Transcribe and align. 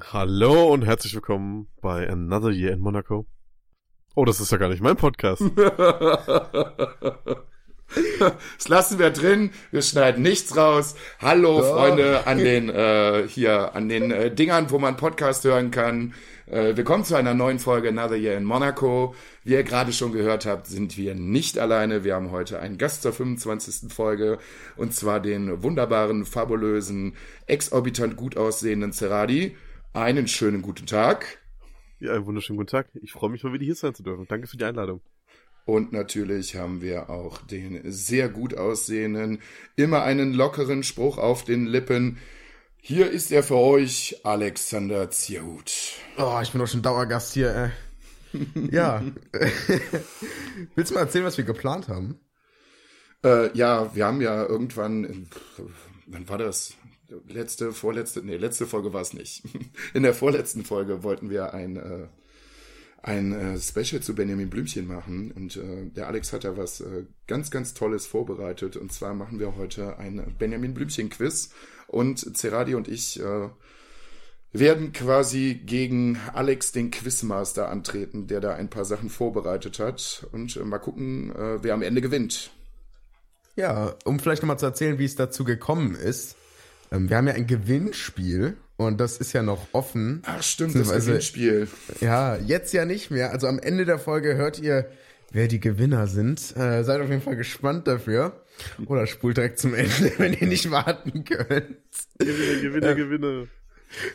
Hallo 0.00 0.72
und 0.72 0.84
herzlich 0.84 1.14
willkommen 1.14 1.68
bei 1.80 2.10
Another 2.10 2.50
Year 2.50 2.72
in 2.72 2.80
Monaco. 2.80 3.26
Oh, 4.16 4.24
das 4.24 4.40
ist 4.40 4.50
ja 4.50 4.58
gar 4.58 4.68
nicht 4.68 4.82
mein 4.82 4.96
Podcast. 4.96 5.40
das 5.54 5.68
lassen 8.66 8.98
wir 8.98 9.10
drin. 9.10 9.50
Wir 9.70 9.82
schneiden 9.82 10.24
nichts 10.24 10.56
raus. 10.56 10.96
Hallo 11.20 11.62
ja. 11.62 11.72
Freunde 11.72 12.26
an 12.26 12.38
den 12.38 12.70
äh, 12.70 13.28
hier 13.28 13.76
an 13.76 13.88
den 13.88 14.10
äh, 14.10 14.34
Dingern, 14.34 14.68
wo 14.72 14.80
man 14.80 14.96
Podcast 14.96 15.44
hören 15.44 15.70
kann. 15.70 16.14
Äh, 16.46 16.76
willkommen 16.76 17.04
zu 17.04 17.14
einer 17.14 17.34
neuen 17.34 17.60
Folge 17.60 17.90
Another 17.90 18.16
Year 18.16 18.36
in 18.36 18.42
Monaco. 18.42 19.14
Wie 19.44 19.52
ihr 19.52 19.62
gerade 19.62 19.92
schon 19.92 20.10
gehört 20.10 20.44
habt, 20.44 20.66
sind 20.66 20.96
wir 20.96 21.14
nicht 21.14 21.56
alleine. 21.56 22.02
Wir 22.02 22.16
haben 22.16 22.32
heute 22.32 22.58
einen 22.58 22.78
Gast 22.78 23.02
zur 23.02 23.12
25. 23.12 23.92
Folge 23.92 24.38
und 24.74 24.92
zwar 24.92 25.20
den 25.20 25.62
wunderbaren, 25.62 26.24
fabulösen, 26.24 27.14
exorbitant 27.46 28.16
gut 28.16 28.36
aussehenden 28.36 28.92
Ceradi. 28.92 29.54
Einen 29.94 30.26
schönen 30.26 30.60
guten 30.60 30.86
Tag. 30.86 31.38
Ja, 32.00 32.14
einen 32.14 32.26
wunderschönen 32.26 32.56
guten 32.56 32.70
Tag. 32.70 32.88
Ich 32.94 33.12
freue 33.12 33.30
mich 33.30 33.44
mal 33.44 33.52
wieder 33.52 33.64
hier 33.64 33.76
sein 33.76 33.94
zu 33.94 34.02
dürfen. 34.02 34.26
Danke 34.26 34.48
für 34.48 34.56
die 34.56 34.64
Einladung. 34.64 35.00
Und 35.66 35.92
natürlich 35.92 36.56
haben 36.56 36.82
wir 36.82 37.10
auch 37.10 37.40
den 37.42 37.80
sehr 37.92 38.28
gut 38.28 38.56
aussehenden, 38.56 39.40
immer 39.76 40.02
einen 40.02 40.34
lockeren 40.34 40.82
Spruch 40.82 41.18
auf 41.18 41.44
den 41.44 41.66
Lippen. 41.66 42.18
Hier 42.78 43.08
ist 43.08 43.30
er 43.30 43.44
für 43.44 43.54
euch, 43.54 44.20
Alexander 44.24 45.12
Zierhut. 45.12 45.72
Oh, 46.18 46.40
ich 46.42 46.50
bin 46.50 46.58
doch 46.58 46.66
schon 46.66 46.82
Dauergast 46.82 47.34
hier, 47.34 47.72
ey. 48.32 48.40
ja. 48.72 49.00
Willst 50.74 50.90
du 50.90 50.94
mal 50.96 51.02
erzählen, 51.02 51.24
was 51.24 51.38
wir 51.38 51.44
geplant 51.44 51.86
haben? 51.86 52.18
Äh, 53.22 53.56
ja, 53.56 53.94
wir 53.94 54.06
haben 54.06 54.20
ja 54.20 54.44
irgendwann, 54.44 55.28
wann 56.08 56.28
war 56.28 56.38
das? 56.38 56.76
Letzte, 57.28 57.72
vorletzte, 57.72 58.22
nee, 58.22 58.36
letzte 58.36 58.66
Folge 58.66 58.92
war 58.92 59.02
es 59.02 59.12
nicht. 59.12 59.44
In 59.94 60.02
der 60.02 60.14
vorletzten 60.14 60.64
Folge 60.64 61.02
wollten 61.02 61.30
wir 61.30 61.54
ein, 61.54 61.76
äh, 61.76 62.06
ein 63.02 63.32
äh, 63.32 63.58
Special 63.58 64.02
zu 64.02 64.14
Benjamin 64.14 64.50
Blümchen 64.50 64.86
machen 64.86 65.30
und 65.32 65.56
äh, 65.56 65.86
der 65.90 66.08
Alex 66.08 66.32
hat 66.32 66.44
da 66.44 66.56
was 66.56 66.80
äh, 66.80 67.04
ganz, 67.26 67.50
ganz 67.50 67.74
Tolles 67.74 68.06
vorbereitet 68.06 68.76
und 68.76 68.92
zwar 68.92 69.14
machen 69.14 69.38
wir 69.38 69.56
heute 69.56 69.98
ein 69.98 70.34
Benjamin 70.38 70.74
Blümchen 70.74 71.10
Quiz 71.10 71.50
und 71.86 72.36
Ceradi 72.36 72.74
und 72.74 72.88
ich 72.88 73.20
äh, 73.20 73.48
werden 74.52 74.92
quasi 74.92 75.60
gegen 75.66 76.18
Alex, 76.32 76.72
den 76.72 76.90
Quizmaster, 76.92 77.68
antreten, 77.68 78.28
der 78.28 78.40
da 78.40 78.54
ein 78.54 78.70
paar 78.70 78.84
Sachen 78.84 79.10
vorbereitet 79.10 79.80
hat 79.80 80.26
und 80.32 80.56
äh, 80.56 80.60
mal 80.60 80.78
gucken, 80.78 81.34
äh, 81.34 81.62
wer 81.62 81.74
am 81.74 81.82
Ende 81.82 82.00
gewinnt. 82.00 82.52
Ja, 83.56 83.94
um 84.04 84.18
vielleicht 84.18 84.42
nochmal 84.42 84.58
zu 84.58 84.66
erzählen, 84.66 84.98
wie 84.98 85.04
es 85.04 85.16
dazu 85.16 85.44
gekommen 85.44 85.94
ist. 85.94 86.36
Ähm, 86.94 87.08
wir 87.08 87.16
haben 87.16 87.26
ja 87.26 87.34
ein 87.34 87.46
Gewinnspiel 87.46 88.56
und 88.76 89.00
das 89.00 89.18
ist 89.18 89.32
ja 89.32 89.42
noch 89.42 89.68
offen. 89.72 90.22
Ach 90.26 90.42
stimmt, 90.42 90.74
das 90.74 90.90
Gewinnspiel. 90.90 91.68
Ja, 92.00 92.36
jetzt 92.36 92.72
ja 92.72 92.84
nicht 92.84 93.10
mehr. 93.10 93.32
Also 93.32 93.46
am 93.46 93.58
Ende 93.58 93.84
der 93.84 93.98
Folge 93.98 94.36
hört 94.36 94.58
ihr, 94.60 94.88
wer 95.32 95.48
die 95.48 95.60
Gewinner 95.60 96.06
sind. 96.06 96.56
Äh, 96.56 96.84
seid 96.84 97.00
auf 97.00 97.08
jeden 97.08 97.22
Fall 97.22 97.36
gespannt 97.36 97.86
dafür. 97.86 98.44
Oder 98.86 99.06
spult 99.06 99.36
direkt 99.36 99.58
zum 99.58 99.74
Ende, 99.74 100.12
wenn 100.18 100.32
ihr 100.32 100.46
nicht 100.46 100.70
warten 100.70 101.24
könnt. 101.24 101.76
Gewinner, 102.18 102.60
Gewinner, 102.62 102.90
äh, 102.90 102.94
Gewinner. 102.94 103.46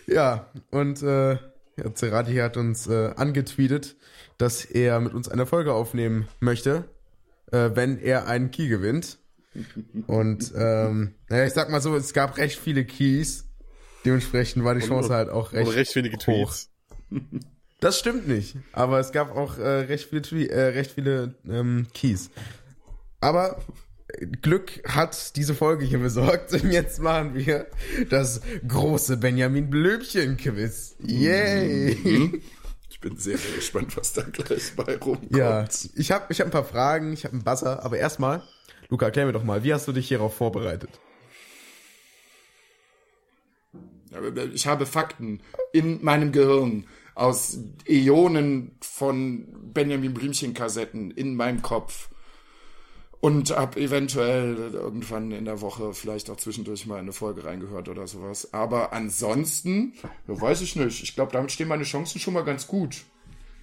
Ja, 0.08 0.52
und 0.72 1.02
äh, 1.04 1.32
ja, 1.32 1.94
Cerati 1.96 2.36
hat 2.36 2.58
uns 2.58 2.88
äh, 2.88 3.12
angetweetet, 3.16 3.96
dass 4.38 4.66
er 4.66 5.00
mit 5.00 5.14
uns 5.14 5.30
eine 5.30 5.46
Folge 5.46 5.74
aufnehmen 5.74 6.28
möchte, 6.40 6.86
äh, 7.52 7.72
wenn 7.74 7.98
er 7.98 8.28
einen 8.28 8.52
Key 8.52 8.68
gewinnt. 8.68 9.20
Und 10.08 10.54
ähm, 10.56 11.16
naja, 11.28 11.46
ich 11.46 11.54
sag 11.54 11.70
mal 11.70 11.82
so, 11.82 11.96
es 11.96 12.14
gab 12.14 12.38
recht 12.38 12.60
viele 12.60 12.86
Keys. 12.86 13.48
Dementsprechend 14.06 14.64
war 14.64 14.76
die 14.76 14.86
Chance 14.86 15.10
und, 15.10 15.16
halt 15.16 15.30
auch 15.30 15.54
recht, 15.54 15.76
recht 15.76 15.96
wenige 15.96 16.18
Tweets. 16.18 16.70
Das 17.80 17.98
stimmt 17.98 18.28
nicht, 18.28 18.58
aber 18.74 19.00
es 19.00 19.12
gab 19.12 19.36
auch 19.36 19.58
äh, 19.58 19.68
recht 19.68 20.10
viele, 20.10 20.50
äh, 20.50 20.68
recht 20.70 20.92
viele 20.92 21.36
ähm, 21.48 21.88
Keys. 21.94 22.30
Aber 23.22 23.62
Glück 24.42 24.82
hat 24.88 25.36
diese 25.36 25.54
Folge 25.54 25.86
hier 25.86 26.00
besorgt 26.00 26.54
und 26.54 26.72
jetzt 26.72 27.00
machen 27.00 27.36
wir 27.36 27.68
das 28.10 28.42
große 28.68 29.18
Benjamin 29.18 29.70
Blöbchen 29.70 30.38
Quiz. 30.38 30.96
Yay! 31.00 31.96
Mhm. 32.04 32.42
Ich 32.90 33.00
bin 33.00 33.16
sehr, 33.16 33.38
sehr 33.38 33.56
gespannt, 33.56 33.96
was 33.96 34.12
da 34.12 34.24
gleich 34.24 34.74
bei 34.76 34.98
rumkommt. 34.98 35.36
Ja, 35.36 35.66
ich 35.96 36.12
habe 36.12 36.26
ich 36.30 36.42
hab 36.42 36.48
ein 36.48 36.52
paar 36.52 36.66
Fragen, 36.66 37.14
ich 37.14 37.24
habe 37.24 37.34
einen 37.34 37.44
Buzzer, 37.44 37.86
aber 37.86 37.98
erstmal 37.98 38.44
Luca, 38.90 39.06
erklär 39.06 39.28
mir 39.28 39.34
doch 39.34 39.44
mal, 39.44 39.64
wie 39.64 39.74
hast 39.74 39.88
du 39.88 39.92
dich 39.92 40.08
hierauf 40.08 40.36
vorbereitet? 40.36 41.00
Ich 44.54 44.66
habe 44.66 44.88
Fakten 44.88 45.42
in 45.72 46.04
meinem 46.04 46.32
Gehirn 46.32 46.88
aus 47.14 47.60
Äonen 47.88 48.72
von 48.82 49.48
Benjamin 49.74 50.14
Blümchen-Kassetten 50.16 51.12
in 51.12 51.36
meinem 51.36 51.62
Kopf 51.62 52.10
und 53.22 53.52
habe 53.56 53.80
eventuell 53.80 54.56
irgendwann 54.74 55.32
in 55.32 55.46
der 55.46 55.62
Woche 55.62 55.94
vielleicht 55.94 56.30
auch 56.32 56.38
zwischendurch 56.38 56.88
mal 56.88 56.98
eine 56.98 57.14
Folge 57.14 57.44
reingehört 57.44 57.90
oder 57.90 58.08
sowas. 58.08 58.54
Aber 58.54 58.94
ansonsten, 58.94 59.94
ja, 60.28 60.42
weiß 60.42 60.62
ich 60.62 60.76
nicht. 60.76 61.04
Ich 61.04 61.14
glaube, 61.14 61.32
damit 61.34 61.52
stehen 61.52 61.68
meine 61.68 61.84
Chancen 61.84 62.20
schon 62.20 62.34
mal 62.34 62.46
ganz 62.46 62.66
gut. 62.66 63.04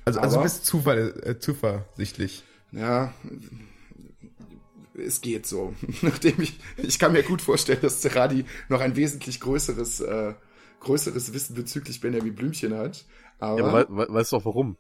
Also, 0.05 0.21
also 0.21 0.41
bist 0.41 0.67
Zufall, 0.67 1.21
äh, 1.25 1.39
zuversichtlich. 1.39 2.45
Ja, 2.71 3.13
es 4.99 5.21
geht 5.21 5.47
so. 5.47 5.75
Nachdem 6.03 6.41
ich, 6.41 6.59
ich 6.77 6.99
kann 6.99 7.13
mir 7.13 7.23
gut 7.23 7.43
vorstellen, 7.43 7.81
dass 7.83 8.01
Cerradi 8.01 8.45
noch 8.69 8.81
ein 8.81 8.97
wesentlich 8.97 9.41
größeres, 9.41 10.01
äh, 10.01 10.35
größeres 10.81 11.33
Wissen 11.33 11.55
bezüglich 11.55 12.01
Benjamin 12.01 12.35
Blümchen 12.35 12.75
hat. 12.75 13.05
Aber, 13.39 13.59
ja, 13.59 13.67
aber 13.67 13.89
we 13.89 14.07
weißt 14.09 14.33
du 14.33 14.37
auch 14.37 14.45
warum? 14.45 14.77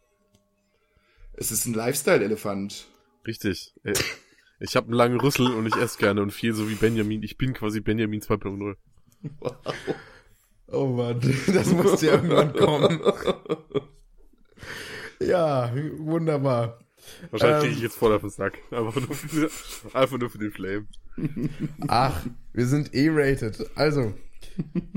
Es 1.34 1.50
ist 1.50 1.66
ein 1.66 1.75
Lifestyle-Elefant. 1.75 2.88
Richtig. 3.26 3.75
Äh, 3.84 3.94
ich 4.60 4.76
habe 4.76 4.87
einen 4.87 4.94
langen 4.94 5.21
Rüssel 5.21 5.53
und 5.53 5.66
ich 5.66 5.76
esse 5.76 5.99
gerne 5.99 6.22
und 6.22 6.32
viel 6.32 6.55
so 6.55 6.69
wie 6.69 6.75
Benjamin. 6.75 7.22
Ich 7.22 7.37
bin 7.37 7.53
quasi 7.53 7.81
Benjamin 7.81 8.21
2.0. 8.21 8.76
Wow. 9.41 9.56
Oh 10.69 10.87
Mann, 10.87 11.21
das 11.53 11.71
muss 11.72 12.00
ja 12.03 12.12
irgendwann 12.12 12.53
kommen. 12.55 13.00
Ja, 15.19 15.72
wunderbar. 15.99 16.78
Wahrscheinlich 17.31 17.61
kriege 17.61 17.72
ich 17.72 17.78
ähm. 17.78 17.84
jetzt 17.84 17.97
voll 17.97 18.15
auf 18.15 18.21
den 18.22 18.31
Sack. 18.31 18.59
Einfach 18.71 19.00
nur 19.00 19.15
für, 19.15 19.50
einfach 19.94 20.19
nur 20.19 20.31
für 20.31 20.39
den 20.39 20.53
Flame. 20.53 20.87
Ach, 21.89 22.22
wir 22.53 22.67
sind 22.67 22.94
E-rated. 22.94 23.71
Also, 23.75 24.15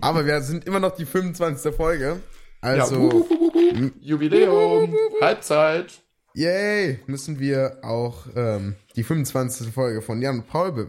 aber 0.02 0.26
wir 0.26 0.42
sind 0.42 0.66
immer 0.66 0.80
noch 0.80 0.96
die 0.96 1.06
25. 1.06 1.74
Folge. 1.74 2.20
Also, 2.62 2.96
ja, 2.96 3.02
wuh, 3.02 3.30
wuh, 3.30 3.54
wuh, 3.54 3.92
Jubiläum, 4.02 4.96
Halbzeit. 5.22 6.02
Yay, 6.34 7.00
müssen 7.08 7.40
wir 7.40 7.80
auch 7.82 8.28
ähm, 8.36 8.76
die 8.96 9.04
25. 9.04 9.72
Folge 9.74 10.02
von 10.02 10.22
Jan 10.22 10.40
und 10.40 10.48
Paul 10.48 10.72
be 10.72 10.88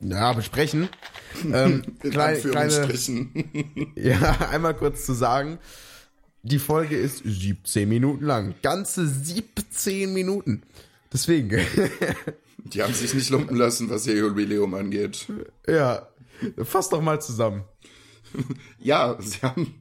ja, 0.00 0.32
besprechen. 0.32 0.88
Ähm, 1.52 1.82
kleine, 2.00 2.38
kleine, 2.38 2.88
ja, 3.94 4.48
einmal 4.50 4.74
kurz 4.74 5.06
zu 5.06 5.14
sagen, 5.14 5.58
die 6.44 6.58
Folge 6.58 6.96
ist 6.96 7.22
17 7.24 7.88
Minuten 7.88 8.24
lang. 8.24 8.54
Ganze 8.62 9.08
17 9.08 10.12
Minuten. 10.12 10.62
Deswegen. 11.12 11.50
Die 12.58 12.82
haben 12.82 12.92
sich 12.92 13.14
nicht 13.14 13.30
lumpen 13.30 13.56
lassen, 13.56 13.88
was 13.88 14.06
ihr 14.06 14.16
Jubiläum 14.16 14.74
angeht. 14.74 15.26
Ja. 15.66 16.08
Fass 16.62 16.90
doch 16.90 17.00
mal 17.00 17.20
zusammen. 17.20 17.64
Ja, 18.80 19.16
sie 19.20 19.40
haben, 19.42 19.74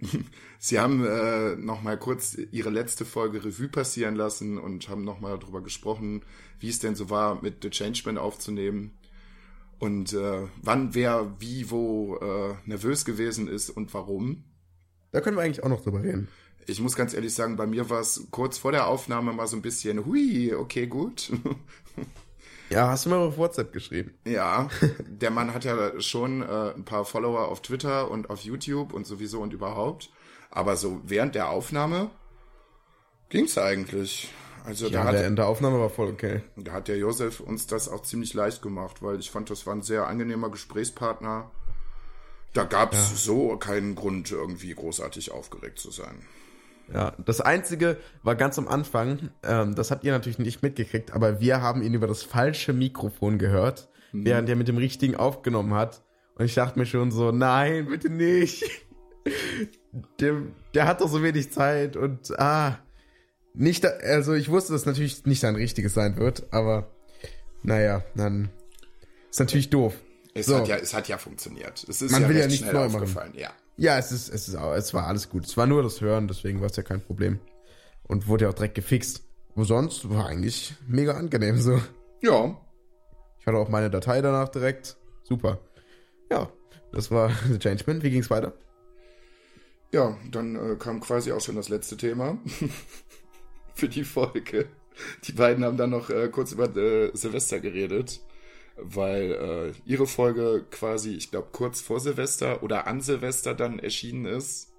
sie 0.58 0.78
haben 0.78 1.04
äh, 1.04 1.56
noch 1.56 1.82
mal 1.82 1.98
kurz 1.98 2.38
ihre 2.50 2.70
letzte 2.70 3.04
Folge 3.04 3.44
Revue 3.44 3.68
passieren 3.68 4.16
lassen 4.16 4.56
und 4.56 4.88
haben 4.88 5.04
noch 5.04 5.20
mal 5.20 5.38
darüber 5.38 5.62
gesprochen, 5.62 6.22
wie 6.58 6.70
es 6.70 6.78
denn 6.78 6.94
so 6.96 7.10
war, 7.10 7.42
mit 7.42 7.62
The 7.62 7.68
Changeman 7.68 8.16
aufzunehmen 8.16 8.96
und 9.78 10.14
äh, 10.14 10.48
wann 10.62 10.94
wer 10.94 11.36
wie 11.38 11.70
wo 11.70 12.16
äh, 12.16 12.54
nervös 12.64 13.04
gewesen 13.04 13.46
ist 13.46 13.68
und 13.68 13.92
warum. 13.92 14.44
Da 15.16 15.22
können 15.22 15.38
wir 15.38 15.44
eigentlich 15.44 15.64
auch 15.64 15.70
noch 15.70 15.80
drüber 15.80 16.02
reden. 16.02 16.28
Ich 16.66 16.78
muss 16.78 16.94
ganz 16.94 17.14
ehrlich 17.14 17.32
sagen, 17.32 17.56
bei 17.56 17.66
mir 17.66 17.88
war 17.88 18.00
es 18.00 18.26
kurz 18.30 18.58
vor 18.58 18.70
der 18.70 18.86
Aufnahme 18.86 19.32
mal 19.32 19.46
so 19.46 19.56
ein 19.56 19.62
bisschen, 19.62 20.04
hui, 20.04 20.52
okay, 20.52 20.86
gut. 20.86 21.32
Ja, 22.68 22.88
hast 22.88 23.06
du 23.06 23.10
mir 23.10 23.16
auf 23.16 23.38
WhatsApp 23.38 23.72
geschrieben? 23.72 24.12
Ja, 24.26 24.68
der 25.06 25.30
Mann 25.30 25.54
hat 25.54 25.64
ja 25.64 26.00
schon 26.00 26.42
äh, 26.42 26.72
ein 26.74 26.84
paar 26.84 27.04
Follower 27.04 27.46
auf 27.46 27.62
Twitter 27.62 28.10
und 28.10 28.28
auf 28.28 28.40
YouTube 28.40 28.92
und 28.92 29.06
sowieso 29.06 29.40
und 29.40 29.52
überhaupt. 29.52 30.10
Aber 30.50 30.76
so 30.76 31.00
während 31.04 31.36
der 31.36 31.48
Aufnahme 31.48 32.10
ging's 33.28 33.56
eigentlich. 33.56 34.34
Also 34.64 34.86
ja, 34.88 35.04
da 35.04 35.12
der, 35.12 35.30
hat, 35.30 35.38
der 35.38 35.46
Aufnahme 35.46 35.78
war 35.78 35.90
voll 35.90 36.08
okay. 36.08 36.42
Da 36.56 36.72
hat 36.72 36.88
der 36.88 36.96
Josef 36.98 37.38
uns 37.38 37.68
das 37.68 37.88
auch 37.88 38.02
ziemlich 38.02 38.34
leicht 38.34 38.62
gemacht, 38.62 39.00
weil 39.00 39.20
ich 39.20 39.30
fand, 39.30 39.48
das 39.48 39.64
war 39.64 39.74
ein 39.74 39.82
sehr 39.82 40.08
angenehmer 40.08 40.50
Gesprächspartner. 40.50 41.52
Da 42.56 42.64
gab 42.64 42.94
es 42.94 43.10
ja. 43.10 43.16
so 43.16 43.56
keinen 43.58 43.94
Grund, 43.94 44.30
irgendwie 44.30 44.74
großartig 44.74 45.30
aufgeregt 45.30 45.78
zu 45.78 45.90
sein. 45.90 46.22
Ja, 46.90 47.14
das 47.24 47.42
Einzige 47.42 47.98
war 48.22 48.34
ganz 48.34 48.58
am 48.58 48.66
Anfang, 48.66 49.30
ähm, 49.42 49.74
das 49.74 49.90
habt 49.90 50.04
ihr 50.04 50.12
natürlich 50.12 50.38
nicht 50.38 50.62
mitgekriegt, 50.62 51.12
aber 51.12 51.40
wir 51.40 51.60
haben 51.60 51.82
ihn 51.82 51.92
über 51.92 52.06
das 52.06 52.22
falsche 52.22 52.72
Mikrofon 52.72 53.38
gehört, 53.38 53.90
mhm. 54.12 54.24
während 54.24 54.48
er 54.48 54.56
mit 54.56 54.68
dem 54.68 54.78
richtigen 54.78 55.16
aufgenommen 55.16 55.74
hat. 55.74 56.02
Und 56.36 56.46
ich 56.46 56.54
dachte 56.54 56.78
mir 56.78 56.86
schon 56.86 57.10
so, 57.10 57.30
nein, 57.30 57.88
bitte 57.88 58.08
nicht. 58.08 58.64
der, 60.20 60.42
der 60.74 60.86
hat 60.86 61.02
doch 61.02 61.08
so 61.08 61.22
wenig 61.22 61.50
Zeit 61.50 61.96
und 61.96 62.38
ah, 62.38 62.78
nicht, 63.52 63.84
also 63.84 64.32
ich 64.32 64.48
wusste, 64.48 64.72
dass 64.72 64.86
natürlich 64.86 65.26
nicht 65.26 65.40
sein 65.40 65.56
richtiges 65.56 65.92
sein 65.92 66.16
wird, 66.16 66.46
aber 66.52 66.90
naja, 67.62 68.02
dann 68.14 68.50
ist 69.28 69.40
natürlich 69.40 69.68
doof. 69.68 69.94
Es, 70.36 70.46
so. 70.46 70.58
hat, 70.58 70.68
ja, 70.68 70.76
es 70.76 70.92
hat 70.92 71.08
ja 71.08 71.18
funktioniert. 71.18 71.84
Es 71.88 72.02
ist 72.02 72.12
Man 72.12 72.22
ja 72.22 72.28
will 72.28 72.36
ja 72.36 72.46
nichts 72.46 72.70
neu 72.70 72.88
machen. 72.88 73.32
Ja. 73.34 73.50
ja, 73.76 73.98
es 73.98 74.12
ist, 74.12 74.28
es 74.28 74.48
ist, 74.48 74.54
es 74.54 74.94
war 74.94 75.06
alles 75.06 75.30
gut. 75.30 75.46
Es 75.46 75.56
war 75.56 75.66
nur 75.66 75.82
das 75.82 76.00
Hören, 76.00 76.28
deswegen 76.28 76.60
war 76.60 76.68
es 76.68 76.76
ja 76.76 76.82
kein 76.82 77.00
Problem. 77.00 77.40
Und 78.02 78.28
wurde 78.28 78.44
ja 78.44 78.50
auch 78.50 78.54
direkt 78.54 78.74
gefixt. 78.74 79.22
Wo 79.54 79.64
sonst 79.64 80.10
war 80.10 80.26
eigentlich 80.26 80.74
mega 80.86 81.14
angenehm 81.14 81.58
so. 81.58 81.80
Ja. 82.20 82.56
Ich 83.40 83.46
hatte 83.46 83.56
auch 83.56 83.70
meine 83.70 83.90
Datei 83.90 84.20
danach 84.20 84.50
direkt. 84.50 84.96
Super. 85.22 85.58
Ja, 86.30 86.50
das 86.92 87.10
war 87.10 87.30
The 87.50 87.58
Changeman. 87.58 88.02
Wie 88.02 88.10
ging's 88.10 88.28
weiter? 88.28 88.52
Ja, 89.92 90.16
dann 90.30 90.56
äh, 90.56 90.76
kam 90.76 91.00
quasi 91.00 91.32
auch 91.32 91.40
schon 91.40 91.56
das 91.56 91.70
letzte 91.70 91.96
Thema 91.96 92.38
für 93.74 93.88
die 93.88 94.04
Folge. 94.04 94.68
Die 95.24 95.32
beiden 95.32 95.64
haben 95.64 95.76
dann 95.76 95.90
noch 95.90 96.10
äh, 96.10 96.28
kurz 96.28 96.52
über 96.52 96.74
äh, 96.76 97.10
Silvester 97.14 97.60
geredet, 97.60 98.20
weil 98.76 99.32
äh, 99.32 99.90
ihre 99.90 100.06
Folge 100.06 100.64
quasi, 100.70 101.14
ich 101.14 101.30
glaube, 101.30 101.48
kurz 101.52 101.80
vor 101.80 102.00
Silvester 102.00 102.62
oder 102.62 102.86
an 102.86 103.00
Silvester 103.00 103.54
dann 103.54 103.78
erschienen 103.78 104.26
ist. 104.26 104.72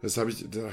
Das 0.00 0.16
habe 0.16 0.30
ich, 0.30 0.48
da, 0.48 0.70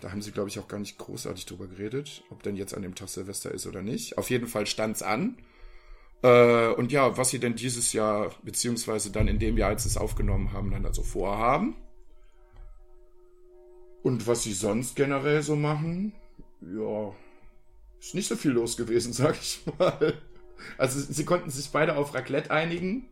da 0.00 0.12
haben 0.12 0.22
sie, 0.22 0.30
glaube 0.30 0.48
ich, 0.48 0.58
auch 0.60 0.68
gar 0.68 0.78
nicht 0.78 0.98
großartig 0.98 1.46
drüber 1.46 1.66
geredet, 1.66 2.22
ob 2.30 2.42
denn 2.44 2.54
jetzt 2.54 2.74
an 2.74 2.82
dem 2.82 2.94
Tag 2.94 3.08
Silvester 3.08 3.50
ist 3.50 3.66
oder 3.66 3.82
nicht. 3.82 4.18
Auf 4.18 4.30
jeden 4.30 4.46
Fall 4.46 4.66
stand's 4.66 5.02
an. 5.02 5.36
Äh, 6.22 6.68
und 6.68 6.92
ja, 6.92 7.16
was 7.16 7.30
sie 7.30 7.40
denn 7.40 7.56
dieses 7.56 7.92
Jahr, 7.92 8.30
beziehungsweise 8.44 9.10
dann 9.10 9.26
in 9.26 9.40
dem 9.40 9.56
Jahr, 9.56 9.70
als 9.70 9.82
sie 9.82 9.88
es 9.88 9.96
aufgenommen 9.96 10.52
haben, 10.52 10.70
dann 10.70 10.86
also 10.86 11.02
vorhaben. 11.02 11.76
Und 14.02 14.28
was 14.28 14.44
sie 14.44 14.52
sonst 14.52 14.94
generell 14.94 15.42
so 15.42 15.56
machen, 15.56 16.12
ja, 16.60 17.12
ist 18.00 18.14
nicht 18.14 18.28
so 18.28 18.36
viel 18.36 18.52
los 18.52 18.76
gewesen, 18.76 19.12
sag 19.12 19.36
ich 19.40 19.60
mal. 19.78 20.14
Also 20.76 21.00
sie 21.00 21.24
konnten 21.24 21.50
sich 21.50 21.70
beide 21.70 21.96
auf 21.96 22.14
Raclette 22.14 22.50
einigen, 22.50 23.08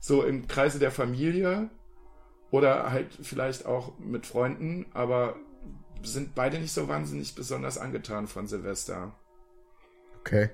so 0.00 0.22
im 0.22 0.48
Kreise 0.48 0.78
der 0.78 0.90
Familie 0.90 1.70
oder 2.50 2.90
halt 2.90 3.08
vielleicht 3.22 3.66
auch 3.66 3.98
mit 3.98 4.26
Freunden, 4.26 4.86
aber 4.92 5.36
sind 6.02 6.34
beide 6.34 6.58
nicht 6.58 6.72
so 6.72 6.88
wahnsinnig 6.88 7.34
besonders 7.34 7.78
angetan 7.78 8.26
von 8.26 8.46
Silvester. 8.46 9.12
Okay. 10.20 10.50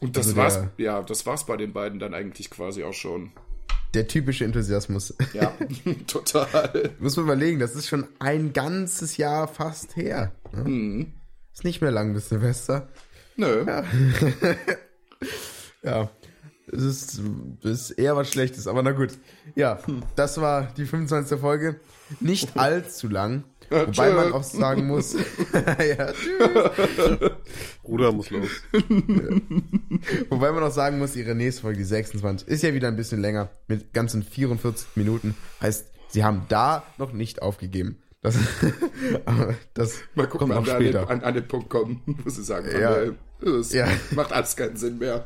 Und 0.00 0.16
das 0.16 0.28
also 0.28 0.36
war's, 0.36 0.58
ja, 0.78 1.02
das 1.02 1.26
war's 1.26 1.44
bei 1.44 1.56
den 1.56 1.72
beiden 1.72 1.98
dann 1.98 2.14
eigentlich 2.14 2.50
quasi 2.50 2.84
auch 2.84 2.94
schon. 2.94 3.32
Der 3.92 4.08
typische 4.08 4.44
Enthusiasmus. 4.44 5.14
Ja, 5.34 5.52
total. 6.06 6.94
Muss 6.98 7.16
man 7.16 7.26
überlegen, 7.26 7.58
das 7.58 7.74
ist 7.74 7.88
schon 7.88 8.08
ein 8.18 8.52
ganzes 8.52 9.16
Jahr 9.16 9.46
fast 9.46 9.96
her. 9.96 10.32
Ne? 10.52 10.64
Mhm. 10.64 11.12
Ist 11.52 11.64
nicht 11.64 11.82
mehr 11.82 11.90
lang 11.90 12.14
bis 12.14 12.30
Silvester. 12.30 12.88
Nö. 13.40 13.64
Ja. 13.66 13.84
ja. 15.82 16.10
Es 16.72 16.82
ist, 16.82 17.20
ist 17.62 17.90
eher 17.92 18.14
was 18.14 18.30
Schlechtes, 18.30 18.68
aber 18.68 18.82
na 18.82 18.92
gut. 18.92 19.10
Ja, 19.56 19.80
das 20.14 20.40
war 20.40 20.68
die 20.76 20.84
25. 20.84 21.40
Folge. 21.40 21.80
Nicht 22.20 22.56
allzu 22.56 23.08
lang. 23.08 23.44
Ja, 23.70 23.86
Wobei 23.86 24.12
man 24.12 24.32
auch 24.32 24.42
sagen 24.42 24.86
muss. 24.86 25.14
ja, 25.54 26.12
tschüss. 26.12 27.30
Bruder 27.82 28.12
muss 28.12 28.30
los. 28.30 28.48
Wobei 30.28 30.52
man 30.52 30.62
auch 30.62 30.72
sagen 30.72 30.98
muss, 30.98 31.16
ihre 31.16 31.34
nächste 31.34 31.62
Folge, 31.62 31.78
die 31.78 31.84
26, 31.84 32.46
ist 32.46 32.62
ja 32.62 32.74
wieder 32.74 32.88
ein 32.88 32.96
bisschen 32.96 33.20
länger, 33.20 33.48
mit 33.68 33.92
ganzen 33.92 34.22
44 34.22 34.96
Minuten. 34.96 35.34
Heißt, 35.60 35.86
sie 36.08 36.24
haben 36.24 36.42
da 36.48 36.82
noch 36.98 37.12
nicht 37.12 37.42
aufgegeben. 37.42 38.02
Das, 38.22 38.36
das 39.74 40.00
mal 40.14 40.26
gucken, 40.26 40.50
kommt 40.50 40.66
noch 40.66 40.74
später. 40.74 41.08
An, 41.08 41.22
an, 41.22 41.34
den 41.34 41.48
Punkt 41.48 41.70
kommen, 41.70 42.02
muss 42.24 42.38
ich 42.38 42.44
sagen. 42.44 42.68
Ja. 42.78 42.96
Das 43.40 43.72
ja. 43.72 43.88
macht 44.10 44.32
alles 44.32 44.54
keinen 44.56 44.76
Sinn 44.76 44.98
mehr. 44.98 45.24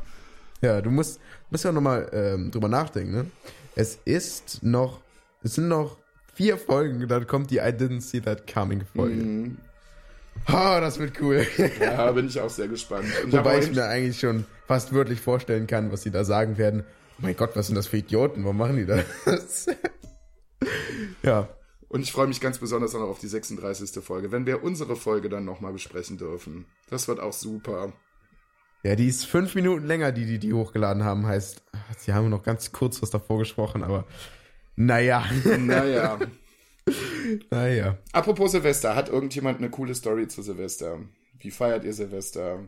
Ja, 0.60 0.80
du 0.80 0.90
musst, 0.90 1.20
musst 1.50 1.64
ja 1.64 1.72
nochmal 1.72 2.08
ähm, 2.12 2.50
drüber 2.50 2.68
nachdenken, 2.68 3.12
ne? 3.12 3.26
Es 3.74 3.98
ist 4.04 4.62
noch, 4.62 5.00
es 5.42 5.56
sind 5.56 5.66
noch 5.66 5.98
vier 6.32 6.56
Folgen, 6.56 7.08
dann 7.08 7.26
kommt 7.26 7.50
die 7.50 7.56
I 7.56 7.72
Didn't 7.72 8.02
See 8.02 8.20
That 8.20 8.52
Coming 8.52 8.82
Folge. 8.94 9.14
Mm. 9.16 9.56
Oh, 10.48 10.78
das 10.80 10.98
wird 10.98 11.20
cool. 11.20 11.46
Ja, 11.80 12.10
bin 12.12 12.28
ich 12.28 12.38
auch 12.40 12.50
sehr 12.50 12.68
gespannt. 12.68 13.06
Und 13.24 13.32
Wobei 13.32 13.58
ich 13.58 13.72
mir 13.72 13.86
eigentlich 13.86 14.20
schon 14.20 14.44
fast 14.66 14.92
wörtlich 14.94 15.20
vorstellen 15.20 15.66
kann, 15.66 15.90
was 15.90 16.02
sie 16.02 16.10
da 16.10 16.24
sagen 16.24 16.58
werden. 16.58 16.84
Oh 17.18 17.22
mein 17.22 17.36
Gott, 17.36 17.50
was 17.54 17.66
sind 17.66 17.76
das 17.76 17.88
für 17.88 17.98
Idioten? 17.98 18.44
Warum 18.44 18.58
machen 18.58 18.76
die 18.76 18.86
das? 18.86 19.66
ja. 21.22 21.48
Und 21.94 22.00
ich 22.00 22.10
freue 22.10 22.26
mich 22.26 22.40
ganz 22.40 22.58
besonders 22.58 22.96
auch 22.96 23.08
auf 23.08 23.20
die 23.20 23.28
36. 23.28 24.02
Folge, 24.02 24.32
wenn 24.32 24.46
wir 24.46 24.64
unsere 24.64 24.96
Folge 24.96 25.28
dann 25.28 25.44
nochmal 25.44 25.72
besprechen 25.72 26.18
dürfen. 26.18 26.66
Das 26.90 27.06
wird 27.06 27.20
auch 27.20 27.32
super. 27.32 27.92
Ja, 28.82 28.96
die 28.96 29.06
ist 29.06 29.26
fünf 29.26 29.54
Minuten 29.54 29.86
länger, 29.86 30.10
die 30.10 30.26
die, 30.26 30.40
die 30.40 30.52
hochgeladen 30.52 31.04
haben. 31.04 31.24
Heißt, 31.24 31.62
sie 31.96 32.12
haben 32.12 32.30
noch 32.30 32.42
ganz 32.42 32.72
kurz 32.72 33.00
was 33.00 33.10
davor 33.10 33.38
gesprochen, 33.38 33.84
aber 33.84 34.08
naja. 34.74 35.24
Naja. 35.60 36.18
naja. 37.52 37.96
Apropos 38.10 38.50
Silvester, 38.50 38.96
hat 38.96 39.08
irgendjemand 39.08 39.58
eine 39.58 39.70
coole 39.70 39.94
Story 39.94 40.26
zu 40.26 40.42
Silvester? 40.42 40.98
Wie 41.38 41.52
feiert 41.52 41.84
ihr 41.84 41.92
Silvester? 41.92 42.66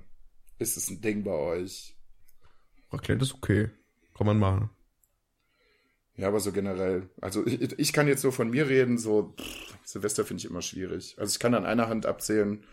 Ist 0.60 0.76
es 0.76 0.88
ein 0.88 1.00
Ding 1.00 1.24
bei 1.24 1.32
euch? 1.32 1.96
Raclette 2.92 3.24
ist 3.24 3.34
okay. 3.34 3.70
Kann 4.16 4.28
man 4.28 4.38
machen. 4.38 4.70
Ja, 6.16 6.28
aber 6.28 6.40
so 6.40 6.52
generell. 6.52 7.08
Also 7.20 7.46
ich, 7.46 7.78
ich 7.78 7.92
kann 7.92 8.08
jetzt 8.08 8.22
so 8.22 8.30
von 8.30 8.50
mir 8.50 8.68
reden, 8.68 8.96
so 8.98 9.34
pff, 9.38 9.76
Silvester 9.84 10.24
finde 10.24 10.40
ich 10.42 10.50
immer 10.50 10.62
schwierig. 10.62 11.14
Also 11.18 11.32
ich 11.32 11.38
kann 11.38 11.54
an 11.54 11.66
einer 11.66 11.88
Hand 11.88 12.06
abzählen, 12.06 12.64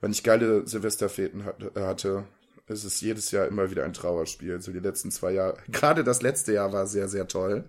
wenn 0.00 0.12
ich 0.12 0.22
geile 0.22 0.66
Silvesterfäten 0.66 1.44
hatte, 1.74 2.24
ist 2.68 2.84
es 2.84 3.00
jedes 3.00 3.30
Jahr 3.32 3.46
immer 3.46 3.70
wieder 3.70 3.84
ein 3.84 3.92
Trauerspiel. 3.92 4.60
So 4.62 4.72
die 4.72 4.78
letzten 4.78 5.10
zwei 5.10 5.32
Jahre. 5.32 5.58
Gerade 5.68 6.04
das 6.04 6.22
letzte 6.22 6.52
Jahr 6.54 6.72
war 6.72 6.86
sehr, 6.86 7.08
sehr 7.08 7.28
toll. 7.28 7.64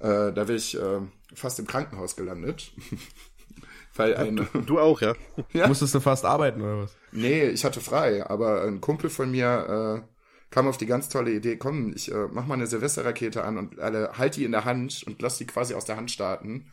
Äh, 0.00 0.32
da 0.32 0.48
wäre 0.48 0.54
ich 0.54 0.76
äh, 0.76 1.00
fast 1.34 1.58
im 1.58 1.66
Krankenhaus 1.66 2.16
gelandet. 2.16 2.72
Weil 3.96 4.16
ein, 4.16 4.36
du, 4.36 4.44
du, 4.60 4.78
auch, 4.78 5.00
ja? 5.00 5.14
ja? 5.52 5.66
Musstest 5.66 5.94
du 5.94 6.00
fast 6.00 6.24
arbeiten 6.24 6.62
oder 6.62 6.82
was? 6.82 6.96
Nee, 7.12 7.48
ich 7.48 7.64
hatte 7.64 7.80
frei, 7.80 8.24
aber 8.24 8.62
ein 8.62 8.80
Kumpel 8.80 9.10
von 9.10 9.30
mir 9.30 10.04
äh, 10.06 10.19
kam 10.50 10.66
auf 10.66 10.78
die 10.78 10.86
ganz 10.86 11.08
tolle 11.08 11.32
Idee, 11.32 11.56
komm, 11.56 11.92
ich 11.94 12.10
äh, 12.10 12.26
mach 12.30 12.46
mal 12.46 12.54
eine 12.54 12.66
Silvesterrakete 12.66 13.44
an 13.44 13.56
und 13.56 13.78
alle 13.78 14.18
halt 14.18 14.36
die 14.36 14.44
in 14.44 14.52
der 14.52 14.64
Hand 14.64 15.04
und 15.06 15.22
lass 15.22 15.38
die 15.38 15.46
quasi 15.46 15.74
aus 15.74 15.84
der 15.84 15.96
Hand 15.96 16.10
starten. 16.10 16.70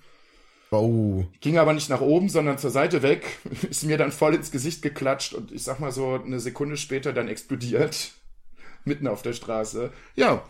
Oh. 0.71 1.23
Ging 1.39 1.57
aber 1.57 1.73
nicht 1.73 1.89
nach 1.89 2.01
oben, 2.01 2.27
sondern 2.27 2.57
zur 2.57 2.71
Seite 2.71 3.01
weg, 3.01 3.25
ist 3.69 3.83
mir 3.83 3.97
dann 3.97 4.11
voll 4.11 4.35
ins 4.35 4.51
Gesicht 4.51 4.81
geklatscht 4.81 5.33
und 5.33 5.51
ich 5.51 5.63
sag 5.63 5.79
mal 5.79 5.91
so 5.91 6.15
eine 6.15 6.39
Sekunde 6.39 6.77
später 6.77 7.13
dann 7.13 7.27
explodiert. 7.27 8.11
Mitten 8.85 9.07
auf 9.07 9.21
der 9.21 9.33
Straße. 9.33 9.91
Ja, 10.15 10.43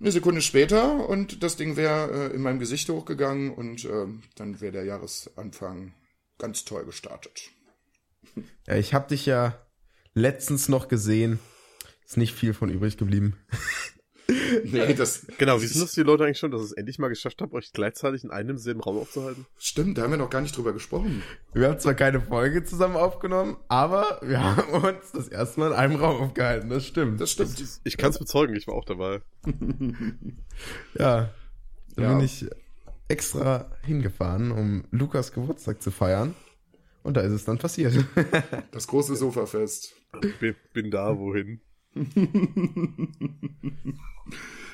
eine 0.00 0.12
Sekunde 0.12 0.42
später 0.42 1.08
und 1.08 1.42
das 1.42 1.56
Ding 1.56 1.76
wäre 1.76 2.30
äh, 2.30 2.34
in 2.34 2.42
meinem 2.42 2.58
Gesicht 2.58 2.88
hochgegangen 2.88 3.52
und 3.52 3.84
äh, 3.84 4.06
dann 4.36 4.60
wäre 4.60 4.72
der 4.72 4.84
Jahresanfang 4.84 5.92
ganz 6.38 6.64
toll 6.64 6.84
gestartet. 6.84 7.50
Ja, 8.66 8.76
ich 8.76 8.94
habe 8.94 9.08
dich 9.08 9.26
ja 9.26 9.58
letztens 10.14 10.68
noch 10.68 10.88
gesehen. 10.88 11.40
Ist 12.08 12.16
nicht 12.16 12.34
viel 12.34 12.54
von 12.54 12.70
übrig 12.70 12.96
geblieben. 12.96 13.36
nee, 14.64 14.94
das. 14.94 15.26
Genau, 15.36 15.60
wissen 15.60 15.82
das 15.82 15.92
die 15.92 16.02
Leute 16.02 16.24
eigentlich 16.24 16.38
schon, 16.38 16.50
dass 16.50 16.62
ich 16.62 16.68
es 16.68 16.72
endlich 16.72 16.98
mal 16.98 17.08
geschafft 17.08 17.42
habe, 17.42 17.54
euch 17.54 17.70
gleichzeitig 17.70 18.24
in 18.24 18.30
einem 18.30 18.56
selben 18.56 18.80
Raum 18.80 18.96
aufzuhalten? 18.96 19.44
Stimmt, 19.58 19.98
da 19.98 20.02
haben 20.02 20.12
wir 20.12 20.16
noch 20.16 20.30
gar 20.30 20.40
nicht 20.40 20.56
drüber 20.56 20.72
gesprochen. 20.72 21.22
Wir 21.52 21.68
haben 21.68 21.78
zwar 21.78 21.92
keine 21.92 22.22
Folge 22.22 22.64
zusammen 22.64 22.96
aufgenommen, 22.96 23.58
aber 23.68 24.20
wir 24.22 24.42
haben 24.42 24.72
uns 24.72 25.12
das 25.12 25.28
erste 25.28 25.60
Mal 25.60 25.66
in 25.66 25.72
einem 25.74 25.96
Raum 25.96 26.22
aufgehalten. 26.22 26.70
Das 26.70 26.86
stimmt. 26.86 27.20
Das 27.20 27.30
stimmt. 27.30 27.60
Ich, 27.60 27.68
ich 27.84 27.96
kann 27.98 28.08
es 28.08 28.18
bezeugen, 28.18 28.56
ich 28.56 28.66
war 28.66 28.74
auch 28.74 28.86
dabei. 28.86 29.20
ja. 30.98 31.30
Da 31.94 32.02
ja. 32.02 32.14
bin 32.14 32.24
ich 32.24 32.46
extra 33.08 33.70
hingefahren, 33.84 34.50
um 34.50 34.84
Lukas 34.92 35.32
Geburtstag 35.32 35.82
zu 35.82 35.90
feiern. 35.90 36.34
Und 37.02 37.18
da 37.18 37.20
ist 37.20 37.32
es 37.32 37.44
dann 37.44 37.58
passiert. 37.58 38.02
das 38.70 38.86
große 38.86 39.14
Sofafest. 39.14 39.94
Bin, 40.40 40.56
bin 40.72 40.90
da, 40.90 41.18
wohin? 41.18 41.60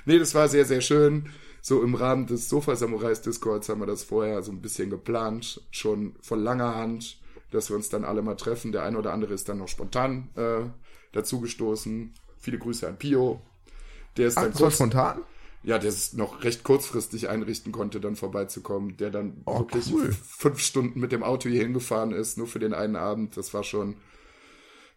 nee, 0.04 0.18
das 0.18 0.34
war 0.34 0.48
sehr, 0.48 0.64
sehr 0.64 0.80
schön. 0.80 1.28
So 1.60 1.82
im 1.82 1.94
Rahmen 1.94 2.26
des 2.26 2.48
Sofa-Samurais-Discords 2.50 3.68
haben 3.70 3.80
wir 3.80 3.86
das 3.86 4.04
vorher 4.04 4.42
so 4.42 4.52
ein 4.52 4.60
bisschen 4.60 4.90
geplant, 4.90 5.62
schon 5.70 6.14
von 6.20 6.42
langer 6.42 6.74
Hand, 6.74 7.18
dass 7.50 7.70
wir 7.70 7.76
uns 7.76 7.88
dann 7.88 8.04
alle 8.04 8.20
mal 8.20 8.34
treffen. 8.34 8.72
Der 8.72 8.82
eine 8.82 8.98
oder 8.98 9.12
andere 9.14 9.32
ist 9.32 9.48
dann 9.48 9.58
noch 9.58 9.68
spontan 9.68 10.28
äh, 10.36 10.64
dazugestoßen. 11.12 12.12
Viele 12.38 12.58
Grüße 12.58 12.86
an 12.86 12.98
Pio. 12.98 13.40
Der 14.18 14.28
ist 14.28 14.36
Ach, 14.36 14.42
dann 14.42 14.52
kurz, 14.52 14.74
spontan? 14.74 15.22
Ja, 15.62 15.78
der 15.78 15.88
es 15.88 16.12
noch 16.12 16.44
recht 16.44 16.64
kurzfristig 16.64 17.30
einrichten 17.30 17.72
konnte, 17.72 17.98
dann 17.98 18.16
vorbeizukommen. 18.16 18.98
Der 18.98 19.08
dann 19.10 19.40
oh, 19.46 19.60
wirklich 19.60 19.90
cool. 19.90 20.12
fünf 20.12 20.58
Stunden 20.60 21.00
mit 21.00 21.12
dem 21.12 21.22
Auto 21.22 21.48
hier 21.48 21.62
hingefahren 21.62 22.12
ist, 22.12 22.36
nur 22.36 22.46
für 22.46 22.58
den 22.58 22.74
einen 22.74 22.96
Abend. 22.96 23.38
Das 23.38 23.54
war 23.54 23.64
schon 23.64 23.96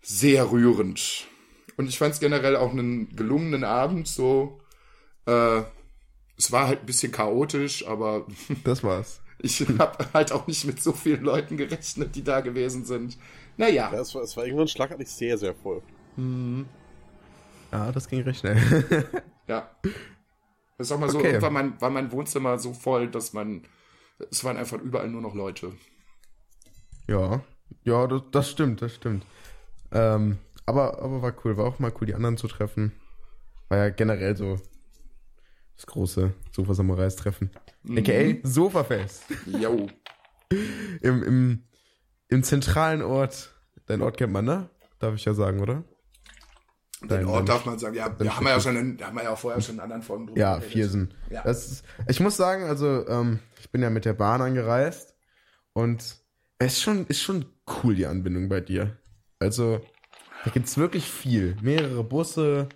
sehr 0.01 0.51
rührend. 0.51 1.27
Und 1.77 1.87
ich 1.87 1.97
fand 1.97 2.13
es 2.15 2.19
generell 2.19 2.55
auch 2.57 2.71
einen 2.71 3.15
gelungenen 3.15 3.63
Abend, 3.63 4.07
so, 4.07 4.59
äh, 5.27 5.61
Es 6.37 6.51
war 6.51 6.67
halt 6.67 6.81
ein 6.81 6.85
bisschen 6.85 7.11
chaotisch, 7.11 7.87
aber. 7.87 8.27
Das 8.63 8.83
war's. 8.83 9.21
Ich 9.39 9.61
habe 9.79 10.07
halt 10.13 10.31
auch 10.31 10.47
nicht 10.47 10.65
mit 10.65 10.81
so 10.81 10.91
vielen 10.93 11.23
Leuten 11.23 11.57
gerechnet, 11.57 12.15
die 12.15 12.23
da 12.23 12.41
gewesen 12.41 12.85
sind. 12.85 13.17
Naja. 13.57 13.91
Ja, 13.93 13.99
es, 14.01 14.13
war, 14.15 14.23
es 14.23 14.35
war 14.37 14.45
irgendwann 14.45 14.67
schlagartig 14.67 15.07
sehr, 15.09 15.37
sehr 15.37 15.53
voll. 15.55 15.81
Mhm. 16.15 16.67
Ja, 17.71 17.91
das 17.91 18.07
ging 18.07 18.21
recht 18.23 18.39
schnell. 18.39 18.57
ja. 19.47 19.69
Ich 20.79 20.87
sag 20.87 20.99
mal 20.99 21.09
so, 21.09 21.19
Okay. 21.19 21.27
irgendwann 21.27 21.53
mein, 21.53 21.81
war 21.81 21.89
mein 21.91 22.11
Wohnzimmer 22.11 22.57
so 22.59 22.73
voll, 22.73 23.09
dass 23.09 23.33
man. 23.33 23.63
Es 24.31 24.43
waren 24.43 24.57
einfach 24.57 24.79
überall 24.81 25.09
nur 25.09 25.21
noch 25.21 25.35
Leute. 25.35 25.73
ja, 27.07 27.41
ja, 27.83 28.07
das, 28.07 28.21
das 28.31 28.49
stimmt, 28.49 28.81
das 28.81 28.95
stimmt. 28.95 29.25
Ähm, 29.91 30.37
aber, 30.67 30.99
aber 31.01 31.21
war 31.23 31.33
cool, 31.43 31.57
war 31.57 31.65
auch 31.65 31.79
mal 31.79 31.91
cool, 31.99 32.05
die 32.07 32.13
anderen 32.15 32.37
zu 32.37 32.47
treffen. 32.47 32.91
War 33.69 33.77
ja 33.79 33.89
generell 33.89 34.37
so 34.37 34.59
das 35.75 35.85
große 35.87 36.33
Sofa-Samurais-Treffen. 36.55 37.51
Mhm. 37.83 37.97
AKA 37.97 38.35
Sofafest. 38.43 39.23
Jo. 39.45 39.87
Im, 41.01 41.23
im, 41.23 41.63
Im 42.29 42.43
zentralen 42.43 43.01
Ort. 43.01 43.53
Dein 43.85 44.01
Ort 44.01 44.17
kennt 44.17 44.31
man, 44.33 44.45
ne? 44.45 44.69
Darf 44.99 45.15
ich 45.15 45.25
ja 45.25 45.33
sagen, 45.33 45.59
oder? 45.59 45.83
Den 47.01 47.09
Dein- 47.09 47.25
Ort 47.25 47.39
dein- 47.39 47.45
darf 47.47 47.65
man 47.65 47.77
sagen, 47.77 47.95
ja, 47.95 48.17
wir 48.19 48.35
haben 48.35 48.45
ja 48.47 48.59
schon, 48.59 48.75
in, 48.77 48.97
haben 49.01 49.15
wir 49.17 49.23
ja 49.23 49.35
vorher 49.35 49.61
schon 49.61 49.75
in 49.75 49.81
anderen 49.81 50.01
Folgen 50.01 50.27
drüber 50.27 50.39
Ja, 50.39 50.55
geredet. 50.55 50.71
Viersen. 50.71 51.13
Ja. 51.29 51.41
Ist, 51.43 51.83
ich 52.07 52.19
muss 52.21 52.37
sagen, 52.37 52.63
also 52.63 53.05
ähm, 53.07 53.39
ich 53.59 53.69
bin 53.71 53.81
ja 53.81 53.89
mit 53.89 54.05
der 54.05 54.13
Bahn 54.13 54.41
angereist 54.41 55.15
und 55.73 56.01
es 56.59 56.73
ist 56.73 56.81
schon, 56.81 57.05
ist 57.07 57.21
schon 57.21 57.45
cool, 57.83 57.93
die 57.95 58.07
Anbindung 58.07 58.49
bei 58.49 58.61
dir. 58.61 58.97
Also, 59.39 59.81
da 60.47 60.53
gibt's 60.53 60.77
wirklich 60.77 61.05
viel. 61.05 61.55
Mehrere 61.61 62.03
Busse, 62.03 62.69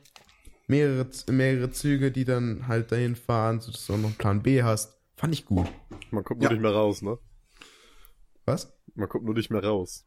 mehrere, 0.67 1.07
mehrere 1.29 1.71
Züge, 1.71 2.11
die 2.11 2.25
dann 2.25 2.67
halt 2.67 2.91
dahin 2.91 3.15
fahren, 3.15 3.59
sodass 3.61 3.85
du 3.87 3.93
auch 3.93 3.97
noch 3.97 4.05
einen 4.09 4.15
Plan 4.17 4.41
B 4.43 4.63
hast. 4.63 4.97
Fand 5.15 5.33
ich 5.33 5.45
gut. 5.45 5.67
Man 6.11 6.23
kommt 6.23 6.41
nur 6.41 6.49
Ja. 6.49 6.53
nicht 6.53 6.61
mehr 6.61 6.71
raus, 6.73 7.01
ne? 7.01 7.17
Was? 8.45 8.73
Man 8.95 9.07
kommt 9.07 9.25
nur 9.25 9.35
nicht 9.35 9.49
mehr 9.51 9.63
raus. 9.63 10.05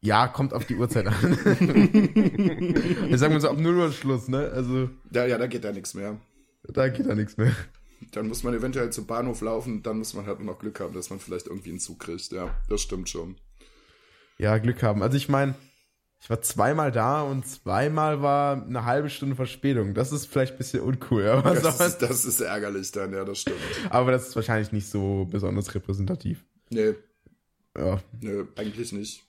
Ja, 0.00 0.28
kommt 0.28 0.52
auf 0.54 0.64
die 0.66 0.76
Uhrzeit 0.76 1.06
an. 1.06 1.14
ich 3.10 3.18
sag 3.18 3.30
mal 3.32 3.40
so, 3.40 3.48
ab 3.48 3.58
0 3.58 3.76
Uhr 3.76 3.92
Schluss, 3.92 4.28
ne? 4.28 4.50
Also, 4.54 4.88
Da, 5.10 5.26
ja, 5.26 5.36
da 5.38 5.46
geht 5.48 5.64
da 5.64 5.72
nichts 5.72 5.94
mehr. 5.94 6.20
da 6.62 6.88
geht 6.88 7.06
da 7.06 7.14
nichts 7.14 7.36
mehr. 7.36 7.52
Dann 8.12 8.28
muss 8.28 8.42
man 8.44 8.54
eventuell 8.54 8.90
zum 8.90 9.06
Bahnhof 9.06 9.40
laufen, 9.40 9.82
dann 9.82 9.98
muss 9.98 10.14
man 10.14 10.26
halt 10.26 10.38
nur 10.38 10.52
noch 10.52 10.60
Glück 10.60 10.78
haben, 10.80 10.94
dass 10.94 11.10
man 11.10 11.18
vielleicht 11.18 11.46
irgendwie 11.48 11.70
einen 11.70 11.80
Zug 11.80 11.98
kriegt. 12.00 12.30
Ja, 12.30 12.54
das 12.68 12.82
stimmt 12.82 13.08
schon. 13.08 13.36
Ja, 14.38 14.58
Glück 14.58 14.82
haben. 14.82 15.02
Also 15.02 15.16
ich 15.16 15.28
meine, 15.28 15.54
ich 16.26 16.30
war 16.30 16.42
zweimal 16.42 16.90
da 16.90 17.22
und 17.22 17.46
zweimal 17.46 18.20
war 18.20 18.60
eine 18.60 18.84
halbe 18.84 19.08
Stunde 19.10 19.36
Verspätung. 19.36 19.94
Das 19.94 20.10
ist 20.10 20.26
vielleicht 20.26 20.54
ein 20.54 20.58
bisschen 20.58 20.80
uncool, 20.80 21.24
aber, 21.28 21.54
Das 21.54 21.78
ist, 21.80 21.98
das 21.98 22.24
ist 22.24 22.40
ärgerlich 22.40 22.90
dann, 22.90 23.12
ja, 23.12 23.24
das 23.24 23.42
stimmt. 23.42 23.60
aber 23.90 24.10
das 24.10 24.26
ist 24.26 24.34
wahrscheinlich 24.34 24.72
nicht 24.72 24.88
so 24.90 25.28
besonders 25.30 25.72
repräsentativ. 25.72 26.44
Nee, 26.70 26.94
Ja, 27.78 28.00
nee, 28.20 28.42
eigentlich 28.56 28.90
nicht. 28.90 29.22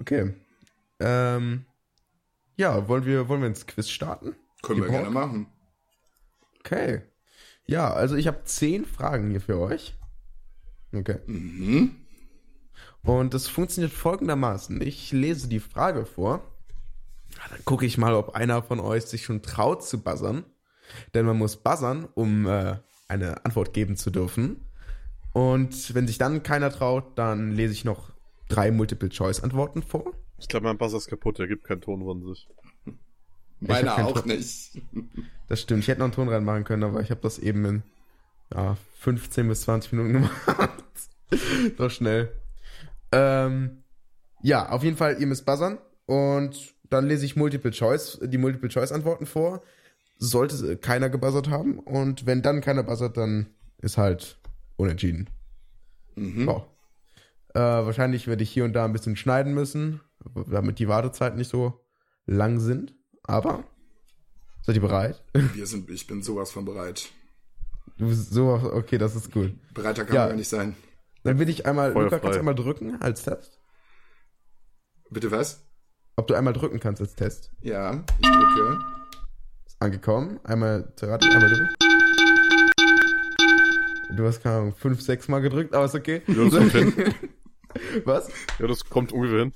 okay. 0.00 0.32
Ähm, 1.00 1.64
ja, 2.56 2.86
wollen 2.86 3.04
wir, 3.04 3.28
wollen 3.28 3.40
wir 3.40 3.48
ins 3.48 3.66
Quiz 3.66 3.88
starten? 3.88 4.36
Können 4.62 4.78
wir 4.82 4.86
Ihr 4.86 4.92
gerne 4.92 5.10
machen. 5.10 5.48
Okay. 6.60 7.02
Ja, 7.66 7.92
also 7.92 8.14
ich 8.14 8.28
habe 8.28 8.44
zehn 8.44 8.84
Fragen 8.84 9.30
hier 9.32 9.40
für 9.40 9.58
euch. 9.58 9.96
Okay. 10.94 11.18
Mhm. 11.26 11.96
Und 13.04 13.34
das 13.34 13.48
funktioniert 13.48 13.92
folgendermaßen. 13.92 14.80
Ich 14.80 15.12
lese 15.12 15.48
die 15.48 15.60
Frage 15.60 16.06
vor. 16.06 16.42
Dann 17.50 17.64
gucke 17.64 17.84
ich 17.84 17.98
mal, 17.98 18.14
ob 18.14 18.34
einer 18.34 18.62
von 18.62 18.80
euch 18.80 19.04
sich 19.04 19.24
schon 19.24 19.42
traut 19.42 19.84
zu 19.84 20.02
buzzern. 20.02 20.44
Denn 21.12 21.26
man 21.26 21.36
muss 21.36 21.56
buzzern, 21.56 22.08
um 22.14 22.46
äh, 22.46 22.76
eine 23.08 23.44
Antwort 23.44 23.72
geben 23.72 23.96
zu 23.96 24.10
dürfen. 24.10 24.66
Und 25.32 25.94
wenn 25.94 26.06
sich 26.06 26.18
dann 26.18 26.42
keiner 26.42 26.70
traut, 26.70 27.18
dann 27.18 27.52
lese 27.52 27.72
ich 27.72 27.84
noch 27.84 28.12
drei 28.48 28.70
Multiple-Choice-Antworten 28.70 29.82
vor. 29.82 30.12
Ich 30.38 30.48
glaube, 30.48 30.66
mein 30.66 30.78
Buzzer 30.78 30.96
ist 30.96 31.08
kaputt, 31.08 31.38
der 31.38 31.48
gibt 31.48 31.64
keinen 31.64 31.80
Ton 31.80 32.04
von 32.04 32.24
sich. 32.26 32.48
Meiner 33.60 34.06
auch 34.06 34.20
Ton. 34.20 34.28
nicht. 34.28 34.82
Das 35.46 35.60
stimmt. 35.60 35.80
Ich 35.80 35.88
hätte 35.88 35.98
noch 35.98 36.06
einen 36.06 36.14
Ton 36.14 36.30
reinmachen 36.30 36.64
können, 36.64 36.84
aber 36.84 37.02
ich 37.02 37.10
habe 37.10 37.20
das 37.20 37.38
eben 37.38 37.66
in 37.66 37.82
ja, 38.54 38.78
15 39.00 39.46
bis 39.46 39.60
20 39.60 39.92
Minuten 39.92 40.12
gemacht. 40.46 40.84
Doch 41.76 41.90
schnell. 41.90 42.32
Ähm, 43.14 43.82
ja, 44.42 44.68
auf 44.68 44.82
jeden 44.82 44.96
Fall, 44.96 45.20
ihr 45.20 45.26
müsst 45.26 45.46
buzzern. 45.46 45.78
Und 46.06 46.74
dann 46.90 47.06
lese 47.06 47.24
ich 47.24 47.36
Multiple 47.36 47.70
Choice, 47.70 48.18
die 48.22 48.38
Multiple 48.38 48.68
Choice 48.68 48.92
Antworten 48.92 49.26
vor. 49.26 49.62
Sollte 50.18 50.76
keiner 50.76 51.08
gebuzzert 51.10 51.48
haben. 51.48 51.78
Und 51.78 52.26
wenn 52.26 52.42
dann 52.42 52.60
keiner 52.60 52.82
buzzert, 52.82 53.16
dann 53.16 53.46
ist 53.78 53.96
halt 53.98 54.38
unentschieden. 54.76 55.28
Mhm. 56.16 56.46
Ja. 56.48 56.66
Äh, 57.54 57.86
wahrscheinlich 57.86 58.26
werde 58.26 58.42
ich 58.42 58.50
hier 58.50 58.64
und 58.64 58.72
da 58.72 58.84
ein 58.84 58.92
bisschen 58.92 59.16
schneiden 59.16 59.54
müssen, 59.54 60.00
damit 60.50 60.78
die 60.78 60.88
Wartezeiten 60.88 61.38
nicht 61.38 61.50
so 61.50 61.80
lang 62.26 62.58
sind. 62.60 62.94
Aber 63.22 63.64
seid 64.62 64.74
ihr 64.76 64.80
bereit? 64.82 65.22
Wir 65.54 65.66
sind, 65.66 65.88
ich 65.90 66.06
bin 66.06 66.22
sowas 66.22 66.50
von 66.50 66.64
bereit. 66.64 67.10
Du 67.96 68.08
bist 68.08 68.32
so, 68.32 68.48
okay, 68.48 68.98
das 68.98 69.14
ist 69.14 69.34
cool. 69.36 69.54
Bereiter 69.72 70.04
kann 70.04 70.14
Ja. 70.14 70.20
man 70.22 70.30
gar 70.30 70.36
nicht 70.36 70.48
sein. 70.48 70.74
Dann 71.24 71.38
will 71.38 71.48
ich 71.48 71.64
einmal, 71.66 71.92
Feuer 71.92 72.04
Luca, 72.04 72.16
frei. 72.18 72.22
kannst 72.22 72.36
du 72.36 72.40
einmal 72.40 72.54
drücken 72.54 73.00
als 73.00 73.22
Test? 73.22 73.58
Bitte 75.10 75.30
was? 75.30 75.66
Ob 76.16 76.26
du 76.26 76.34
einmal 76.34 76.52
drücken 76.52 76.80
kannst 76.80 77.00
als 77.00 77.14
Test. 77.14 77.50
Ja, 77.60 78.04
ich 78.20 78.28
drücke. 78.30 78.78
Ist 79.66 79.76
angekommen. 79.80 80.38
Einmal 80.44 80.92
Zerrati, 80.96 81.28
einmal 81.28 81.48
drücken. 81.50 81.68
Du 84.16 84.26
hast 84.26 84.42
keine 84.42 84.56
Ahnung, 84.56 84.74
fünf, 84.74 85.00
sechs 85.00 85.28
Mal 85.28 85.40
gedrückt, 85.40 85.74
aber 85.74 85.86
ist 85.86 85.94
okay. 85.94 86.22
Ja, 86.26 86.44
das 86.44 86.52
kommt 86.52 86.72
hin. 86.72 87.14
Was? 88.04 88.28
Ja, 88.58 88.66
das 88.68 88.84
kommt 88.84 89.12
ungefähr 89.12 89.38
hin. 89.40 89.52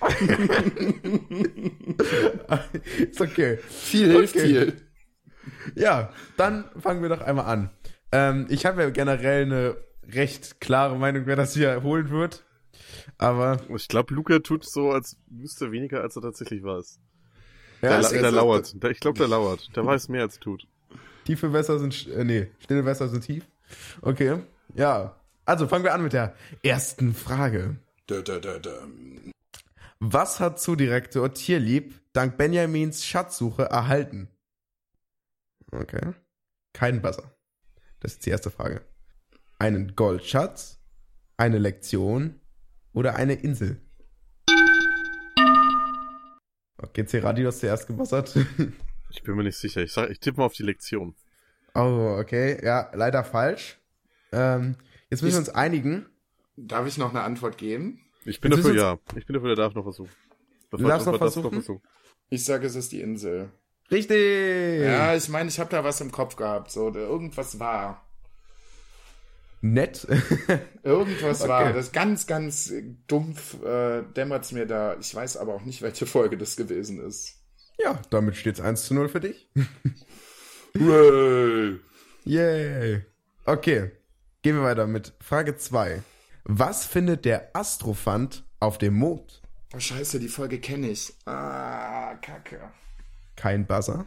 ist 3.10 3.20
okay. 3.20 3.58
Viel 3.68 4.10
hilft 4.10 4.34
Okay. 4.36 4.46
viel. 4.46 4.72
Ja, 5.74 6.10
dann 6.38 6.64
fangen 6.80 7.02
wir 7.02 7.10
doch 7.10 7.20
einmal 7.20 7.44
an. 7.44 7.70
Ähm, 8.10 8.46
ich 8.48 8.64
habe 8.66 8.82
ja 8.82 8.90
generell 8.90 9.44
eine 9.44 9.76
recht 10.14 10.60
klare 10.60 10.96
Meinung, 10.98 11.26
wer 11.26 11.36
das 11.36 11.54
hier 11.54 11.82
holen 11.82 12.10
wird. 12.10 12.44
Aber 13.18 13.60
Ich 13.74 13.88
glaube, 13.88 14.14
Luca 14.14 14.38
tut 14.40 14.64
so, 14.64 14.90
als 14.92 15.16
wüsste 15.28 15.66
er 15.66 15.72
weniger, 15.72 16.00
als 16.02 16.16
er 16.16 16.22
tatsächlich 16.22 16.62
weiß. 16.62 16.98
ja, 17.82 18.00
Der, 18.00 18.20
der 18.20 18.30
lauert. 18.32 18.82
Der, 18.82 18.90
ich 18.90 19.00
glaube, 19.00 19.18
der 19.18 19.28
lauert. 19.28 19.74
Der 19.76 19.84
weiß 19.84 20.08
mehr, 20.08 20.22
als 20.22 20.36
er 20.36 20.40
tut. 20.40 20.66
tiefe 21.24 21.52
Wässer 21.52 21.78
sind, 21.78 21.92
sch- 21.94 22.10
äh, 22.12 22.24
nee, 22.24 22.50
stille 22.60 22.84
Wässer 22.84 23.08
sind 23.08 23.22
tief. 23.24 23.46
Okay, 24.02 24.38
ja. 24.74 25.16
Also 25.44 25.66
fangen 25.68 25.84
wir 25.84 25.94
an 25.94 26.02
mit 26.02 26.12
der 26.12 26.34
ersten 26.62 27.14
Frage. 27.14 27.76
Dö, 28.08 28.22
dö, 28.22 28.40
dö, 28.40 28.58
dö. 28.60 28.72
Was 29.98 30.40
hat 30.40 30.60
Zoodirektor 30.60 31.32
Tierlieb 31.34 31.94
dank 32.12 32.36
Benjamins 32.38 33.04
Schatzsuche 33.04 33.64
erhalten? 33.64 34.28
Okay. 35.72 36.14
Kein 36.72 37.02
Buzzer. 37.02 37.30
Das 38.00 38.12
ist 38.14 38.24
die 38.26 38.30
erste 38.30 38.50
Frage. 38.50 38.82
Einen 39.60 39.94
Goldschatz, 39.94 40.80
eine 41.36 41.58
Lektion 41.58 42.40
oder 42.94 43.16
eine 43.16 43.34
Insel? 43.34 43.78
Okay, 46.78 47.04
C-Radio 47.04 47.48
hast 47.48 47.60
zuerst 47.60 47.86
gebuzzert. 47.86 48.34
Ich 49.12 49.24
bin 49.24 49.34
mir 49.34 49.42
nicht 49.42 49.58
sicher. 49.58 49.82
Ich, 49.82 49.92
sag, 49.92 50.08
ich 50.08 50.20
tippe 50.20 50.38
mal 50.38 50.46
auf 50.46 50.52
die 50.52 50.62
Lektion. 50.62 51.16
oh, 51.74 52.16
okay. 52.20 52.64
Ja, 52.64 52.92
leider 52.94 53.24
falsch. 53.24 53.80
Ähm, 54.30 54.76
jetzt 55.10 55.22
müssen 55.22 55.34
wir 55.34 55.38
uns 55.40 55.48
einigen. 55.48 56.06
Darf 56.56 56.86
ich 56.86 56.96
noch 56.96 57.10
eine 57.10 57.22
Antwort 57.22 57.58
geben? 57.58 57.98
Ich 58.24 58.40
bin 58.40 58.52
Jetzt 58.52 58.64
dafür 58.64 58.76
ja. 58.80 58.98
Ich 59.16 59.26
bin 59.26 59.34
dafür, 59.34 59.48
der 59.48 59.64
darf 59.64 59.74
noch 59.74 59.82
versuchen. 59.82 60.12
Du 60.70 60.76
darfst 60.76 61.08
noch 61.08 61.18
das 61.18 61.34
versuchen? 61.34 61.82
Ich 62.28 62.44
sage, 62.44 62.68
es 62.68 62.76
ist 62.76 62.92
die 62.92 63.00
Insel. 63.00 63.50
Richtig! 63.90 64.80
Ja, 64.80 65.16
ich 65.16 65.28
meine, 65.28 65.48
ich 65.48 65.58
habe 65.58 65.70
da 65.70 65.82
was 65.82 66.00
im 66.00 66.12
Kopf 66.12 66.36
gehabt. 66.36 66.70
So, 66.70 66.94
irgendwas 66.94 67.58
war. 67.58 68.06
Nett. 69.62 70.06
Irgendwas 70.82 71.40
Okay. 71.42 71.48
war. 71.50 71.72
Das 71.72 71.92
ganz, 71.92 72.26
ganz 72.26 72.72
dumpf 73.06 73.62
äh, 73.62 74.02
dämmert 74.16 74.50
mir 74.52 74.66
da. 74.66 74.96
Ich 74.98 75.14
weiß 75.14 75.36
aber 75.36 75.54
auch 75.54 75.62
nicht, 75.64 75.82
welche 75.82 76.06
Folge 76.06 76.38
das 76.38 76.56
gewesen 76.56 77.00
ist. 77.00 77.36
ja, 77.78 78.00
damit 78.10 78.36
steht's 78.36 78.60
1 78.60 78.84
zu 78.86 78.94
0 78.94 79.08
für 79.08 79.20
dich. 79.20 79.50
Hooray! 80.78 81.78
Yay. 82.24 83.04
Okay, 83.44 83.90
gehen 84.42 84.56
wir 84.56 84.62
weiter 84.64 84.86
mit 84.86 85.12
Frage 85.20 85.56
2. 85.56 86.02
Was 86.44 86.84
findet 86.86 87.24
der 87.24 87.50
Astrophant 87.54 88.44
auf 88.60 88.78
dem 88.78 88.94
Mond? 88.94 89.42
Oh, 89.74 89.78
scheiße, 89.78 90.18
die 90.20 90.28
Folge 90.28 90.58
kenne 90.60 90.90
ich. 90.90 91.12
Ah, 91.26 92.14
kacke. 92.16 92.60
Kein 93.36 93.66
Buzzer. 93.66 94.06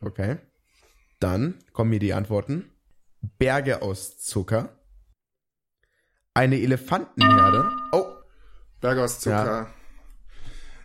Okay. 0.00 0.36
Dann 1.20 1.58
kommen 1.72 1.90
hier 1.92 2.00
die 2.00 2.12
Antworten. 2.14 2.70
Berge 3.38 3.82
aus 3.82 4.18
Zucker. 4.18 4.78
Eine 6.34 6.60
Elefantenherde. 6.60 7.70
Oh, 7.92 8.04
Berge 8.80 9.02
aus 9.04 9.20
Zucker. 9.20 9.44
Ja. 9.44 9.70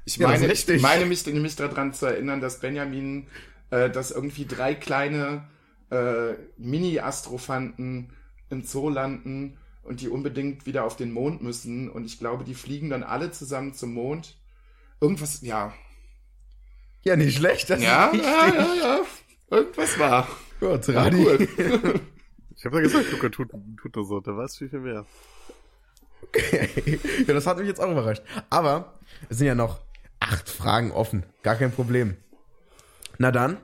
Ich 0.05 0.17
Ja, 0.17 0.27
meine, 0.27 0.45
ist 0.45 0.51
richtig. 0.51 0.77
ich 0.77 0.81
meine 0.81 1.05
mich 1.05 1.25
nämlich 1.25 1.55
daran 1.55 1.93
zu 1.93 2.05
erinnern, 2.07 2.41
dass 2.41 2.59
Benjamin 2.59 3.27
äh, 3.71 3.89
dass 3.89 4.11
irgendwie 4.11 4.45
drei 4.45 4.75
kleine 4.75 5.47
äh, 5.89 6.33
Mini-Astrophanten 6.57 8.13
im 8.49 8.63
Zoo 8.63 8.89
landen 8.89 9.57
und 9.83 10.01
die 10.01 10.09
unbedingt 10.09 10.65
wieder 10.65 10.83
auf 10.83 10.95
den 10.95 11.11
Mond 11.11 11.41
müssen. 11.41 11.89
Und 11.89 12.05
ich 12.05 12.19
glaube, 12.19 12.43
die 12.43 12.53
fliegen 12.53 12.89
dann 12.89 13.03
alle 13.03 13.31
zusammen 13.31 13.73
zum 13.73 13.93
Mond. 13.93 14.37
Irgendwas, 14.99 15.41
ja. 15.41 15.73
Ja, 17.03 17.15
nicht 17.15 17.37
schlecht. 17.37 17.69
Das 17.69 17.81
ja, 17.81 18.11
ja, 18.13 18.47
ja, 18.47 18.73
ja. 18.75 19.01
Irgendwas 19.49 19.97
war. 19.97 20.27
Gut, 20.59 20.87
ja, 20.87 21.09
cool. 21.11 21.47
ich 22.61 22.65
habe 22.65 22.77
ja 22.77 22.83
gesagt, 22.83 23.11
Luca 23.11 23.29
tut, 23.29 23.49
tut 23.81 23.97
das 23.97 24.07
so. 24.07 24.19
Der 24.19 24.37
weiß 24.37 24.55
viel, 24.55 24.69
viel 24.69 24.81
mehr. 24.81 25.03
Okay. 26.21 26.99
Ja, 27.27 27.33
das 27.33 27.47
hat 27.47 27.57
mich 27.57 27.65
jetzt 27.65 27.81
auch 27.81 27.89
überrascht. 27.89 28.21
Aber 28.51 28.99
es 29.29 29.39
sind 29.39 29.47
ja 29.47 29.55
noch 29.55 29.81
acht 30.19 30.47
Fragen 30.47 30.91
offen. 30.91 31.25
Gar 31.41 31.55
kein 31.55 31.71
Problem. 31.71 32.17
Na 33.17 33.31
dann, 33.31 33.57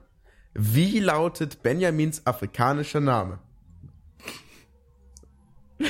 wie 0.55 0.97
lautet 0.97 1.61
Benjamins 1.61 2.25
afrikanischer 2.25 2.99
Name? 2.99 3.37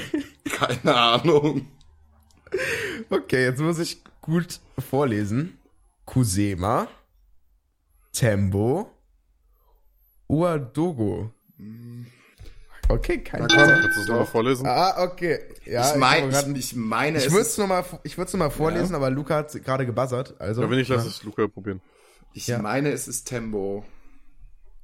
Keine 0.43 0.93
Ahnung. 0.93 1.65
Okay, 3.09 3.45
jetzt 3.45 3.61
muss 3.61 3.79
ich 3.79 4.03
gut 4.19 4.59
vorlesen. 4.79 5.57
Kusema, 6.03 6.89
Tembo, 8.11 8.91
Uadogo. 10.27 11.31
Okay, 12.89 13.17
keine 13.19 13.49
Ahnung. 13.49 13.81
Kannst 13.81 13.97
du 13.97 14.01
es 14.01 14.07
nochmal 14.07 14.25
vorlesen? 14.25 14.65
Ah, 14.65 15.03
okay. 15.03 15.39
Ja, 15.65 15.91
ich, 15.91 15.97
mein, 15.97 16.29
ich, 16.29 16.71
ich 16.71 16.75
meine, 16.75 17.17
ich 17.17 17.31
würde 17.31 17.41
es 17.41 17.57
nochmal 17.57 17.83
noch 17.83 18.51
vorlesen, 18.51 18.91
ja. 18.91 18.97
aber 18.97 19.09
Luca 19.09 19.35
hat 19.35 19.51
gerade 19.63 19.85
gebuzzert. 19.85 20.35
Also, 20.39 20.61
ja, 20.61 20.69
wenn 20.69 20.79
ich, 20.79 20.87
lasse 20.87 21.07
es 21.07 21.23
Luca 21.23 21.47
probieren. 21.47 21.81
Ich 22.33 22.47
ja. 22.47 22.59
meine, 22.59 22.91
es 22.91 23.07
ist 23.07 23.25
Tembo. 23.25 23.83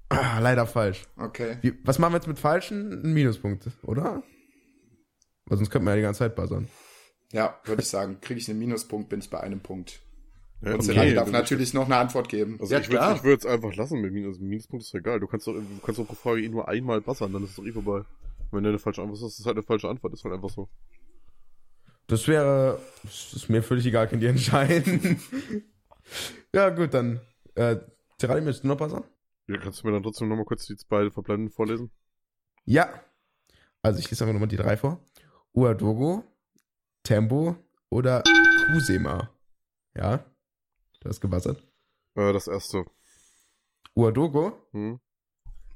Ah, 0.09 0.39
leider 0.39 0.67
falsch. 0.67 1.05
Okay. 1.17 1.57
Wie, 1.61 1.73
was 1.83 1.97
machen 1.97 2.13
wir 2.13 2.17
jetzt 2.17 2.27
mit 2.27 2.39
falschen? 2.39 3.03
Ein 3.03 3.13
Minuspunkt, 3.13 3.67
oder? 3.83 4.21
Weil 5.45 5.57
sonst 5.57 5.69
könnten 5.69 5.87
wir 5.87 5.91
ja 5.91 5.97
die 5.97 6.03
ganze 6.03 6.19
Zeit 6.19 6.35
buzzern. 6.35 6.67
Ja, 7.31 7.59
würde 7.65 7.81
ich 7.81 7.89
sagen. 7.89 8.19
Kriege 8.21 8.39
ich 8.39 8.49
einen 8.49 8.59
Minuspunkt, 8.59 9.09
bin 9.09 9.19
ich 9.19 9.29
bei 9.29 9.39
einem 9.39 9.61
Punkt. 9.61 10.02
Ja, 10.63 10.75
und 10.75 10.89
okay. 10.89 11.13
darf 11.13 11.29
natürlich 11.29 11.73
noch 11.73 11.85
eine 11.85 11.97
Antwort 11.97 12.29
geben. 12.29 12.57
Also 12.61 12.73
ja, 12.73 12.79
ich 12.79 12.89
würde 12.89 13.33
es 13.33 13.45
einfach 13.45 13.75
lassen 13.75 13.99
mit 13.99 14.13
Minus. 14.13 14.39
Minuspunkt 14.39 14.85
ist 14.85 14.93
ja 14.93 14.99
egal. 14.99 15.19
Du 15.19 15.27
kannst 15.27 15.45
doch, 15.45 15.53
du 15.53 15.65
kannst 15.85 15.99
doch 15.99 16.07
pro 16.07 16.15
Frage 16.15 16.41
eh 16.41 16.47
nur 16.47 16.69
einmal 16.69 17.01
buzzern, 17.01 17.33
dann 17.33 17.43
ist 17.43 17.51
es 17.51 17.55
doch 17.57 17.65
eh 17.65 17.73
vorbei. 17.73 18.03
Wenn 18.51 18.63
du 18.63 18.69
eine 18.69 18.79
falsche 18.79 19.01
Antwort 19.01 19.21
hast, 19.21 19.39
ist 19.39 19.45
halt 19.45 19.57
eine 19.57 19.63
falsche 19.63 19.89
Antwort. 19.89 20.13
Ist 20.13 20.23
halt 20.23 20.33
einfach 20.33 20.49
so. 20.49 20.69
Das 22.07 22.27
wäre, 22.29 22.79
das 23.03 23.33
ist 23.33 23.49
mir 23.49 23.61
völlig 23.61 23.85
egal, 23.85 24.07
könnt 24.07 24.23
ihr 24.23 24.29
entscheiden. 24.29 25.19
ja, 26.53 26.69
gut, 26.69 26.93
dann, 26.93 27.19
äh, 27.55 27.77
Terrari, 28.17 28.41
möchtest 28.41 28.63
du 28.63 28.69
noch 28.69 28.77
buzzern? 28.77 29.03
Ja, 29.47 29.57
kannst 29.57 29.81
du 29.81 29.87
mir 29.87 29.93
dann 29.93 30.03
trotzdem 30.03 30.29
nochmal 30.29 30.45
kurz 30.45 30.65
die 30.65 30.77
beiden 30.87 31.11
Verbleibenden 31.11 31.51
vorlesen? 31.51 31.91
Ja. 32.63 32.87
Also 33.81 33.99
ich 33.99 34.09
lese 34.09 34.23
einfach 34.23 34.33
nochmal 34.33 34.47
die 34.47 34.55
drei 34.55 34.77
vor. 34.77 35.01
Uadogo, 35.53 36.23
Tembo 37.03 37.57
oder 37.89 38.23
Kusema. 38.71 39.29
Ja? 39.93 40.23
Du 41.03 41.09
hast 41.09 41.19
gewassert? 41.19 41.61
Äh, 42.15 42.31
das 42.31 42.47
erste. 42.47 42.85
Uadogo? 43.93 44.53
Hm. 44.71 45.01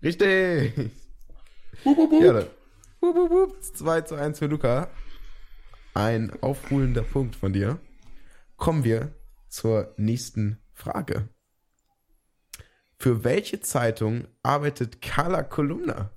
Richtig! 0.02 0.92
Wup, 1.84 1.98
wup, 1.98 2.12
wup. 2.12 2.24
Ja, 2.24 2.34
dann. 2.34 2.48
Wup, 3.02 3.30
wup. 3.30 3.62
2 3.62 4.02
zu 4.02 4.16
1 4.16 4.40
für 4.40 4.46
Luca. 4.46 4.90
Ein 5.94 6.32
aufholender 6.42 7.02
Punkt 7.02 7.36
von 7.36 7.52
dir. 7.52 7.78
Kommen 8.56 8.86
wir 8.86 9.14
zur 9.50 9.94
nächsten 9.98 10.60
Frage. 10.72 11.28
Für 12.98 13.26
welche 13.26 13.60
Zeitung 13.60 14.28
arbeitet 14.44 15.02
Carla 15.02 15.44
Kolumna? 15.44 16.10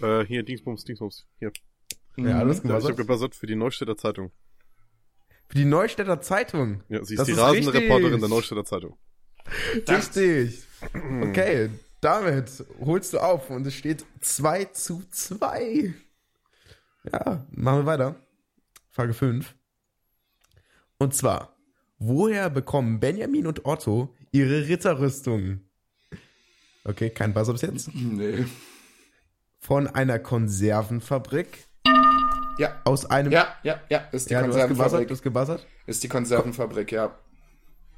Äh, 0.00 0.26
hier, 0.26 0.42
Dingsbums, 0.42 0.84
Dingsbums. 0.84 1.26
Hier. 1.38 1.52
Ja, 2.16 2.38
alles 2.38 2.60
gebuzzert? 2.60 2.82
Ich 2.82 2.88
habe 2.90 2.96
gebuzzert 2.96 3.34
für 3.34 3.46
die 3.46 3.56
Neustädter 3.56 3.96
Zeitung. 3.96 4.30
Für 5.48 5.58
die 5.58 5.64
Neustädter 5.64 6.20
Zeitung? 6.20 6.82
Ja, 6.88 7.04
sie 7.04 7.14
ist 7.14 7.20
das 7.20 7.26
die 7.26 7.32
ist 7.32 7.38
rasende 7.38 7.72
richtig. 7.72 7.90
Reporterin 7.90 8.20
der 8.20 8.28
Neustädter 8.28 8.64
Zeitung. 8.64 8.96
Richtig. 9.88 10.64
Okay, 11.22 11.70
damit 12.00 12.64
holst 12.80 13.12
du 13.12 13.18
auf 13.18 13.50
und 13.50 13.66
es 13.66 13.74
steht 13.74 14.04
2 14.20 14.64
zu 14.66 15.02
2. 15.10 15.94
Ja, 17.12 17.46
machen 17.50 17.80
wir 17.80 17.86
weiter. 17.86 18.16
Frage 18.90 19.12
5. 19.12 19.54
Und 20.98 21.14
zwar, 21.14 21.56
woher 21.98 22.48
bekommen 22.50 23.00
Benjamin 23.00 23.46
und 23.46 23.66
Otto 23.66 24.14
ihre 24.32 24.68
Ritterrüstungen? 24.68 25.68
Okay, 26.84 27.10
kein 27.10 27.32
Buzzer 27.34 27.52
bis 27.52 27.62
jetzt? 27.62 27.94
Nee. 27.94 28.46
Von 29.58 29.86
einer 29.86 30.18
Konservenfabrik 30.18 31.66
ja. 32.58 32.80
Aus 32.84 33.06
einem. 33.06 33.32
Ja, 33.32 33.54
ja, 33.62 33.80
ja, 33.88 33.98
ist 34.12 34.30
die 34.30 34.34
ja, 34.34 34.42
Konservenfabrik. 34.42 35.08
Du 35.08 35.14
hast 35.14 35.22
gebuzzert? 35.22 35.66
Ist 35.86 36.02
die 36.02 36.08
Konservenfabrik, 36.08 36.92
ja. 36.92 37.16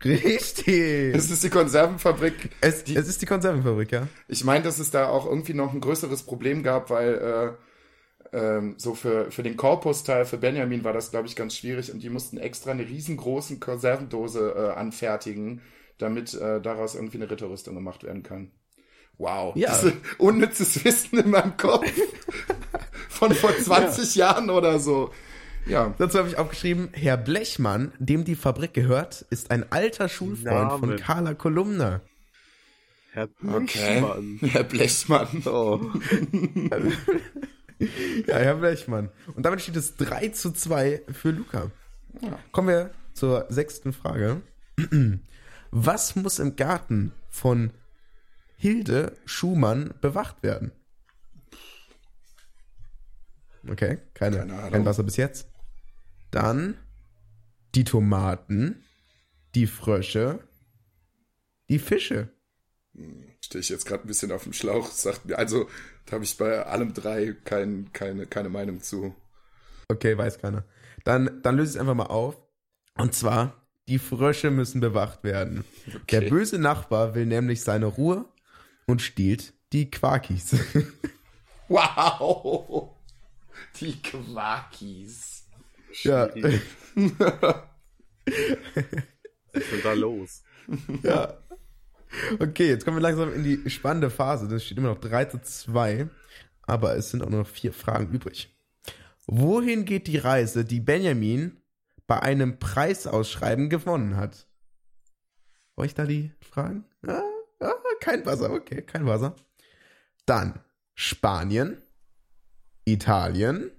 Richtig. 0.05 1.15
Es 1.15 1.31
ist 1.31 1.43
die 1.43 1.51
Konservenfabrik. 1.51 2.51
Es, 2.61 2.85
die, 2.85 2.97
es 2.97 3.09
ist 3.09 3.23
die 3.23 3.27
Konservenfabrik, 3.27 3.93
ja. 3.93 4.09
Ich 4.29 4.45
meine, 4.45 4.65
dass 4.65 4.79
es 4.79 4.91
da 4.91 5.09
auch 5.09 5.27
irgendwie 5.27 5.55
noch 5.55 5.73
ein 5.73 5.81
größeres 5.81 6.25
Problem 6.25 6.63
gab, 6.63 6.91
weil 6.91 7.57
äh, 8.33 8.37
ähm, 8.37 8.75
so 8.77 8.95
für, 8.95 9.31
für 9.31 9.43
den 9.43 9.57
Korpusteil, 9.57 10.25
für 10.25 10.37
Benjamin 10.37 10.85
war 10.85 10.93
das, 10.93 11.11
glaube 11.11 11.29
ich, 11.29 11.37
ganz 11.37 11.57
schwierig 11.57 11.93
und 11.93 12.03
die 12.03 12.11
mussten 12.11 12.37
extra 12.37 12.73
eine 12.73 12.87
riesengroße 12.87 13.59
Konservendose 13.59 14.55
äh, 14.57 14.79
anfertigen, 14.79 15.63
damit 15.99 16.35
äh, 16.35 16.61
daraus 16.61 16.95
irgendwie 16.95 17.17
eine 17.17 17.31
Ritterrüstung 17.31 17.75
gemacht 17.75 18.05
werden 18.05 18.23
kann. 18.23 18.51
Wow. 19.19 19.57
Ja. 19.57 19.75
unnützes 20.19 20.85
Wissen 20.85 21.19
in 21.19 21.31
meinem 21.31 21.57
Kopf. 21.57 21.91
Von 23.19 23.35
vor 23.35 23.57
20 23.57 24.15
ja. 24.17 24.27
Jahren 24.27 24.51
oder 24.51 24.79
so. 24.79 25.13
Ja. 25.67 25.95
Dazu 25.99 26.19
habe 26.19 26.29
ich 26.29 26.39
aufgeschrieben, 26.39 26.91
Herr 26.93 27.17
Blechmann, 27.17 27.93
dem 27.99 28.25
die 28.25 28.37
Fabrik 28.37 28.73
gehört, 28.73 29.25
ist 29.31 29.51
ein 29.51 29.71
alter 29.73 30.09
Schulfreund 30.09 30.69
Name. 30.69 30.79
von 30.79 30.97
Carla 30.97 31.35
Kolumna. 31.35 32.03
Herr 33.13 33.27
Blechmann. 33.27 33.63
Okay. 33.63 34.39
Herr 34.53 34.65
Blechmann. 34.65 35.43
Oh. 35.47 35.81
ja, 38.27 38.37
Herr 38.37 38.57
Blechmann. 38.57 39.11
Und 39.35 39.45
damit 39.45 39.61
steht 39.63 39.77
es 39.77 39.97
3 39.97 40.29
zu 40.29 40.53
2 40.53 41.03
für 41.11 41.31
Luca. 41.31 41.71
Ja. 42.21 42.39
Kommen 42.53 42.69
wir 42.69 42.91
zur 43.15 43.47
sechsten 43.49 43.93
Frage. 43.93 44.43
Was 45.71 46.15
muss 46.15 46.39
im 46.39 46.57
Garten 46.57 47.13
von 47.29 47.71
Hilde 48.57 49.17
Schumann 49.25 49.95
bewacht 50.01 50.43
werden? 50.43 50.71
Okay, 53.69 53.99
keine, 54.15 54.47
keine 54.47 54.71
kein 54.71 54.85
Wasser 54.85 55.03
bis 55.03 55.17
jetzt. 55.17 55.49
Dann 56.31 56.77
die 57.75 57.85
Tomaten, 57.85 58.83
die 59.55 59.67
Frösche, 59.67 60.41
die 61.69 61.79
Fische. 61.79 62.29
Stehe 63.41 63.61
ich 63.61 63.69
jetzt 63.69 63.87
gerade 63.87 64.05
ein 64.05 64.09
bisschen 64.09 64.33
auf 64.33 64.45
dem 64.45 64.53
Schlauch. 64.53 64.91
Sagt 64.91 65.27
mir, 65.27 65.39
also 65.39 65.69
da 66.07 66.13
habe 66.13 66.25
ich 66.25 66.37
bei 66.37 66.65
allem 66.65 66.95
drei 66.95 67.35
kein, 67.45 67.93
keine, 67.93 68.27
keine 68.27 68.49
Meinung 68.49 68.81
zu. 68.81 69.15
Okay, 69.89 70.17
weiß 70.17 70.39
keiner. 70.39 70.65
Dann, 71.05 71.43
dann 71.43 71.57
löse 71.57 71.71
ich 71.71 71.75
es 71.77 71.81
einfach 71.81 71.95
mal 71.95 72.07
auf. 72.07 72.37
Und 72.97 73.15
zwar, 73.15 73.67
die 73.89 73.99
Frösche 73.99 74.51
müssen 74.51 74.81
bewacht 74.81 75.23
werden. 75.23 75.65
Okay. 75.87 76.01
Der 76.13 76.21
böse 76.23 76.59
Nachbar 76.59 77.15
will 77.15 77.27
nämlich 77.27 77.63
seine 77.63 77.87
Ruhe 77.87 78.25
und 78.87 79.03
stiehlt 79.03 79.53
die 79.73 79.91
Quarkis. 79.91 80.57
wow! 81.69 82.96
Die 83.81 84.01
Quakis. 84.03 85.47
Ja. 86.03 86.29
Was 86.35 86.45
ist 89.53 89.73
denn 89.73 89.83
da 89.83 89.93
los? 89.93 90.43
Ja. 91.03 91.39
Okay, 92.39 92.69
jetzt 92.69 92.85
kommen 92.85 92.97
wir 92.97 93.03
langsam 93.03 93.33
in 93.33 93.43
die 93.43 93.71
spannende 93.71 94.11
Phase. 94.11 94.49
Das 94.49 94.65
steht 94.65 94.79
immer 94.79 94.89
noch 94.89 95.01
3 95.01 95.27
zu 95.27 95.41
2, 95.41 96.09
aber 96.63 96.97
es 96.97 97.11
sind 97.11 97.23
auch 97.23 97.29
nur 97.29 97.41
noch 97.41 97.49
vier 97.49 97.73
Fragen 97.73 98.13
übrig. 98.13 98.55
Wohin 99.27 99.85
geht 99.85 100.07
die 100.07 100.19
Reise, 100.19 100.65
die 100.65 100.81
Benjamin 100.81 101.61
bei 102.07 102.21
einem 102.21 102.59
Preisausschreiben 102.59 103.69
gewonnen 103.69 104.17
hat? 104.17 104.47
Euch 105.77 105.95
da 105.95 106.05
die 106.05 106.33
Fragen? 106.41 106.85
Ah, 107.07 107.23
ah, 107.61 107.73
kein 108.01 108.25
Wasser, 108.25 108.51
okay, 108.51 108.83
kein 108.83 109.07
Wasser. 109.07 109.35
Dann 110.25 110.61
Spanien, 110.95 111.83
Italien. 112.89 113.73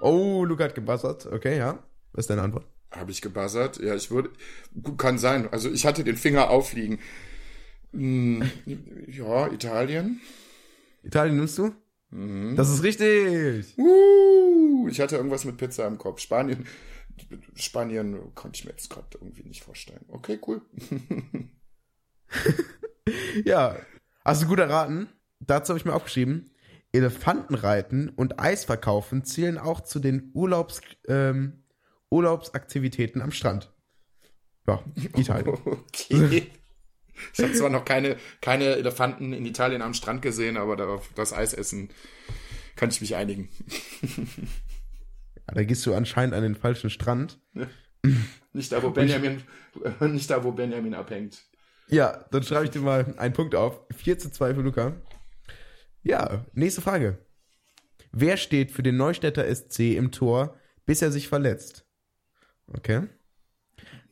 Oh, 0.00 0.44
Luca 0.44 0.64
hat 0.64 0.74
gebuzzert. 0.74 1.26
Okay, 1.26 1.58
ja. 1.58 1.78
Was 2.12 2.24
ist 2.24 2.30
deine 2.30 2.42
Antwort? 2.42 2.66
Habe 2.90 3.10
ich 3.10 3.20
gebuzzert? 3.20 3.78
Ja, 3.78 3.94
ich 3.94 4.10
würde. 4.10 4.30
Kann 4.96 5.18
sein. 5.18 5.48
Also 5.52 5.70
ich 5.70 5.84
hatte 5.84 6.02
den 6.02 6.16
Finger 6.16 6.48
aufliegen. 6.48 6.98
Hm, 7.92 8.42
ja, 9.06 9.52
Italien. 9.52 10.20
Italien 11.02 11.36
nimmst 11.36 11.58
du? 11.58 11.74
Mhm. 12.10 12.56
Das 12.56 12.70
ist 12.70 12.82
richtig. 12.82 13.76
Uh, 13.76 14.88
ich 14.88 15.00
hatte 15.00 15.16
irgendwas 15.16 15.44
mit 15.44 15.58
Pizza 15.58 15.86
im 15.86 15.98
Kopf. 15.98 16.20
Spanien. 16.20 16.66
Spanien 17.54 18.34
konnte 18.34 18.58
ich 18.58 18.64
mir 18.64 18.70
jetzt 18.70 18.88
gerade 18.88 19.08
irgendwie 19.12 19.42
nicht 19.42 19.62
vorstellen. 19.62 20.04
Okay, 20.08 20.38
cool. 20.46 20.62
ja, 23.44 23.76
hast 24.24 24.42
du 24.42 24.46
gut 24.46 24.58
erraten. 24.58 25.08
Dazu 25.40 25.70
habe 25.70 25.78
ich 25.78 25.84
mir 25.84 25.94
aufgeschrieben, 25.94 26.50
Elefantenreiten 26.96 28.08
und 28.08 28.40
Eisverkaufen 28.40 29.24
zählen 29.24 29.58
auch 29.58 29.80
zu 29.82 29.98
den 29.98 30.30
Urlaubs, 30.34 30.80
ähm, 31.08 31.64
Urlaubsaktivitäten 32.10 33.22
am 33.22 33.30
Strand. 33.30 33.72
Ja, 34.66 34.82
Italien. 35.16 35.48
Okay. 35.48 36.50
Ich 37.32 37.42
habe 37.42 37.52
zwar 37.54 37.70
noch 37.70 37.84
keine, 37.84 38.16
keine 38.40 38.76
Elefanten 38.76 39.32
in 39.32 39.46
Italien 39.46 39.82
am 39.82 39.94
Strand 39.94 40.22
gesehen, 40.22 40.56
aber 40.56 40.76
darauf 40.76 41.08
das 41.14 41.32
Eis 41.32 41.54
essen 41.54 41.90
kann 42.76 42.90
ich 42.90 43.00
mich 43.00 43.16
einigen. 43.16 43.48
Ja, 45.48 45.54
da 45.54 45.64
gehst 45.64 45.86
du 45.86 45.94
anscheinend 45.94 46.34
an 46.34 46.42
den 46.42 46.54
falschen 46.54 46.90
Strand. 46.90 47.40
Nicht 48.52 48.72
da, 48.72 48.82
wo 48.82 48.90
Benjamin, 48.90 49.42
nicht 50.00 50.30
da, 50.30 50.42
wo 50.42 50.52
Benjamin 50.52 50.94
abhängt. 50.94 51.42
Ja, 51.88 52.24
dann 52.30 52.42
schreibe 52.42 52.64
ich 52.64 52.70
dir 52.70 52.80
mal 52.80 53.14
einen 53.18 53.34
Punkt 53.34 53.54
auf. 53.54 53.80
4 53.94 54.18
zu 54.18 54.30
2 54.30 54.54
für 54.54 54.62
Luca. 54.62 54.94
Ja, 56.06 56.46
nächste 56.52 56.82
Frage. 56.82 57.18
Wer 58.12 58.36
steht 58.36 58.70
für 58.70 58.84
den 58.84 58.96
Neustädter 58.96 59.52
SC 59.52 59.96
im 59.96 60.12
Tor, 60.12 60.56
bis 60.84 61.02
er 61.02 61.10
sich 61.10 61.26
verletzt? 61.26 61.84
Okay. 62.68 63.08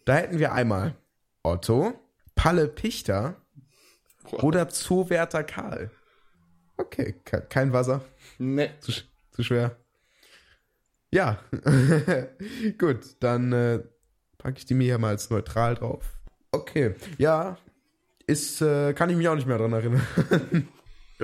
Da 0.04 0.16
hätten 0.16 0.40
wir 0.40 0.52
einmal 0.52 0.96
Otto, 1.44 1.92
Palle 2.34 2.66
Pichter 2.66 3.36
oder 4.32 4.68
Zoowärter 4.68 5.44
Karl. 5.44 5.92
Okay, 6.78 7.14
kein 7.48 7.72
Wasser. 7.72 8.04
Nee. 8.38 8.70
Zu, 8.80 8.90
zu 9.30 9.44
schwer. 9.44 9.76
Ja. 11.12 11.38
Gut, 12.78 13.16
dann 13.20 13.52
äh, 13.52 13.84
packe 14.38 14.58
ich 14.58 14.66
die 14.66 14.74
mir 14.74 14.84
hier 14.84 14.98
mal 14.98 15.10
als 15.10 15.30
neutral 15.30 15.76
drauf. 15.76 16.18
Okay. 16.50 16.96
Ja, 17.18 17.56
ist, 18.26 18.60
äh, 18.62 18.94
kann 18.94 19.10
ich 19.10 19.16
mich 19.16 19.28
auch 19.28 19.36
nicht 19.36 19.46
mehr 19.46 19.58
dran 19.58 19.72
erinnern. 19.72 20.04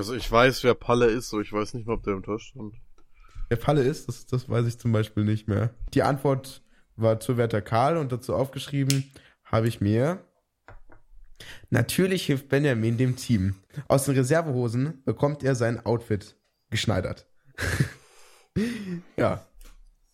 also 0.01 0.15
ich 0.15 0.33
weiß, 0.33 0.65
wer 0.65 0.73
Palle 0.73 1.07
ist, 1.09 1.31
aber 1.35 1.43
ich 1.43 1.53
weiß 1.53 1.75
nicht 1.75 1.87
mehr, 1.87 1.95
ob 1.95 2.03
der 2.03 2.15
im 2.15 2.23
Tor 2.23 2.41
stand. 2.41 2.75
Wer 3.51 3.59
Palle 3.59 3.83
ist, 3.83 4.09
das, 4.09 4.25
das 4.25 4.49
weiß 4.49 4.67
ich 4.67 4.79
zum 4.79 4.93
Beispiel 4.93 5.25
nicht 5.25 5.47
mehr. 5.47 5.75
Die 5.93 6.03
Antwort 6.03 6.63
war 6.97 7.21
zu 7.21 7.37
Werter 7.37 7.61
Karl 7.61 7.99
und 7.99 8.11
dazu 8.11 8.35
aufgeschrieben 8.35 9.13
habe 9.45 9.69
ich 9.69 9.83
mir. 9.83 10.25
Natürlich 11.69 12.25
hilft 12.25 12.49
Benjamin 12.49 12.97
dem 12.97 13.17
Team. 13.17 13.57
Aus 13.89 14.07
den 14.07 14.15
Reservehosen 14.15 15.03
bekommt 15.05 15.43
er 15.43 15.55
sein 15.55 15.85
Outfit 15.85 16.35
geschneidert. 16.71 17.27
ja. 19.19 19.45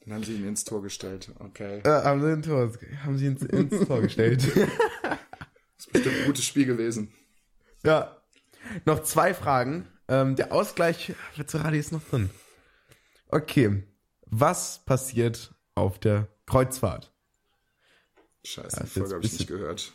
Dann 0.00 0.14
haben 0.14 0.24
sie 0.24 0.34
ihn 0.34 0.48
ins 0.48 0.64
Tor 0.64 0.82
gestellt. 0.82 1.30
Okay. 1.38 1.78
Äh, 1.84 1.88
haben 1.88 2.20
sie, 2.20 2.48
Tor, 2.48 2.72
haben 3.04 3.18
sie 3.18 3.26
ins, 3.26 3.42
ins 3.42 3.86
Tor 3.86 4.02
gestellt. 4.02 4.42
das 5.02 5.16
ist 5.78 5.92
bestimmt 5.92 6.16
ein 6.16 6.26
gutes 6.26 6.44
Spiel 6.44 6.66
gewesen. 6.66 7.12
Ja. 7.84 8.15
Noch 8.84 9.02
zwei 9.02 9.34
Fragen. 9.34 9.88
Ähm, 10.08 10.36
der 10.36 10.52
Ausgleich 10.52 11.14
für 11.32 11.76
ist 11.76 11.92
noch 11.92 12.02
drin. 12.04 12.30
Okay. 13.28 13.82
Was 14.26 14.84
passiert 14.84 15.54
auf 15.74 15.98
der 15.98 16.28
Kreuzfahrt? 16.46 17.12
Scheiße, 18.44 18.84
die 18.84 18.86
Folge 18.90 19.14
habe 19.14 19.26
ich 19.26 19.32
nicht 19.32 19.48
gehört. 19.48 19.92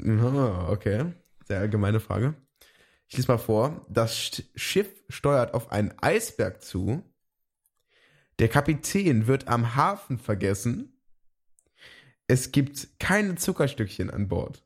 Oh, 0.00 0.66
okay. 0.68 1.12
Sehr 1.46 1.58
allgemeine 1.58 2.00
Frage. 2.00 2.34
Ich 3.08 3.16
lese 3.16 3.28
mal 3.28 3.38
vor. 3.38 3.84
Das 3.88 4.42
Schiff 4.54 4.88
steuert 5.08 5.54
auf 5.54 5.70
einen 5.70 5.92
Eisberg 6.00 6.62
zu 6.62 7.04
der 8.38 8.48
Kapitän 8.48 9.28
wird 9.28 9.48
am 9.48 9.76
Hafen 9.76 10.18
vergessen. 10.18 11.00
Es 12.26 12.50
gibt 12.50 12.98
keine 12.98 13.36
Zuckerstückchen 13.36 14.10
an 14.10 14.28
Bord. 14.28 14.64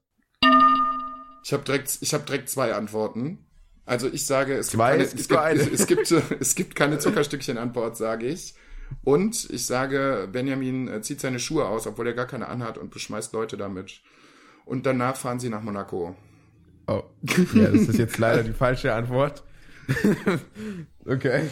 Ich 1.46 1.52
habe 1.52 1.62
direkt, 1.62 1.98
ich 2.00 2.12
hab 2.12 2.26
direkt 2.26 2.48
zwei 2.48 2.74
Antworten. 2.74 3.38
Also 3.84 4.08
ich 4.08 4.26
sage, 4.26 4.54
es, 4.54 4.70
zwei, 4.70 4.98
gibt, 4.98 5.28
keine, 5.28 5.62
es, 5.62 5.86
gibt, 5.86 6.10
es, 6.10 6.18
gibt, 6.26 6.40
es 6.40 6.54
gibt 6.56 6.74
keine 6.74 6.98
Zuckerstückchen 6.98 7.56
an 7.56 7.72
Bord, 7.72 7.96
sage 7.96 8.26
ich. 8.26 8.56
Und 9.04 9.48
ich 9.50 9.64
sage, 9.64 10.28
Benjamin 10.32 10.88
äh, 10.88 11.02
zieht 11.02 11.20
seine 11.20 11.38
Schuhe 11.38 11.66
aus, 11.66 11.86
obwohl 11.86 12.08
er 12.08 12.14
gar 12.14 12.26
keine 12.26 12.48
anhat 12.48 12.78
und 12.78 12.90
beschmeißt 12.90 13.32
Leute 13.32 13.56
damit. 13.56 14.02
Und 14.64 14.86
danach 14.86 15.14
fahren 15.14 15.38
sie 15.38 15.48
nach 15.48 15.62
Monaco. 15.62 16.16
Oh, 16.88 17.04
ja, 17.54 17.68
das 17.68 17.82
ist 17.82 17.98
jetzt 17.98 18.18
leider 18.18 18.42
die 18.42 18.52
falsche 18.52 18.92
Antwort. 18.92 19.44
okay. 21.06 21.48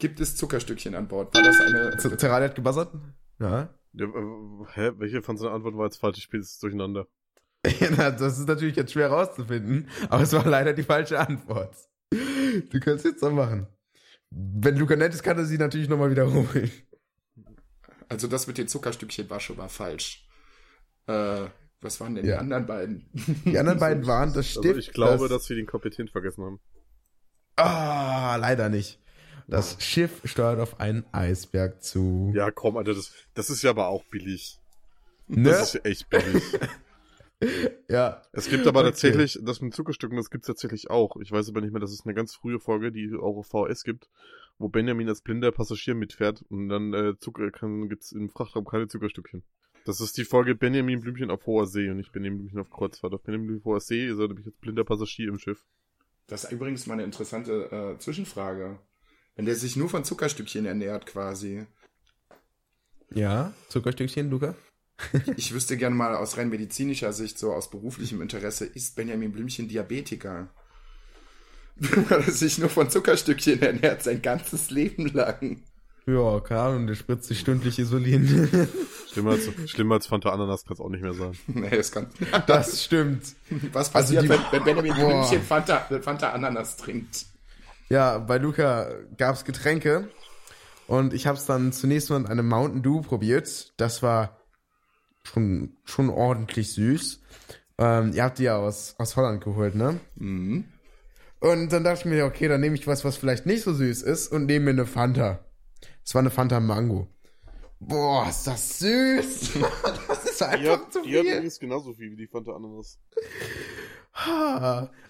Gibt 0.00 0.18
es 0.18 0.34
Zuckerstückchen 0.34 0.96
an 0.96 1.06
Bord? 1.06 1.32
War 1.32 1.44
das 1.44 1.60
eine. 1.60 2.16
Terraria 2.16 2.48
hat 2.48 2.56
gebuzzert? 2.56 2.92
Ja. 3.38 3.72
ja 3.92 4.04
äh, 4.04 4.64
hä? 4.72 4.90
Welche 4.96 5.22
von 5.22 5.36
seinen 5.36 5.52
Antworten 5.52 5.78
war 5.78 5.84
jetzt 5.84 5.98
falsch? 5.98 6.18
Ich 6.18 6.24
spiele 6.24 6.42
es 6.42 6.58
durcheinander. 6.58 7.06
ja, 7.80 8.10
das 8.10 8.38
ist 8.38 8.48
natürlich 8.48 8.76
jetzt 8.76 8.92
schwer 8.92 9.08
rauszufinden, 9.08 9.88
aber 10.08 10.22
es 10.22 10.32
war 10.32 10.46
leider 10.46 10.72
die 10.72 10.82
falsche 10.82 11.18
Antwort. 11.18 11.76
Du 12.10 12.80
kannst 12.80 13.04
jetzt 13.04 13.20
so 13.20 13.30
machen. 13.30 13.66
Wenn 14.30 14.76
Luca 14.76 14.96
nett 14.96 15.14
ist, 15.14 15.22
kann 15.22 15.38
er 15.38 15.44
sie 15.44 15.58
natürlich 15.58 15.88
nochmal 15.88 16.10
wiederholen. 16.10 16.70
Also 18.08 18.26
das 18.26 18.46
mit 18.46 18.58
den 18.58 18.68
Zuckerstückchen 18.68 19.30
war 19.30 19.40
schon 19.40 19.56
mal 19.56 19.68
falsch. 19.68 20.26
Äh, 21.06 21.46
was 21.80 22.00
waren 22.00 22.14
denn 22.14 22.24
ja. 22.24 22.34
die 22.34 22.40
anderen 22.40 22.66
beiden? 22.66 23.06
Die 23.44 23.58
anderen 23.58 23.78
beiden 23.78 24.06
waren 24.06 24.32
das 24.32 24.48
Stift. 24.48 24.66
Also 24.66 24.78
ich 24.78 24.92
glaube, 24.92 25.28
das... 25.28 25.42
dass 25.42 25.48
wir 25.48 25.56
den 25.56 25.66
Kapitän 25.66 26.08
vergessen 26.08 26.44
haben. 26.44 26.60
Ah, 27.56 28.36
leider 28.36 28.68
nicht. 28.68 28.98
Das 29.48 29.76
Schiff 29.80 30.20
steuert 30.24 30.60
auf 30.60 30.80
einen 30.80 31.04
Eisberg 31.12 31.82
zu. 31.82 32.32
Ja, 32.34 32.50
komm, 32.50 32.76
Alter, 32.76 32.94
das, 32.94 33.12
das 33.34 33.50
ist 33.50 33.62
ja 33.62 33.70
aber 33.70 33.88
auch 33.88 34.04
billig. 34.04 34.58
Ne? 35.26 35.50
Das 35.50 35.74
ist 35.74 35.84
echt 35.84 36.08
billig. 36.08 36.42
ja. 37.88 38.22
Es 38.32 38.48
gibt 38.48 38.66
aber 38.66 38.80
okay. 38.80 38.90
tatsächlich, 38.90 39.38
das 39.42 39.60
mit 39.60 39.74
Zuckerstücken, 39.74 40.16
das 40.16 40.30
gibt's 40.30 40.46
tatsächlich 40.46 40.90
auch. 40.90 41.16
Ich 41.16 41.32
weiß 41.32 41.48
aber 41.48 41.60
nicht 41.60 41.72
mehr, 41.72 41.80
das 41.80 41.92
ist 41.92 42.06
eine 42.06 42.14
ganz 42.14 42.34
frühe 42.34 42.60
Folge, 42.60 42.92
die 42.92 43.12
auch 43.14 43.36
auf 43.36 43.46
VS 43.46 43.84
gibt, 43.84 44.08
wo 44.58 44.68
Benjamin 44.68 45.08
als 45.08 45.22
blinder 45.22 45.52
Passagier 45.52 45.94
mitfährt 45.94 46.44
und 46.48 46.68
dann 46.68 46.92
äh, 46.94 47.18
Zucker, 47.18 47.50
kann, 47.50 47.88
gibt's 47.88 48.12
im 48.12 48.28
Frachtraum 48.28 48.64
keine 48.64 48.88
Zuckerstückchen. 48.88 49.42
Das 49.84 50.00
ist 50.00 50.16
die 50.16 50.24
Folge 50.24 50.54
Benjamin 50.54 51.00
Blümchen 51.00 51.30
auf 51.30 51.44
hoher 51.46 51.66
See 51.66 51.90
und 51.90 51.96
nicht 51.96 52.12
Benjamin 52.12 52.38
Blümchen 52.38 52.60
auf 52.60 52.70
Kreuzfahrt. 52.70 53.14
Auf 53.14 53.22
Benjamin 53.22 53.48
Blümchen 53.48 53.62
auf 53.62 53.72
hoher 53.72 53.80
See 53.80 54.06
ist 54.06 54.18
er 54.18 54.28
nämlich 54.28 54.46
als 54.46 54.56
blinder 54.56 54.84
Passagier 54.84 55.28
im 55.28 55.38
Schiff. 55.38 55.66
Das 56.28 56.44
ist 56.44 56.52
übrigens 56.52 56.86
mal 56.86 56.94
eine 56.94 57.04
interessante 57.04 57.70
äh, 57.70 57.98
Zwischenfrage. 57.98 58.78
Wenn 59.34 59.46
der 59.46 59.56
sich 59.56 59.76
nur 59.76 59.88
von 59.88 60.04
Zuckerstückchen 60.04 60.66
ernährt, 60.66 61.06
quasi. 61.06 61.66
Ja, 63.14 63.52
Zuckerstückchen, 63.68 64.30
Luca? 64.30 64.54
Ich 65.36 65.52
wüsste 65.52 65.76
gerne 65.76 65.96
mal 65.96 66.14
aus 66.14 66.36
rein 66.36 66.48
medizinischer 66.48 67.12
Sicht, 67.12 67.38
so 67.38 67.52
aus 67.52 67.70
beruflichem 67.70 68.22
Interesse, 68.22 68.64
ist 68.64 68.96
Benjamin 68.96 69.32
Blümchen 69.32 69.68
Diabetiker? 69.68 70.48
Weil 71.76 72.22
er 72.22 72.30
sich 72.30 72.58
nur 72.58 72.68
von 72.68 72.90
Zuckerstückchen 72.90 73.62
ernährt, 73.62 74.02
sein 74.02 74.22
ganzes 74.22 74.70
Leben 74.70 75.06
lang. 75.08 75.62
Ja, 76.06 76.40
keine 76.40 76.60
Ahnung, 76.60 76.86
der 76.88 76.96
spritzt 76.96 77.28
sich 77.28 77.38
stündlich 77.38 77.78
Isolin. 77.78 78.48
schlimmer, 79.12 79.32
als, 79.32 79.48
schlimmer 79.66 79.94
als 79.96 80.06
Fanta 80.06 80.30
Ananas 80.30 80.64
kann 80.64 80.74
es 80.74 80.80
auch 80.80 80.88
nicht 80.88 81.02
mehr 81.02 81.14
sein. 81.14 81.32
Nee, 81.46 81.70
das 81.70 81.92
kann. 81.92 82.08
Das 82.46 82.84
stimmt. 82.84 83.22
Was 83.72 83.90
passiert, 83.90 84.22
also 84.22 84.34
die, 84.34 84.40
wenn, 84.52 84.52
wenn 84.52 84.64
Benjamin 84.64 84.94
Blümchen 84.94 85.42
Fanta, 85.42 85.86
Fanta 86.00 86.30
Ananas 86.30 86.76
trinkt? 86.76 87.26
Ja, 87.88 88.18
bei 88.18 88.38
Luca 88.38 88.90
gab's 89.16 89.44
Getränke 89.44 90.08
und 90.88 91.14
ich 91.14 91.26
habe 91.26 91.38
es 91.38 91.46
dann 91.46 91.72
zunächst 91.72 92.10
mal 92.10 92.16
in 92.16 92.26
einem 92.26 92.48
Mountain 92.48 92.82
Dew 92.82 93.02
probiert. 93.02 93.72
Das 93.76 94.02
war 94.02 94.41
schon, 95.22 95.76
schon 95.84 96.10
ordentlich 96.10 96.72
süß. 96.72 97.20
Ähm, 97.78 98.12
ihr 98.12 98.24
habt 98.24 98.38
die 98.38 98.44
ja 98.44 98.56
aus, 98.56 98.94
aus 98.98 99.16
Holland 99.16 99.42
geholt, 99.42 99.74
ne? 99.74 100.00
Mhm. 100.16 100.64
Und 101.40 101.72
dann 101.72 101.82
dachte 101.82 102.00
ich 102.00 102.04
mir, 102.04 102.24
okay, 102.24 102.46
dann 102.46 102.60
nehme 102.60 102.76
ich 102.76 102.86
was, 102.86 103.04
was 103.04 103.16
vielleicht 103.16 103.46
nicht 103.46 103.62
so 103.62 103.72
süß 103.72 104.02
ist 104.02 104.28
und 104.28 104.46
nehme 104.46 104.66
mir 104.66 104.70
eine 104.70 104.86
Fanta. 104.86 105.44
Es 106.04 106.14
war 106.14 106.20
eine 106.20 106.30
Fanta 106.30 106.60
Mango. 106.60 107.08
Boah, 107.80 108.28
ist 108.28 108.46
das 108.46 108.78
süß! 108.78 109.50
das 110.08 110.24
ist 110.24 110.42
einfach 110.42 110.84
die 110.86 110.90
zu 110.90 111.02
viel. 111.02 111.10
Die 111.10 111.18
hat 111.18 111.24
übrigens 111.24 111.58
genauso 111.58 111.94
viel 111.94 112.12
wie 112.12 112.16
die 112.16 112.28
Fanta 112.28 112.52
Ananas. 112.52 112.98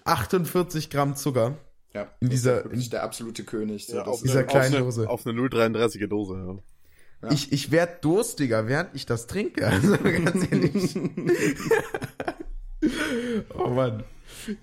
48 0.05 0.89
Gramm 0.89 1.15
Zucker. 1.15 1.57
Ja, 1.93 2.09
in 2.19 2.29
dieser, 2.29 2.65
ist 2.71 2.91
der 2.91 3.03
absolute 3.03 3.43
König. 3.43 3.85
So, 3.85 3.97
ja, 3.97 4.05
auf 4.05 4.23
dieser 4.23 4.39
eine, 4.39 4.47
kleinen 4.47 4.75
auf 4.75 4.81
Dose. 4.81 5.01
Eine, 5.01 5.09
auf 5.11 5.27
eine 5.27 5.39
0,33er 5.39 6.07
Dose, 6.07 6.33
ja. 6.35 6.57
Ja. 7.23 7.31
Ich, 7.31 7.53
ich 7.53 7.71
werde 7.71 7.97
durstiger, 8.01 8.67
während 8.67 8.89
ich 8.93 9.05
das 9.05 9.27
trinke. 9.27 9.65
Also 9.71 9.97
ganz 9.97 10.51
ehrlich. 10.51 10.95
oh 13.53 13.69
Mann. 13.69 14.03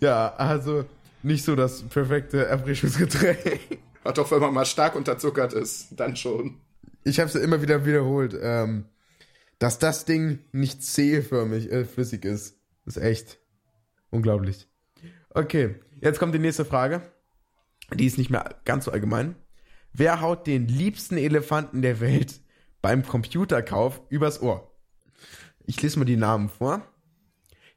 Ja, 0.00 0.34
also 0.34 0.84
nicht 1.22 1.44
so 1.44 1.56
das 1.56 1.82
perfekte 1.82 2.46
Erfrischungsgetränk. 2.46 3.60
Hat 4.04 4.18
doch, 4.18 4.30
wenn 4.30 4.40
man 4.40 4.52
mal 4.52 4.66
stark 4.66 4.94
unterzuckert 4.94 5.52
ist, 5.52 5.88
dann 5.92 6.16
schon. 6.16 6.60
Ich 7.04 7.18
habe 7.18 7.28
es 7.28 7.34
ja 7.34 7.40
immer 7.40 7.62
wieder 7.62 7.86
wiederholt, 7.86 8.38
ähm, 8.40 8.84
dass 9.58 9.78
das 9.78 10.04
Ding 10.04 10.40
nicht 10.52 10.82
zähförmig, 10.82 11.70
äh, 11.70 11.84
flüssig 11.84 12.24
ist. 12.24 12.58
ist 12.84 12.98
echt 12.98 13.38
unglaublich. 14.10 14.68
Okay, 15.30 15.76
jetzt 16.00 16.18
kommt 16.18 16.34
die 16.34 16.38
nächste 16.38 16.64
Frage. 16.64 17.02
Die 17.94 18.06
ist 18.06 18.18
nicht 18.18 18.30
mehr 18.30 18.56
ganz 18.64 18.84
so 18.84 18.90
allgemein. 18.90 19.34
Wer 19.92 20.20
haut 20.20 20.46
den 20.46 20.68
liebsten 20.68 21.16
Elefanten 21.16 21.82
der 21.82 22.00
Welt 22.00 22.40
beim 22.82 23.04
Computerkauf 23.06 24.00
übers 24.08 24.40
Ohr? 24.42 24.70
Ich 25.64 25.80
lese 25.82 25.98
mal 25.98 26.04
die 26.04 26.16
Namen 26.16 26.48
vor. 26.48 26.86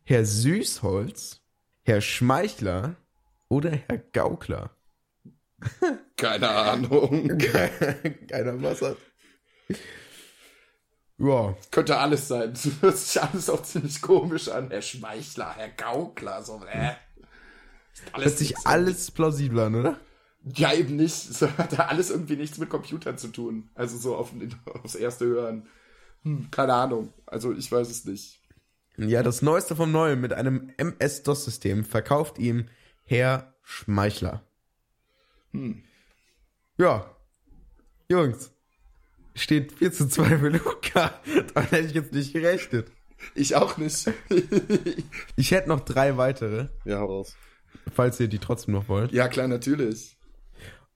Herr 0.04 0.26
Süßholz, 0.26 1.42
Herr 1.84 2.02
Schmeichler 2.02 2.96
oder 3.50 3.72
Herr 3.72 3.98
Gaukler? 3.98 4.76
Keine 6.18 6.50
Ahnung. 6.50 7.38
Keiner 8.28 8.62
was 8.62 8.82
hat. 8.82 8.98
Ja. 11.18 11.56
Könnte 11.72 11.98
alles 11.98 12.28
sein. 12.28 12.54
Das 12.54 12.70
hört 12.82 12.98
sich 12.98 13.22
alles 13.22 13.50
auch 13.50 13.64
ziemlich 13.64 14.02
komisch 14.02 14.50
an. 14.50 14.70
Herr 14.72 14.82
Schmeichler, 14.82 15.56
Herr 15.56 15.70
Gaukler, 15.70 16.44
so, 16.44 16.62
äh. 16.66 16.94
Alles 18.12 18.32
hört 18.32 18.38
sich 18.38 18.58
alles 18.66 19.12
plausibel 19.12 19.60
an, 19.60 19.76
oder? 19.76 20.00
Ja, 20.44 20.74
eben 20.74 20.96
nicht. 20.96 21.30
Das 21.40 21.58
hat 21.58 21.80
alles 21.80 22.10
irgendwie 22.10 22.36
nichts 22.36 22.58
mit 22.58 22.70
Computern 22.70 23.18
zu 23.18 23.30
tun. 23.30 23.70
Also 23.76 23.98
so 23.98 24.16
auf, 24.16 24.32
aufs 24.66 24.96
erste 24.96 25.26
Hören. 25.26 25.68
Hm, 26.24 26.50
keine 26.52 26.74
Ahnung. 26.74 27.14
Also 27.26 27.54
ich 27.54 27.72
weiß 27.72 27.90
es 27.90 28.06
nicht. 28.06 28.40
Ja, 28.98 29.24
das 29.24 29.42
Neueste 29.42 29.76
vom 29.76 29.92
Neuen 29.92 30.22
mit 30.22 30.34
einem 30.34 30.72
MS-DOS-System 30.78 31.84
verkauft 31.84 32.38
ihm 32.38 32.68
Herr 33.06 33.54
Schmeichler. 33.64 34.44
Hm. 35.52 35.84
Ja. 36.78 37.10
Jungs. 38.10 38.52
Steht 39.36 39.72
4 39.72 39.92
zu 39.92 40.08
2 40.08 40.38
für 40.38 40.50
Luca. 40.50 41.20
Daran 41.54 41.70
hätte 41.70 41.88
ich 41.88 41.94
jetzt 41.94 42.14
nicht 42.14 42.34
gerechnet. 42.34 42.92
Ich 43.34 43.56
auch 43.56 43.78
nicht. 43.78 44.12
ich 45.36 45.52
hätte 45.52 45.70
noch 45.70 45.80
drei 45.80 46.18
weitere. 46.18 46.68
Ja, 46.86 47.00
raus. 47.00 47.36
Falls 47.94 48.20
ihr 48.20 48.28
die 48.28 48.40
trotzdem 48.40 48.74
noch 48.74 48.90
wollt. 48.90 49.12
Ja, 49.12 49.28
klar, 49.28 49.48
natürlich. 49.48 50.18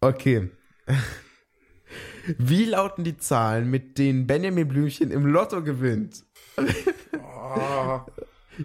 Okay. 0.02 0.50
Wie 2.38 2.66
lauten 2.66 3.04
die 3.04 3.18
Zahlen, 3.18 3.70
mit 3.70 3.98
denen 3.98 4.28
Benjamin 4.28 4.68
Blümchen 4.68 5.12
im 5.12 5.26
Lotto 5.26 5.64
gewinnt? 5.64 6.26
Oh. 7.14 8.00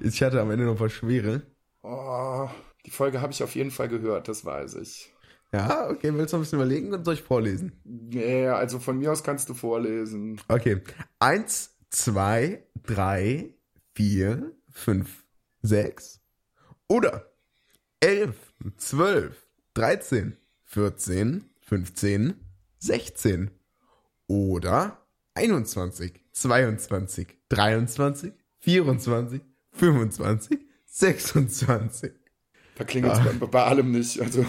Ich 0.03 0.23
hatte 0.23 0.41
am 0.41 0.51
Ende 0.51 0.65
noch 0.65 0.81
was 0.81 0.93
Schwere. 0.93 1.43
Oh. 1.83 2.49
Die 2.85 2.91
Folge 2.91 3.21
habe 3.21 3.33
ich 3.33 3.43
auf 3.43 3.55
jeden 3.55 3.71
Fall 3.71 3.89
gehört, 3.89 4.29
das 4.29 4.45
weiß 4.45 4.75
ich. 4.77 5.13
Ja, 5.53 5.89
okay, 5.91 6.13
willst 6.15 6.33
du 6.33 6.37
noch 6.37 6.41
ein 6.41 6.45
bisschen 6.45 6.59
überlegen 6.59 6.95
und 6.95 7.05
soll 7.05 7.15
ich 7.15 7.23
vorlesen? 7.23 7.73
Nee, 7.85 8.49
also 8.49 8.79
von 8.79 8.99
mir 8.99 9.13
aus 9.13 9.23
kannst 9.23 9.49
du 9.49 9.55
vorlesen. 9.55 10.41
Okay. 10.49 10.81
Eins, 11.19 11.77
zwei, 11.91 12.67
drei, 12.83 13.55
vier, 13.95 14.53
fünf, 14.71 15.25
sechs. 15.61 16.21
Oder 16.89 17.31
elf, 18.01 18.55
zwölf, 18.79 19.47
dreizehn, 19.75 20.37
vierzehn, 20.73 21.45
fünfzehn, 21.61 22.35
sechzehn. 22.79 23.51
Oder 24.27 25.07
21, 25.35 26.13
22, 26.33 27.27
23, 27.51 28.33
24, 28.61 29.43
25, 29.73 30.59
26. 30.87 32.13
Da 32.77 32.85
klingelt 32.85 33.13
es 33.13 33.19
ah. 33.19 33.33
bei, 33.39 33.47
bei 33.47 33.65
allem 33.65 33.91
nicht. 33.91 34.19
Also. 34.21 34.45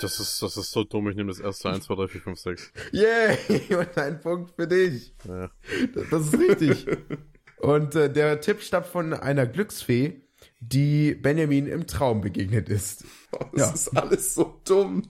Das 0.00 0.18
ist, 0.20 0.40
das 0.40 0.56
ist 0.56 0.70
so 0.70 0.84
dumm. 0.84 1.08
Ich 1.08 1.16
nehme 1.16 1.28
das 1.28 1.40
erste 1.40 1.68
1, 1.68 1.84
2, 1.84 1.94
3, 1.94 2.08
4, 2.08 2.20
5, 2.22 2.38
6. 2.38 2.72
Yay! 2.92 3.38
Und 3.76 3.98
ein 3.98 4.20
Punkt 4.20 4.52
für 4.54 4.68
dich. 4.68 5.12
Ja. 5.26 5.50
Das, 5.94 6.08
das 6.10 6.26
ist 6.28 6.38
richtig. 6.38 6.86
Und 7.58 7.94
äh, 7.96 8.10
der 8.10 8.40
Tipp 8.40 8.62
stammt 8.62 8.86
von 8.86 9.12
einer 9.12 9.46
Glücksfee, 9.46 10.22
die 10.60 11.14
Benjamin 11.14 11.66
im 11.66 11.86
Traum 11.86 12.20
begegnet 12.20 12.68
ist. 12.68 13.04
Oh, 13.32 13.44
das 13.52 13.68
ja. 13.68 13.74
ist 13.74 13.96
alles 13.96 14.34
so 14.34 14.60
dumm. 14.64 15.02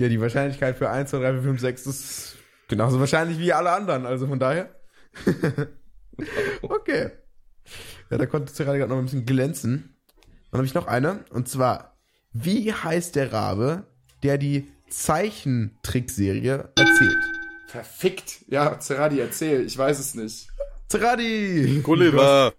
Ja, 0.00 0.08
die 0.08 0.18
Wahrscheinlichkeit 0.18 0.78
für 0.78 0.88
1, 0.88 1.10
2, 1.10 1.18
3, 1.18 1.32
4, 1.34 1.42
5, 1.42 1.60
6 1.60 1.86
ist 1.86 2.36
genauso 2.68 2.98
wahrscheinlich 3.00 3.38
wie 3.38 3.52
alle 3.52 3.70
anderen. 3.70 4.06
Also 4.06 4.26
von 4.26 4.38
daher. 4.38 4.74
okay. 6.62 7.10
Ja, 8.08 8.16
da 8.16 8.24
konnte 8.24 8.50
Zerrati 8.50 8.78
gerade 8.78 8.90
noch 8.90 8.96
ein 8.96 9.04
bisschen 9.04 9.26
glänzen. 9.26 9.94
Dann 10.50 10.60
habe 10.60 10.66
ich 10.66 10.72
noch 10.72 10.86
eine. 10.86 11.26
Und 11.28 11.50
zwar, 11.50 11.98
wie 12.32 12.72
heißt 12.72 13.14
der 13.14 13.30
Rabe, 13.30 13.88
der 14.22 14.38
die 14.38 14.72
Zeichentrickserie 14.88 16.70
erzählt. 16.76 17.24
Verfickt. 17.66 18.46
Ja, 18.48 18.80
Zeradi, 18.80 19.20
erzähl. 19.20 19.66
Ich 19.66 19.76
weiß 19.76 19.98
es 19.98 20.14
nicht. 20.14 20.48
Zeradi! 20.88 21.78
Gulliver! 21.82 22.54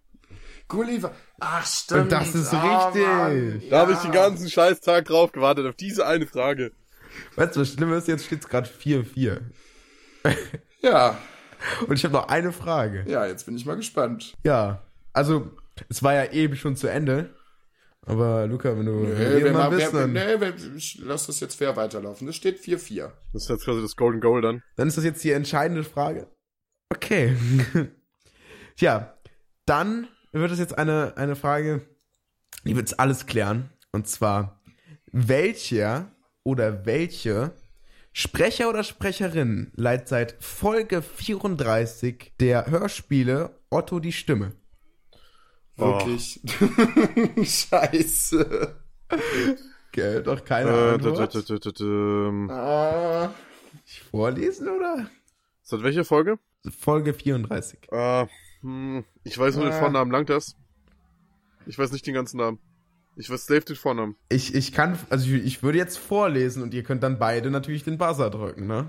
Gulliver. 0.67 1.11
Ach, 1.39 1.65
stimmt. 1.65 2.01
Und 2.01 2.11
das 2.11 2.35
ist 2.35 2.53
oh, 2.53 2.57
richtig. 2.57 3.03
Mann. 3.03 3.61
Da 3.67 3.75
ja. 3.77 3.81
habe 3.81 3.93
ich 3.93 3.97
den 3.97 4.11
ganzen 4.11 4.47
Scheißtag 4.47 5.05
drauf 5.05 5.31
gewartet, 5.31 5.65
auf 5.65 5.75
diese 5.75 6.05
eine 6.05 6.27
Frage. 6.27 6.71
Weißt 7.35 7.55
du, 7.55 7.61
was 7.61 7.73
schlimm 7.73 7.93
ist? 7.93 8.07
Jetzt 8.07 8.25
steht 8.25 8.41
es 8.41 8.49
gerade 8.49 8.69
4-4. 8.69 9.39
Ja. 10.83 11.19
Und 11.87 11.95
ich 11.95 12.03
habe 12.03 12.13
noch 12.13 12.27
eine 12.27 12.51
Frage. 12.51 13.05
Ja, 13.07 13.27
jetzt 13.27 13.45
bin 13.45 13.55
ich 13.55 13.67
mal 13.67 13.75
gespannt. 13.75 14.35
Ja. 14.43 14.81
Also, 15.13 15.51
es 15.89 16.01
war 16.01 16.15
ja 16.15 16.31
eben 16.31 16.55
schon 16.55 16.75
zu 16.75 16.87
Ende. 16.87 17.35
Aber 18.03 18.47
Luca, 18.47 18.75
wenn 18.75 18.85
du 18.85 18.93
nee, 19.03 19.43
wenn 19.43 19.53
mal 19.53 19.69
bist, 19.69 19.93
wer, 19.93 20.01
dann... 20.01 20.13
Nee, 20.13 20.53
ich 20.75 20.99
lass 21.03 21.27
das 21.27 21.39
jetzt 21.39 21.55
fair 21.55 21.75
weiterlaufen. 21.75 22.25
Das 22.25 22.35
steht 22.35 22.59
4-4. 22.59 23.11
Das 23.31 23.43
ist 23.43 23.49
jetzt 23.49 23.65
quasi 23.65 23.81
das 23.81 23.95
Golden 23.95 24.21
Goal 24.21 24.41
dann. 24.41 24.63
Dann 24.75 24.87
ist 24.87 24.97
das 24.97 25.03
jetzt 25.03 25.23
die 25.23 25.31
entscheidende 25.31 25.83
Frage. 25.83 26.27
Okay. 26.89 27.35
Tja, 28.75 29.13
dann 29.65 30.07
wird 30.31 30.51
es 30.51 30.59
jetzt 30.59 30.77
eine, 30.77 31.13
eine 31.15 31.35
Frage, 31.35 31.81
die 32.65 32.75
wird 32.75 32.99
alles 32.99 33.27
klären. 33.27 33.69
Und 33.91 34.07
zwar, 34.07 34.61
welcher 35.11 36.11
oder 36.43 36.85
welche 36.85 37.53
Sprecher 38.13 38.69
oder 38.69 38.83
Sprecherin 38.83 39.71
leiht 39.75 40.07
seit 40.07 40.35
Folge 40.43 41.01
34 41.01 42.33
der 42.39 42.67
Hörspiele 42.67 43.57
Otto 43.69 43.99
die 43.99 44.11
Stimme? 44.11 44.53
Wirklich. 45.77 46.41
Oh. 46.59 47.43
Scheiße. 47.43 48.75
Okay, 49.87 50.23
doch 50.23 50.43
keine 50.43 50.69
äh, 50.69 50.93
Antwort. 50.93 51.35
Ah. 52.49 53.33
Ich 53.85 54.01
vorlesen, 54.01 54.69
oder? 54.69 55.09
Seit 55.63 55.83
welcher 55.83 56.05
Folge? 56.05 56.37
Folge 56.69 57.13
34. 57.13 57.91
Äh, 57.91 58.27
hm, 58.61 59.05
ich 59.23 59.37
weiß 59.37 59.55
nur 59.55 59.65
den 59.65 59.73
ah. 59.73 59.79
Vornamen, 59.79 60.11
langt 60.11 60.29
das? 60.29 60.55
Ich 61.65 61.77
weiß 61.77 61.91
nicht 61.91 62.05
den 62.05 62.13
ganzen 62.13 62.37
Namen. 62.37 62.59
Ich 63.15 63.29
weiß 63.29 63.45
safe 63.45 63.61
den 63.61 63.75
Vornamen. 63.75 64.15
Ich, 64.29 64.55
ich 64.55 64.71
kann, 64.71 64.97
also 65.09 65.29
ich, 65.29 65.43
ich 65.43 65.63
würde 65.63 65.77
jetzt 65.77 65.97
vorlesen 65.97 66.63
und 66.63 66.73
ihr 66.73 66.83
könnt 66.83 67.03
dann 67.03 67.19
beide 67.19 67.51
natürlich 67.51 67.83
den 67.83 67.97
Buzzer 67.97 68.29
drücken, 68.29 68.67
ne? 68.67 68.87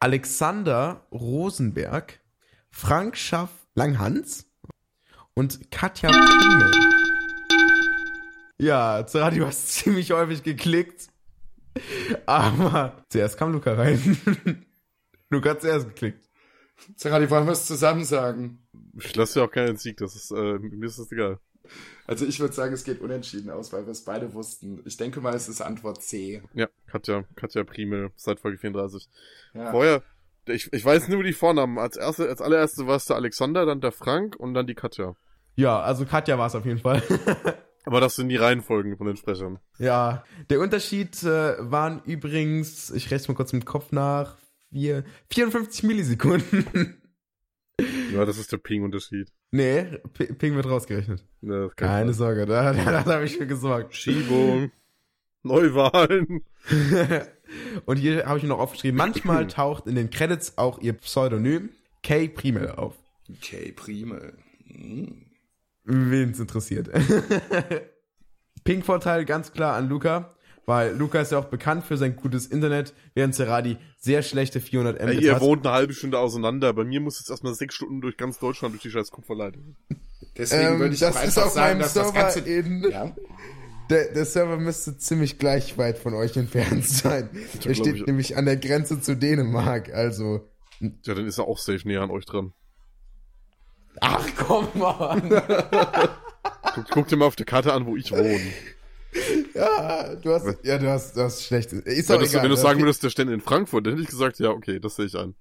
Alexander 0.00 1.06
Rosenberg, 1.12 2.20
Frank 2.70 3.16
Schaff 3.16 3.50
Langhans, 3.74 4.50
und 5.34 5.70
Katja 5.70 6.10
Pimmel. 6.10 6.70
Ja, 8.58 9.06
Zerati, 9.06 9.38
du 9.38 9.46
hast 9.46 9.68
ziemlich 9.68 10.12
häufig 10.12 10.42
geklickt. 10.42 11.08
Aber 12.26 13.04
zuerst 13.08 13.38
kam 13.38 13.52
Luca 13.52 13.72
rein. 13.72 14.18
Luca 15.30 15.50
hat 15.50 15.62
zuerst 15.62 15.88
geklickt. 15.88 16.28
Zerati, 16.96 17.30
wollen 17.30 17.46
wir 17.46 17.52
es 17.52 17.66
zusammen 17.66 18.04
sagen? 18.04 18.66
Ich 18.98 19.14
lasse 19.16 19.40
ja 19.40 19.46
auch 19.46 19.50
keinen 19.50 19.76
Sieg, 19.76 19.96
das 19.98 20.14
ist, 20.14 20.30
äh, 20.30 20.58
mir 20.58 20.86
ist 20.86 20.98
das 20.98 21.10
egal. 21.12 21.38
Also 22.06 22.26
ich 22.26 22.40
würde 22.40 22.54
sagen, 22.54 22.72
es 22.72 22.84
geht 22.84 23.00
unentschieden 23.00 23.50
aus, 23.50 23.72
weil 23.72 23.86
wir 23.86 23.92
es 23.92 24.04
beide 24.04 24.34
wussten. 24.34 24.82
Ich 24.84 24.96
denke 24.96 25.20
mal, 25.20 25.34
es 25.34 25.48
ist 25.48 25.60
Antwort 25.60 26.02
C. 26.02 26.42
Ja, 26.54 26.68
Katja, 26.86 27.24
Katja 27.36 27.62
Primel, 27.64 28.10
seit 28.16 28.40
Folge 28.40 28.58
34. 28.58 29.08
Ja. 29.54 29.70
Vorher, 29.70 30.02
ich, 30.46 30.72
ich 30.72 30.84
weiß 30.84 31.08
nur 31.08 31.22
die 31.22 31.32
Vornamen. 31.32 31.78
Als 31.78 31.96
erste, 31.96 32.28
als 32.28 32.40
allererste 32.40 32.86
war 32.86 32.96
es 32.96 33.04
der 33.04 33.16
Alexander, 33.16 33.64
dann 33.66 33.80
der 33.80 33.92
Frank 33.92 34.36
und 34.36 34.54
dann 34.54 34.66
die 34.66 34.74
Katja. 34.74 35.14
Ja, 35.56 35.80
also 35.80 36.04
Katja 36.04 36.38
war 36.38 36.46
es 36.46 36.54
auf 36.54 36.64
jeden 36.64 36.80
Fall. 36.80 37.02
Aber 37.84 38.00
das 38.00 38.16
sind 38.16 38.28
die 38.28 38.36
Reihenfolgen 38.36 38.96
von 38.96 39.06
den 39.06 39.16
Sprechern. 39.16 39.58
Ja, 39.78 40.24
der 40.50 40.60
Unterschied 40.60 41.22
äh, 41.22 41.56
waren 41.58 42.02
übrigens, 42.04 42.90
ich 42.90 43.10
rechne 43.10 43.32
mal 43.32 43.36
kurz 43.36 43.52
mit 43.52 43.62
dem 43.62 43.66
Kopf 43.66 43.92
nach, 43.92 44.36
vier, 44.70 45.04
54 45.30 45.84
Millisekunden. 45.84 46.99
Ja, 48.14 48.24
das 48.24 48.38
ist 48.38 48.52
der 48.52 48.58
Ping-Unterschied. 48.58 49.28
Nee, 49.50 49.84
P 50.14 50.26
Ping 50.26 50.56
wird 50.56 50.66
rausgerechnet. 50.66 51.24
Ja, 51.42 51.68
Keine 51.76 52.12
Sorge, 52.12 52.46
da, 52.46 52.72
da, 52.84 53.02
da 53.02 53.14
habe 53.14 53.24
ich 53.24 53.36
für 53.36 53.46
gesorgt. 53.46 53.94
Schiebung, 53.94 54.70
Neuwahlen. 55.42 56.44
Und 57.86 57.96
hier 57.96 58.26
habe 58.26 58.38
ich 58.38 58.44
noch 58.44 58.58
aufgeschrieben, 58.58 58.96
manchmal 58.96 59.46
taucht 59.48 59.86
in 59.86 59.94
den 59.94 60.10
Credits 60.10 60.58
auch 60.58 60.80
ihr 60.80 60.92
Pseudonym 60.94 61.70
Kay 62.02 62.28
Primel 62.28 62.70
auf. 62.70 62.94
Kay 63.42 63.72
Primel. 63.72 64.34
Hm. 64.66 65.26
Wen 65.84 66.30
es 66.30 66.40
interessiert. 66.40 66.88
Ping-Vorteil 68.64 69.24
ganz 69.24 69.52
klar 69.52 69.76
an 69.76 69.88
Luca, 69.88 70.34
weil 70.70 70.94
Luca 70.94 71.20
ist 71.20 71.32
ja 71.32 71.38
auch 71.38 71.46
bekannt 71.46 71.84
für 71.84 71.96
sein 71.96 72.14
gutes 72.14 72.46
Internet, 72.46 72.94
während 73.14 73.34
Seradi 73.34 73.76
sehr 73.98 74.22
schlechte 74.22 74.60
400 74.60 75.02
Mbit 75.02 75.20
ja, 75.20 75.34
Ihr 75.34 75.40
wohnt 75.40 75.66
eine 75.66 75.74
halbe 75.74 75.92
Stunde 75.92 76.16
auseinander. 76.16 76.72
Bei 76.72 76.84
mir 76.84 77.00
muss 77.00 77.18
jetzt 77.18 77.28
erstmal 77.28 77.56
sechs 77.56 77.74
Stunden 77.74 78.00
durch 78.00 78.16
ganz 78.16 78.38
Deutschland 78.38 78.72
durch 78.72 78.82
die 78.82 78.90
scheiß 78.90 79.10
Kupferleitung. 79.10 79.74
Deswegen 80.38 80.74
ähm, 80.74 80.78
würde 80.78 80.94
ich 80.94 81.00
das 81.00 81.16
auch 81.16 81.22
einfach 81.22 81.50
sagen, 81.50 81.80
dass 81.80 81.94
Server 81.94 82.12
das 82.12 82.36
Ganze... 82.36 82.48
In, 82.48 82.88
ja? 82.88 83.16
der, 83.90 84.12
der, 84.12 84.24
Server 84.24 84.58
müsste 84.58 84.96
ziemlich 84.96 85.40
gleich 85.40 85.76
weit 85.76 85.98
von 85.98 86.14
euch 86.14 86.36
entfernt 86.36 86.86
sein. 86.88 87.28
Er 87.64 87.74
steht 87.74 87.96
ich, 87.96 88.06
nämlich 88.06 88.36
an 88.36 88.44
der 88.44 88.56
Grenze 88.56 89.00
zu 89.00 89.16
Dänemark, 89.16 89.92
also... 89.92 90.48
Ja, 90.78 91.14
dann 91.14 91.26
ist 91.26 91.38
er 91.38 91.48
auch 91.48 91.58
safe 91.58 91.80
näher 91.84 92.02
an 92.02 92.12
euch 92.12 92.26
dran. 92.26 92.52
Ach 94.00 94.24
komm 94.36 94.68
mal. 94.74 95.20
guck, 96.76 96.90
guck, 96.92 97.08
dir 97.08 97.16
mal 97.16 97.26
auf 97.26 97.34
der 97.34 97.44
Karte 97.44 97.72
an, 97.72 97.86
wo 97.86 97.96
ich 97.96 98.12
wohne. 98.12 98.52
Ja, 99.54 100.14
du 100.14 100.32
hast, 100.32 100.58
ja, 100.62 100.78
du 100.78 100.88
hast, 100.88 101.16
du 101.16 101.22
hast 101.22 101.44
schlecht. 101.44 101.72
Ist 101.72 102.08
wenn, 102.08 102.20
egal, 102.20 102.42
wenn 102.42 102.50
du 102.50 102.56
sagen 102.56 102.80
würdest, 102.80 103.02
der 103.02 103.10
stände 103.10 103.34
in 103.34 103.40
Frankfurt, 103.40 103.86
dann 103.86 103.94
hätte 103.94 104.02
ich 104.04 104.08
gesagt, 104.08 104.38
ja, 104.38 104.50
okay, 104.50 104.78
das 104.78 104.96
sehe 104.96 105.06
ich 105.06 105.16
an. 105.16 105.34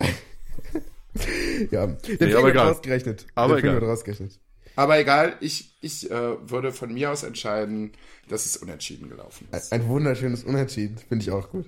ja, 1.70 1.86
der 1.86 1.96
nee, 2.08 2.16
Film 2.16 2.44
wird 2.44 2.56
rausgerechnet. 2.56 3.26
Aber 3.34 3.58
egal. 3.58 3.60
Film 3.60 3.80
wird 3.80 3.90
rausgerechnet. 3.90 4.40
Aber 4.76 4.98
egal, 4.98 5.36
ich, 5.40 5.72
ich 5.80 6.10
äh, 6.10 6.50
würde 6.50 6.72
von 6.72 6.92
mir 6.92 7.10
aus 7.10 7.24
entscheiden, 7.24 7.92
dass 8.28 8.46
es 8.46 8.56
unentschieden 8.56 9.08
gelaufen 9.08 9.48
ist. 9.52 9.72
Ein, 9.72 9.82
ein 9.82 9.88
wunderschönes 9.88 10.44
Unentschieden, 10.44 10.98
finde 11.08 11.22
ich 11.24 11.30
auch 11.30 11.50
gut. 11.50 11.66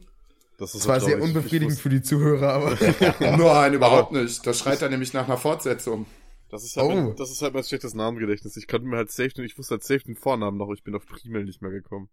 Das 0.59 0.75
ist 0.75 0.83
zwar 0.83 1.01
sehr 1.01 1.21
unbefriedigend 1.23 1.79
für 1.79 1.89
die 1.89 2.03
Zuhörer, 2.03 2.53
aber. 2.53 2.79
Nein, 3.21 3.73
überhaupt 3.75 4.13
nicht. 4.13 4.47
Das 4.47 4.59
schreit 4.59 4.83
dann 4.83 4.91
nämlich 4.91 5.15
nach 5.15 5.27
einer 5.27 5.39
Fortsetzung. 5.39 6.07
Das 6.51 6.65
ist 6.65 6.77
halt, 6.77 6.91
oh. 6.91 6.95
mein, 6.95 7.17
das 7.17 7.31
ist 7.31 7.43
halt 7.43 7.55
mein 7.55 7.65
schlechtes 7.65 7.95
Namengedächtnis. 7.95 8.57
Ich 8.57 8.67
kannte 8.67 8.87
mir 8.87 8.97
halt 8.97 9.11
safe, 9.11 9.43
ich 9.45 9.57
wusste 9.57 9.75
halt 9.75 9.85
safe 9.85 10.05
den 10.05 10.17
Vornamen 10.17 10.59
noch, 10.59 10.71
ich 10.73 10.83
bin 10.83 10.95
auf 10.95 11.07
Primel 11.07 11.45
nicht 11.45 11.63
mehr 11.63 11.71
gekommen. 11.71 12.09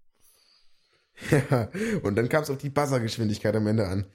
Ja, 1.32 1.69
und 2.04 2.15
dann 2.15 2.30
kam 2.30 2.43
es 2.43 2.50
auf 2.52 2.60
die 2.60 2.69
Buzzergeschwindigkeit 2.69 3.56
am 3.56 3.65
Ende 3.65 3.88
an. 3.88 4.06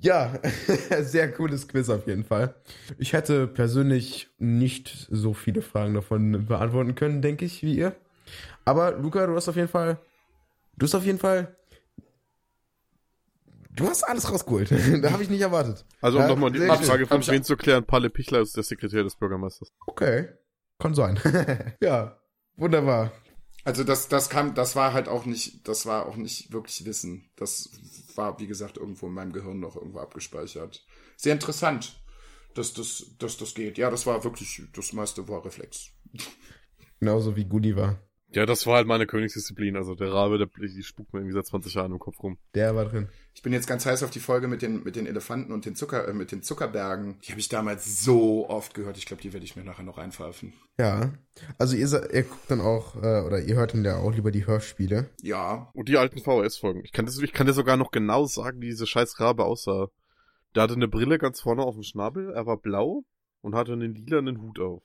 Ja, 0.00 0.40
sehr 1.00 1.32
cooles 1.32 1.66
Quiz 1.66 1.88
auf 1.88 2.06
jeden 2.06 2.24
Fall. 2.24 2.54
Ich 2.98 3.12
hätte 3.12 3.46
persönlich 3.46 4.28
nicht 4.38 5.08
so 5.10 5.34
viele 5.34 5.62
Fragen 5.62 5.94
davon 5.94 6.46
beantworten 6.46 6.94
können, 6.94 7.22
denke 7.22 7.44
ich, 7.44 7.62
wie 7.62 7.76
ihr. 7.76 7.96
Aber 8.64 8.92
Luca, 8.92 9.26
du 9.26 9.34
hast 9.34 9.48
auf 9.48 9.56
jeden 9.56 9.68
Fall, 9.68 9.98
du 10.76 10.84
hast 10.84 10.94
auf 10.94 11.04
jeden 11.04 11.18
Fall 11.18 11.56
Du 13.78 13.88
hast 13.88 14.02
alles 14.02 14.30
rausgeholt. 14.30 14.70
da 15.02 15.10
habe 15.12 15.22
ich 15.22 15.30
nicht 15.30 15.40
erwartet. 15.40 15.84
Also 16.00 16.18
um 16.18 16.24
ja, 16.24 16.28
nochmal 16.28 16.50
die 16.50 16.58
Frage 16.58 17.06
von 17.06 17.26
Wen 17.26 17.44
zu 17.44 17.56
klären, 17.56 17.84
Palle 17.84 18.10
Pichler 18.10 18.40
ist 18.40 18.56
der 18.56 18.64
Sekretär 18.64 19.04
des 19.04 19.16
Bürgermeisters. 19.16 19.72
Okay. 19.86 20.28
Kann 20.78 20.94
sein. 20.94 21.18
ja, 21.80 22.20
wunderbar. 22.56 23.12
Also 23.64 23.84
das, 23.84 24.08
das 24.08 24.30
kam, 24.30 24.54
das 24.54 24.76
war 24.76 24.92
halt 24.92 25.08
auch 25.08 25.26
nicht, 25.26 25.66
das 25.68 25.86
war 25.86 26.06
auch 26.06 26.16
nicht 26.16 26.52
wirklich 26.52 26.84
Wissen. 26.84 27.30
Das 27.36 27.70
war, 28.14 28.38
wie 28.40 28.46
gesagt, 28.46 28.76
irgendwo 28.78 29.06
in 29.06 29.14
meinem 29.14 29.32
Gehirn 29.32 29.60
noch 29.60 29.76
irgendwo 29.76 30.00
abgespeichert. 30.00 30.84
Sehr 31.16 31.32
interessant, 31.32 32.00
dass 32.54 32.72
das, 32.72 33.04
dass 33.18 33.36
das 33.36 33.54
geht. 33.54 33.78
Ja, 33.78 33.90
das 33.90 34.06
war 34.06 34.24
wirklich, 34.24 34.62
das 34.74 34.92
meiste 34.92 35.28
war 35.28 35.44
Reflex. 35.44 35.90
Genauso 37.00 37.36
wie 37.36 37.44
Goody 37.44 37.76
war. 37.76 38.00
Ja, 38.30 38.44
das 38.44 38.66
war 38.66 38.76
halt 38.76 38.86
meine 38.86 39.06
Königsdisziplin. 39.06 39.76
Also 39.76 39.94
der 39.94 40.12
Rabe, 40.12 40.38
der, 40.38 40.48
die 40.48 40.82
spukt 40.82 41.12
mir 41.12 41.20
irgendwie 41.20 41.34
seit 41.34 41.46
20 41.46 41.74
Jahren 41.74 41.92
im 41.92 41.98
Kopf 41.98 42.22
rum. 42.22 42.36
Der 42.54 42.74
war 42.76 42.84
drin. 42.84 43.08
Ich 43.34 43.42
bin 43.42 43.52
jetzt 43.52 43.66
ganz 43.66 43.86
heiß 43.86 44.02
auf 44.02 44.10
die 44.10 44.20
Folge 44.20 44.48
mit 44.48 44.60
den, 44.60 44.84
mit 44.84 44.96
den 44.96 45.06
Elefanten 45.06 45.52
und 45.52 45.64
den 45.64 45.74
Zucker, 45.74 46.06
äh, 46.06 46.12
mit 46.12 46.30
den 46.30 46.42
Zuckerbergen. 46.42 47.18
Die 47.22 47.30
habe 47.30 47.40
ich 47.40 47.48
damals 47.48 48.04
so 48.04 48.48
oft 48.48 48.74
gehört. 48.74 48.98
Ich 48.98 49.06
glaube, 49.06 49.22
die 49.22 49.32
werde 49.32 49.44
ich 49.44 49.56
mir 49.56 49.64
nachher 49.64 49.84
noch 49.84 49.96
reinpfeifen. 49.96 50.52
Ja. 50.78 51.14
Also 51.56 51.76
ihr, 51.76 51.88
ihr 52.12 52.22
guckt 52.24 52.50
dann 52.50 52.60
auch, 52.60 52.96
äh, 52.96 53.22
oder 53.22 53.40
ihr 53.40 53.56
hört 53.56 53.72
dann 53.72 53.84
ja 53.84 53.96
auch 53.96 54.12
lieber 54.12 54.30
die 54.30 54.46
Hörspiele. 54.46 55.08
Ja. 55.22 55.70
Und 55.72 55.88
die 55.88 55.96
alten 55.96 56.20
VHS-Folgen. 56.20 56.82
Ich 56.84 56.92
kann 56.92 57.06
das, 57.06 57.18
ich 57.18 57.32
kann 57.32 57.46
dir 57.46 57.54
sogar 57.54 57.78
noch 57.78 57.92
genau 57.92 58.26
sagen, 58.26 58.60
wie 58.60 58.66
diese 58.66 58.86
scheiß 58.86 59.20
Rabe 59.20 59.44
aussah. 59.44 59.88
Der 60.54 60.64
hatte 60.64 60.74
eine 60.74 60.88
Brille 60.88 61.18
ganz 61.18 61.40
vorne 61.40 61.62
auf 61.62 61.74
dem 61.74 61.82
Schnabel, 61.82 62.30
er 62.30 62.46
war 62.46 62.56
blau 62.56 63.04
und 63.40 63.54
hatte 63.54 63.72
einen 63.72 63.94
lilanen 63.94 64.40
Hut 64.40 64.58
auf. 64.58 64.82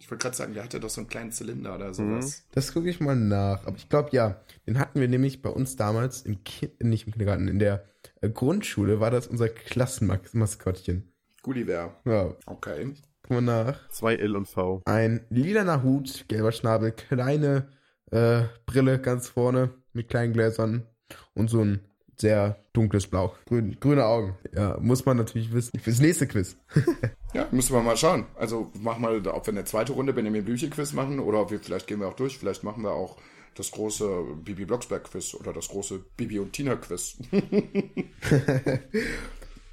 Ich 0.00 0.10
wollte 0.10 0.22
gerade 0.22 0.36
sagen, 0.36 0.54
der 0.54 0.64
hatte 0.64 0.80
doch 0.80 0.88
so 0.88 1.02
einen 1.02 1.08
kleinen 1.08 1.30
Zylinder 1.30 1.74
oder 1.74 1.92
sowas. 1.92 2.40
Mhm. 2.40 2.44
Das 2.52 2.72
gucke 2.72 2.88
ich 2.88 3.00
mal 3.00 3.14
nach. 3.14 3.66
Aber 3.66 3.76
ich 3.76 3.90
glaube, 3.90 4.08
ja, 4.12 4.40
den 4.66 4.78
hatten 4.78 4.98
wir 4.98 5.08
nämlich 5.08 5.42
bei 5.42 5.50
uns 5.50 5.76
damals 5.76 6.22
im 6.22 6.42
kind, 6.42 6.82
nicht 6.82 7.06
im 7.06 7.12
Kindergarten, 7.12 7.48
in 7.48 7.58
der 7.58 7.84
äh, 8.22 8.30
Grundschule 8.30 8.98
war 8.98 9.10
das 9.10 9.26
unser 9.26 9.50
Klassenmaskottchen. 9.50 11.12
Gulliver. 11.42 12.00
Ja. 12.06 12.34
Okay. 12.46 12.94
Gucken 13.22 13.36
wir 13.36 13.40
nach. 13.42 13.88
Zwei 13.90 14.16
L 14.16 14.36
und 14.36 14.46
V. 14.46 14.80
Ein 14.86 15.26
lilaner 15.28 15.82
Hut, 15.82 16.24
gelber 16.28 16.52
Schnabel, 16.52 16.92
kleine 16.92 17.68
äh, 18.10 18.44
Brille 18.64 18.98
ganz 19.00 19.28
vorne 19.28 19.74
mit 19.92 20.08
kleinen 20.08 20.32
Gläsern 20.32 20.86
und 21.34 21.50
so 21.50 21.60
ein 21.60 21.89
sehr 22.20 22.56
dunkles 22.72 23.06
Blau. 23.06 23.34
Grün, 23.46 23.76
grüne 23.80 24.04
Augen. 24.04 24.36
Ja, 24.54 24.78
muss 24.80 25.04
man 25.04 25.16
natürlich 25.16 25.52
wissen. 25.52 25.78
Fürs 25.78 26.00
nächste 26.00 26.26
Quiz. 26.26 26.56
ja, 27.34 27.48
müssen 27.50 27.74
wir 27.74 27.82
mal 27.82 27.96
schauen. 27.96 28.26
Also 28.36 28.70
machen 28.78 29.02
wir, 29.02 29.34
ob 29.34 29.46
wir 29.46 29.52
eine 29.52 29.64
zweite 29.64 29.92
Runde 29.92 30.12
Benjamin 30.12 30.44
Blüche 30.44 30.70
Quiz 30.70 30.92
machen 30.92 31.18
oder 31.20 31.50
wir, 31.50 31.60
vielleicht 31.60 31.86
gehen 31.86 32.00
wir 32.00 32.08
auch 32.08 32.14
durch. 32.14 32.38
Vielleicht 32.38 32.62
machen 32.64 32.82
wir 32.82 32.92
auch 32.92 33.16
das 33.54 33.70
große 33.70 34.24
Bibi 34.44 34.64
Blocksberg 34.64 35.04
Quiz 35.04 35.34
oder 35.34 35.52
das 35.52 35.68
große 35.68 35.98
Bibi 36.16 36.38
und 36.38 36.52
Tina 36.52 36.76
Quiz. 36.76 37.18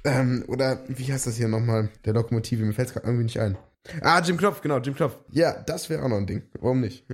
ähm, 0.04 0.44
oder 0.48 0.84
wie 0.88 1.12
heißt 1.12 1.26
das 1.26 1.36
hier 1.36 1.48
nochmal? 1.48 1.90
Der 2.04 2.14
Lokomotive, 2.14 2.64
mir 2.64 2.72
fällt 2.72 2.88
es 2.88 2.94
gerade 2.94 3.06
irgendwie 3.06 3.24
nicht 3.24 3.40
ein. 3.40 3.56
Ah, 4.02 4.20
Jim 4.20 4.36
Knopf, 4.36 4.60
genau, 4.60 4.78
Jim 4.78 4.94
Knopf. 4.94 5.16
Ja, 5.30 5.62
das 5.62 5.88
wäre 5.88 6.02
auch 6.02 6.08
noch 6.08 6.18
ein 6.18 6.26
Ding. 6.26 6.42
Warum 6.60 6.80
nicht? 6.80 7.06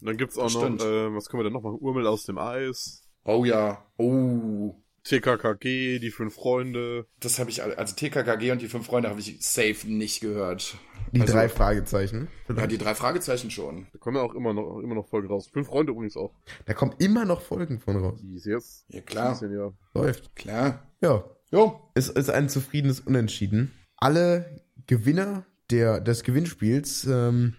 Dann 0.00 0.16
gibt's 0.16 0.38
auch 0.38 0.48
Stimmt. 0.48 0.80
noch, 0.80 0.86
äh, 0.86 1.14
was 1.14 1.28
können 1.28 1.40
wir 1.40 1.44
denn 1.44 1.52
noch 1.52 1.62
machen? 1.62 1.78
Urmel 1.80 2.06
aus 2.06 2.24
dem 2.24 2.38
Eis. 2.38 3.02
Oh 3.24 3.44
ja. 3.44 3.84
Oh. 3.98 4.81
TKKG, 5.04 5.98
die 5.98 6.10
fünf 6.10 6.34
Freunde. 6.34 7.06
Das 7.20 7.38
habe 7.38 7.50
ich, 7.50 7.62
also 7.62 7.94
TKKG 7.94 8.52
und 8.52 8.62
die 8.62 8.68
fünf 8.68 8.86
Freunde 8.86 9.08
habe 9.08 9.20
ich 9.20 9.36
safe 9.40 9.86
nicht 9.86 10.20
gehört. 10.20 10.76
Die 11.12 11.20
also, 11.20 11.32
drei 11.32 11.48
Fragezeichen. 11.48 12.28
Ja, 12.48 12.66
die 12.66 12.78
drei 12.78 12.94
Fragezeichen 12.94 13.50
schon. 13.50 13.86
Da 13.92 13.98
kommen 13.98 14.16
ja 14.16 14.22
auch 14.22 14.34
immer 14.34 14.54
noch, 14.54 14.80
immer 14.80 14.94
noch 14.94 15.08
Folgen 15.08 15.28
raus. 15.28 15.48
Fünf 15.48 15.66
Freunde 15.66 15.92
übrigens 15.92 16.16
auch. 16.16 16.32
Da 16.64 16.74
kommen 16.74 16.94
immer 16.98 17.24
noch 17.24 17.42
Folgen 17.42 17.80
von 17.80 17.96
raus. 17.96 18.20
Yes. 18.22 18.84
Ja, 18.88 19.00
klar. 19.00 19.38
Ja. 19.42 19.72
Läuft. 19.94 20.34
Klar. 20.36 20.86
Ja. 21.02 21.24
Jo. 21.50 21.80
Es 21.94 22.08
ist 22.08 22.30
ein 22.30 22.48
zufriedenes 22.48 23.00
Unentschieden. 23.00 23.72
Alle 23.96 24.62
Gewinner 24.86 25.44
der, 25.70 26.00
des 26.00 26.22
Gewinnspiels, 26.22 27.04
ähm, 27.04 27.54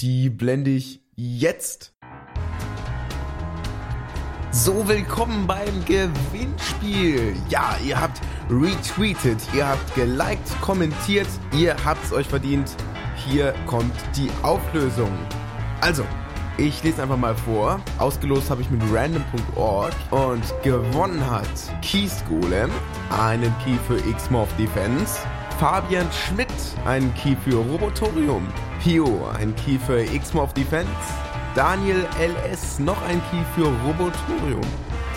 die 0.00 0.30
blende 0.30 0.70
ich 0.70 1.04
jetzt 1.16 1.93
so, 4.54 4.86
willkommen 4.86 5.48
beim 5.48 5.84
Gewinnspiel. 5.84 7.34
Ja, 7.48 7.76
ihr 7.84 8.00
habt 8.00 8.20
retweetet, 8.48 9.40
ihr 9.52 9.66
habt 9.66 9.94
geliked, 9.96 10.60
kommentiert, 10.60 11.26
ihr 11.52 11.74
habt's 11.84 12.12
euch 12.12 12.28
verdient. 12.28 12.70
Hier 13.16 13.52
kommt 13.66 13.92
die 14.14 14.30
Auflösung. 14.42 15.10
Also, 15.80 16.04
ich 16.56 16.84
lese 16.84 17.02
einfach 17.02 17.16
mal 17.16 17.34
vor. 17.34 17.80
Ausgelost 17.98 18.48
habe 18.48 18.62
ich 18.62 18.70
mit 18.70 18.80
random.org 18.92 19.92
und 20.12 20.44
gewonnen 20.62 21.28
hat 21.28 21.48
Keys 21.82 22.22
Golem, 22.28 22.70
einen 23.10 23.52
Key 23.64 23.76
für 23.88 23.98
X-Morph 24.08 24.54
Defense, 24.56 25.18
Fabian 25.58 26.06
Schmidt, 26.12 26.46
einen 26.84 27.12
Key 27.14 27.34
für 27.44 27.56
Robotorium, 27.56 28.46
Pio, 28.80 29.26
ein 29.36 29.52
Key 29.56 29.78
für 29.84 30.00
X-Morph 30.00 30.54
Defense, 30.54 30.90
Daniel 31.54 32.04
LS 32.18 32.80
noch 32.80 33.00
ein 33.02 33.22
Key 33.30 33.44
für 33.54 33.66
Robotorium. 33.86 34.60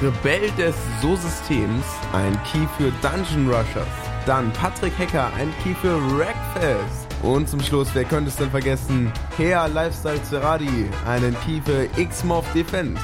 Rebell 0.04 0.52
des 0.52 0.76
So-Systems 1.02 1.84
ein 2.13 2.39
Key 2.43 2.67
für 2.78 2.91
Dungeon 3.02 3.47
Rushers. 3.47 3.88
Dann 4.28 4.54
Patrick 4.54 4.93
Hacker 5.00 5.32
ein 5.36 5.52
Key 5.63 5.73
für 5.73 5.97
Wreckfest. 6.15 7.08
Und 7.23 7.50
zum 7.50 7.60
Schluss, 7.60 7.89
wer 7.93 8.04
könnte 8.04 8.30
es 8.30 8.36
denn 8.36 8.52
vergessen? 8.52 9.12
Hea 9.36 9.65
Lifestyle 9.65 10.21
Zeradi 10.21 10.88
einen 11.08 11.36
Key 11.43 11.60
für 11.65 11.88
X-Mob 12.00 12.45
Defense. 12.54 13.02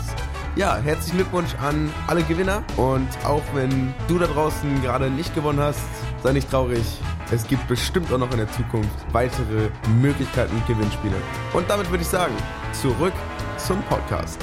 Ja, 0.56 0.78
herzlichen 0.78 1.18
Glückwunsch 1.18 1.56
an 1.60 1.92
alle 2.06 2.22
Gewinner. 2.22 2.62
Und 2.78 3.10
auch 3.26 3.42
wenn 3.56 3.96
du 4.08 4.20
da 4.20 4.28
draußen 4.28 4.84
gerade 4.84 5.10
nicht 5.10 5.34
gewonnen 5.34 5.60
hast, 5.60 5.82
sei 6.24 6.32
nicht 6.32 6.50
traurig. 6.50 6.86
Es 7.34 7.46
gibt 7.46 7.68
bestimmt 7.68 8.10
auch 8.14 8.18
noch 8.18 8.32
in 8.32 8.38
der 8.38 8.50
Zukunft 8.50 8.90
weitere 9.12 9.70
Möglichkeiten 10.02 10.56
und 10.56 10.66
Gewinnspiele. 10.66 11.16
Und 11.52 11.70
damit 11.70 11.90
würde 11.90 12.02
ich 12.02 12.08
sagen, 12.08 12.34
zurück 12.72 13.12
zum 13.58 13.84
Podcast. 13.84 14.40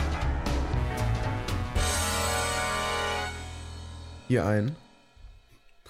Hier 4.29 4.45
ein. 4.45 4.77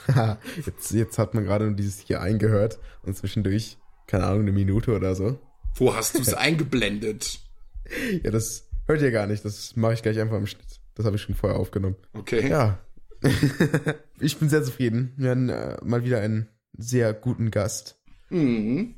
jetzt, 0.64 0.92
jetzt 0.92 1.18
hat 1.18 1.35
man 1.35 1.42
gerade 1.42 1.74
dieses 1.74 1.98
hier 1.98 2.20
eingehört 2.20 2.79
und 3.03 3.16
zwischendurch, 3.16 3.76
keine 4.07 4.26
Ahnung, 4.26 4.42
eine 4.42 4.53
Minute 4.53 4.94
oder 4.94 5.16
so. 5.16 5.40
Wo 5.74 5.96
hast 5.96 6.16
du 6.16 6.21
es 6.21 6.35
eingeblendet? 6.35 7.40
Ja, 8.23 8.31
das 8.31 8.69
hört 8.87 9.02
ihr 9.02 9.10
gar 9.10 9.27
nicht. 9.27 9.44
Das 9.44 9.75
mache 9.75 9.94
ich 9.94 10.02
gleich 10.02 10.21
einfach 10.21 10.37
im 10.37 10.46
Schnitt. 10.46 10.81
Das 10.94 11.04
habe 11.04 11.17
ich 11.17 11.23
schon 11.23 11.35
vorher 11.35 11.58
aufgenommen. 11.58 11.96
Okay. 12.12 12.48
Ja. 12.48 12.79
ich 14.21 14.38
bin 14.38 14.48
sehr 14.48 14.62
zufrieden. 14.62 15.12
Wir 15.16 15.31
haben 15.31 15.48
äh, 15.48 15.77
mal 15.83 16.04
wieder 16.04 16.21
einen 16.21 16.48
sehr 16.73 17.12
guten 17.14 17.50
Gast. 17.50 18.00
Mhm. 18.31 18.94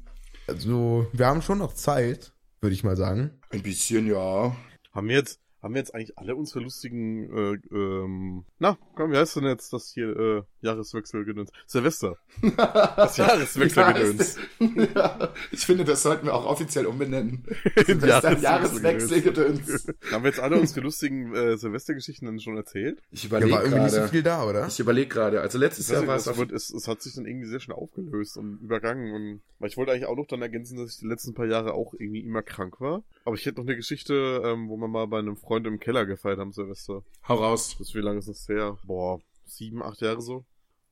Also, 0.47 1.07
wir 1.13 1.27
haben 1.27 1.43
schon 1.43 1.59
noch 1.59 1.75
Zeit, 1.75 2.33
würde 2.61 2.75
ich 2.75 2.85
mal 2.85 2.97
sagen. 2.97 3.41
Ein 3.51 3.63
bisschen, 3.63 4.07
ja. 4.07 4.57
Haben 4.93 5.09
wir 5.09 5.17
jetzt, 5.17 5.41
haben 5.63 5.75
wir 5.75 5.79
jetzt 5.79 5.95
eigentlich 5.95 6.19
alle 6.19 6.35
unsere 6.35 6.61
lustigen, 6.61 7.31
äh, 7.31 7.59
ähm, 7.73 8.45
na, 8.59 8.77
komm, 8.97 9.13
wie 9.13 9.17
heißt 9.17 9.37
denn 9.37 9.45
jetzt 9.45 9.73
das 9.73 9.93
hier, 9.95 10.17
äh, 10.17 10.43
Jahreswechselgedöns? 10.61 11.51
Silvester. 11.67 12.19
Das 12.57 13.17
Jahreswechselgedöns. 13.17 14.39
ja, 14.95 15.33
ich 15.53 15.65
finde, 15.65 15.85
das 15.85 16.03
sollten 16.03 16.27
wir 16.27 16.35
auch 16.35 16.47
offiziell 16.47 16.87
umbenennen. 16.87 17.45
Silvester 17.87 18.39
Jahreswechselgedöns. 18.39 19.87
haben 20.11 20.25
wir 20.25 20.31
jetzt 20.31 20.41
alle 20.41 20.59
unsere 20.59 20.81
lustigen 20.81 21.33
äh, 21.35 21.57
Silvestergeschichten 21.57 22.27
dann 22.27 22.41
schon 22.41 22.57
erzählt? 22.57 23.01
Ich 23.13 23.25
überlege 23.25 23.51
ja, 23.51 23.57
war 23.57 23.65
irgendwie 23.65 23.85
nicht 23.85 23.95
so 23.95 24.09
viel 24.09 24.25
da, 24.25 24.45
oder? 24.45 24.67
Ich 24.67 24.81
überlege 24.81 25.09
gerade. 25.09 25.43
Also 25.43 25.59
letztes 25.59 25.89
Jahr 25.89 26.07
war 26.09 26.17
es, 26.17 26.27
es, 26.27 26.39
es, 26.51 26.71
es 26.71 26.89
hat 26.89 27.03
sich 27.03 27.15
dann 27.15 27.25
irgendwie 27.25 27.47
sehr 27.47 27.61
schnell 27.61 27.77
aufgelöst 27.77 28.37
und 28.37 28.61
übergangen 28.63 29.13
und, 29.13 29.43
weil 29.61 29.69
ich 29.69 29.77
wollte 29.77 29.93
eigentlich 29.93 30.07
auch 30.07 30.17
noch 30.17 30.27
dann 30.27 30.43
ergänzen, 30.43 30.77
dass 30.77 30.95
ich 30.95 30.99
die 30.99 31.07
letzten 31.07 31.35
paar 31.35 31.47
Jahre 31.47 31.75
auch 31.75 31.95
irgendwie 31.95 32.21
immer 32.21 32.43
krank 32.43 32.81
war. 32.81 33.05
Aber 33.25 33.37
ich 33.37 33.47
hätte 33.47 33.61
noch 33.61 33.67
eine 33.67 33.77
Geschichte, 33.77 34.43
ähm, 34.45 34.69
wo 34.69 34.77
man 34.77 34.91
mal 34.91 35.07
bei 35.07 35.21
einem 35.21 35.37
Freund 35.37 35.52
Freunde 35.53 35.69
im 35.69 35.81
Keller 35.81 36.07
gefeiert 36.07 36.39
haben, 36.39 36.53
Silvester. 36.53 37.05
Hau 37.29 37.35
raus. 37.35 37.77
Das, 37.79 37.95
wie 37.95 37.99
lange 37.99 38.21
ist 38.21 38.29
das 38.29 38.49
her? 38.49 38.79
Boah, 38.87 39.21
sieben, 39.45 39.83
acht 39.83 40.01
Jahre 40.01 40.23
so. 40.23 40.47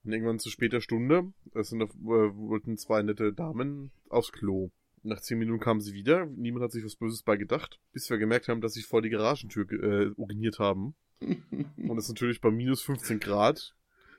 Und 0.05 0.13
irgendwann 0.13 0.39
zu 0.39 0.51
später 0.51 0.83
Stunde, 0.83 1.33
es 1.55 1.71
sind, 1.71 1.81
äh, 1.81 1.87
wollten 1.97 2.77
zwei 2.77 3.03
nette 3.03 3.33
Damen 3.33 3.91
aufs 4.11 4.33
Klo. 4.33 4.69
Nach 5.03 5.19
zehn 5.19 5.39
Minuten 5.39 5.61
kamen 5.61 5.81
sie 5.81 5.95
wieder, 5.95 6.27
niemand 6.27 6.63
hat 6.63 6.73
sich 6.73 6.85
was 6.85 6.97
Böses 6.97 7.23
bei 7.23 7.39
gedacht, 7.39 7.81
bis 7.95 8.11
wir 8.11 8.19
gemerkt 8.19 8.49
haben, 8.49 8.61
dass 8.61 8.75
sie 8.75 8.83
vor 8.83 9.01
die 9.01 9.09
Garagentür 9.09 9.65
äh, 9.73 10.11
uriniert 10.17 10.59
haben. 10.59 10.95
Und 11.21 11.97
es 11.97 12.11
natürlich 12.11 12.43
bei 12.43 12.51
minus 12.51 12.83
15 12.83 13.19
Grad 13.19 13.75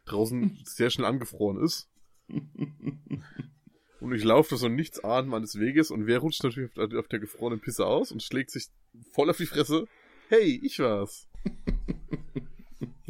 draußen 0.06 0.58
sehr 0.64 0.90
schnell 0.90 1.06
angefroren 1.06 1.64
ist. 1.64 1.88
Und 4.00 4.12
ich 4.12 4.24
laufe 4.24 4.58
so 4.58 4.70
nichts 4.70 5.04
ahnen 5.04 5.30
meines 5.30 5.60
Weges 5.60 5.92
und 5.92 6.08
wer 6.08 6.18
rutscht 6.18 6.44
natürlich 6.44 6.76
auf, 6.76 6.92
auf 6.96 7.08
der 7.08 7.20
gefrorenen 7.20 7.60
Pisse 7.60 7.86
aus 7.86 8.12
und 8.12 8.24
schlägt 8.24 8.50
sich 8.50 8.66
voll 9.12 9.30
auf 9.30 9.38
die 9.38 9.46
Fresse. 9.46 9.88
Hey, 10.32 10.60
ich 10.64 10.80
war's. 10.80 11.28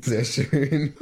Sehr 0.01 0.26
schön. 0.26 0.95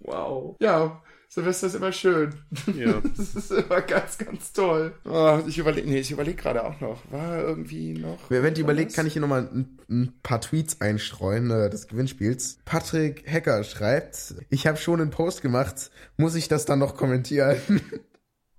wow. 0.00 0.56
Ja, 0.58 1.00
Silvester 1.28 1.68
ist 1.68 1.76
immer 1.76 1.92
schön. 1.92 2.34
Ja. 2.74 3.00
Das 3.16 3.36
ist 3.36 3.52
immer 3.52 3.80
ganz, 3.82 4.18
ganz 4.18 4.52
toll. 4.52 4.92
Oh, 5.04 5.38
ich 5.46 5.58
überlege, 5.58 5.88
nee, 5.88 6.00
ich 6.00 6.10
überlege 6.10 6.36
gerade 6.36 6.64
auch 6.64 6.80
noch. 6.80 7.00
War 7.12 7.38
irgendwie 7.38 7.92
noch. 7.92 8.28
Wenn 8.28 8.56
ihr 8.56 8.62
überlegt, 8.62 8.92
kann 8.92 9.06
ich 9.06 9.12
hier 9.12 9.22
nochmal 9.22 9.48
ein, 9.54 9.78
ein 9.88 10.14
paar 10.20 10.40
Tweets 10.40 10.80
einstreuen 10.80 11.48
äh, 11.52 11.70
des 11.70 11.86
Gewinnspiels. 11.86 12.58
Patrick 12.64 13.22
Hecker 13.24 13.62
schreibt, 13.62 14.34
ich 14.50 14.66
habe 14.66 14.78
schon 14.78 15.00
einen 15.00 15.10
Post 15.10 15.42
gemacht, 15.42 15.92
muss 16.16 16.34
ich 16.34 16.48
das 16.48 16.64
dann 16.64 16.80
noch 16.80 16.96
kommentieren? 16.96 17.60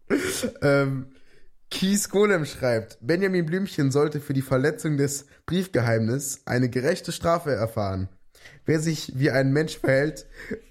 ähm, 0.61 1.07
Kies 1.69 2.09
Golem 2.09 2.45
schreibt, 2.45 2.97
Benjamin 3.01 3.45
Blümchen 3.45 3.91
sollte 3.91 4.21
für 4.21 4.33
die 4.33 4.41
Verletzung 4.41 4.97
des 4.97 5.25
Briefgeheimnisses 5.45 6.41
eine 6.45 6.69
gerechte 6.69 7.11
Strafe 7.11 7.51
erfahren. 7.51 8.09
Wer 8.65 8.79
sich 8.79 9.13
wie 9.15 9.31
ein 9.31 9.51
Mensch 9.51 9.77
verhält 9.77 10.25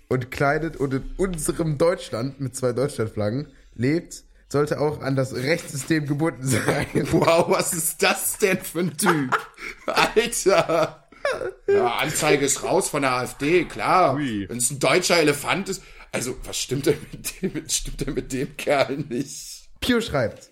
und 0.09 0.31
kleidet 0.31 0.77
und 0.77 0.95
in 0.95 1.11
unserem 1.17 1.79
Deutschland 1.79 2.41
mit 2.41 2.57
zwei 2.57 2.73
Deutschlandflaggen 2.73 3.49
lebt, 3.75 4.25
sollte 4.49 4.81
auch 4.81 5.03
an 5.03 5.17
das 5.17 5.35
Rechtssystem 5.35 6.07
gebunden 6.07 6.47
sein. 6.47 6.87
Wow, 7.13 7.49
was 7.49 7.75
ist 7.75 8.03
das 8.03 8.39
denn 8.39 8.61
für 8.61 8.81
ein 8.81 8.97
Typ? 8.97 9.37
Alter! 9.87 11.09
Ja, 11.67 11.87
Anzeige 11.97 12.47
ist 12.47 12.63
raus 12.63 12.89
von 12.89 13.03
der 13.03 13.13
AfD, 13.13 13.65
klar. 13.65 14.17
Wenn 14.17 14.59
es 14.59 14.71
ein 14.71 14.79
deutscher 14.79 15.19
Elefant 15.19 15.69
ist. 15.69 15.83
Also, 16.13 16.37
was 16.45 16.57
stimmt 16.57 16.87
denn 16.87 16.99
mit 17.13 17.43
dem, 17.43 17.69
stimmt 17.69 18.07
denn 18.07 18.15
mit 18.15 18.33
dem 18.33 18.57
Kerl 18.57 18.97
nicht? 18.97 19.69
Pio 19.81 20.01
schreibt, 20.01 20.51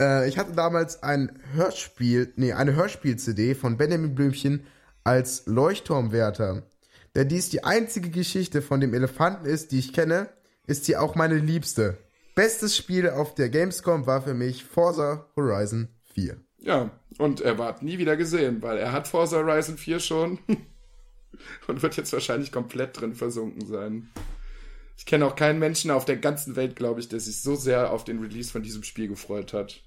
äh, 0.00 0.28
ich 0.28 0.38
hatte 0.38 0.52
damals 0.52 1.02
ein 1.02 1.38
Hörspiel, 1.52 2.32
nee, 2.36 2.52
eine 2.52 2.74
Hörspiel-CD 2.74 3.54
von 3.54 3.76
Benjamin 3.76 4.14
Blümchen 4.14 4.66
als 5.04 5.46
Leuchtturmwärter. 5.46 6.62
Da 7.14 7.24
dies 7.24 7.48
die 7.48 7.64
einzige 7.64 8.10
Geschichte 8.10 8.60
von 8.60 8.80
dem 8.80 8.92
Elefanten 8.92 9.46
ist, 9.46 9.72
die 9.72 9.78
ich 9.78 9.92
kenne, 9.92 10.28
ist 10.66 10.84
sie 10.84 10.96
auch 10.96 11.14
meine 11.14 11.36
liebste. 11.36 11.96
Bestes 12.34 12.76
Spiel 12.76 13.08
auf 13.08 13.34
der 13.34 13.48
Gamescom 13.48 14.06
war 14.06 14.20
für 14.20 14.34
mich 14.34 14.64
Forza 14.64 15.26
Horizon 15.36 15.88
4. 16.12 16.36
Ja, 16.58 16.90
und 17.18 17.40
er 17.40 17.58
war 17.58 17.82
nie 17.82 17.98
wieder 17.98 18.16
gesehen, 18.16 18.62
weil 18.62 18.76
er 18.76 18.92
hat 18.92 19.08
Forza 19.08 19.36
Horizon 19.36 19.78
4 19.78 20.00
schon 20.00 20.38
und 21.68 21.82
wird 21.82 21.96
jetzt 21.96 22.12
wahrscheinlich 22.12 22.52
komplett 22.52 23.00
drin 23.00 23.14
versunken 23.14 23.66
sein. 23.66 24.10
Ich 24.96 25.06
kenne 25.06 25.26
auch 25.26 25.36
keinen 25.36 25.58
Menschen 25.58 25.90
auf 25.90 26.04
der 26.04 26.16
ganzen 26.16 26.56
Welt, 26.56 26.76
glaube 26.76 27.00
ich, 27.00 27.08
der 27.08 27.20
sich 27.20 27.40
so 27.40 27.54
sehr 27.54 27.92
auf 27.92 28.04
den 28.04 28.18
Release 28.18 28.50
von 28.50 28.62
diesem 28.62 28.82
Spiel 28.82 29.08
gefreut 29.08 29.52
hat. 29.52 29.82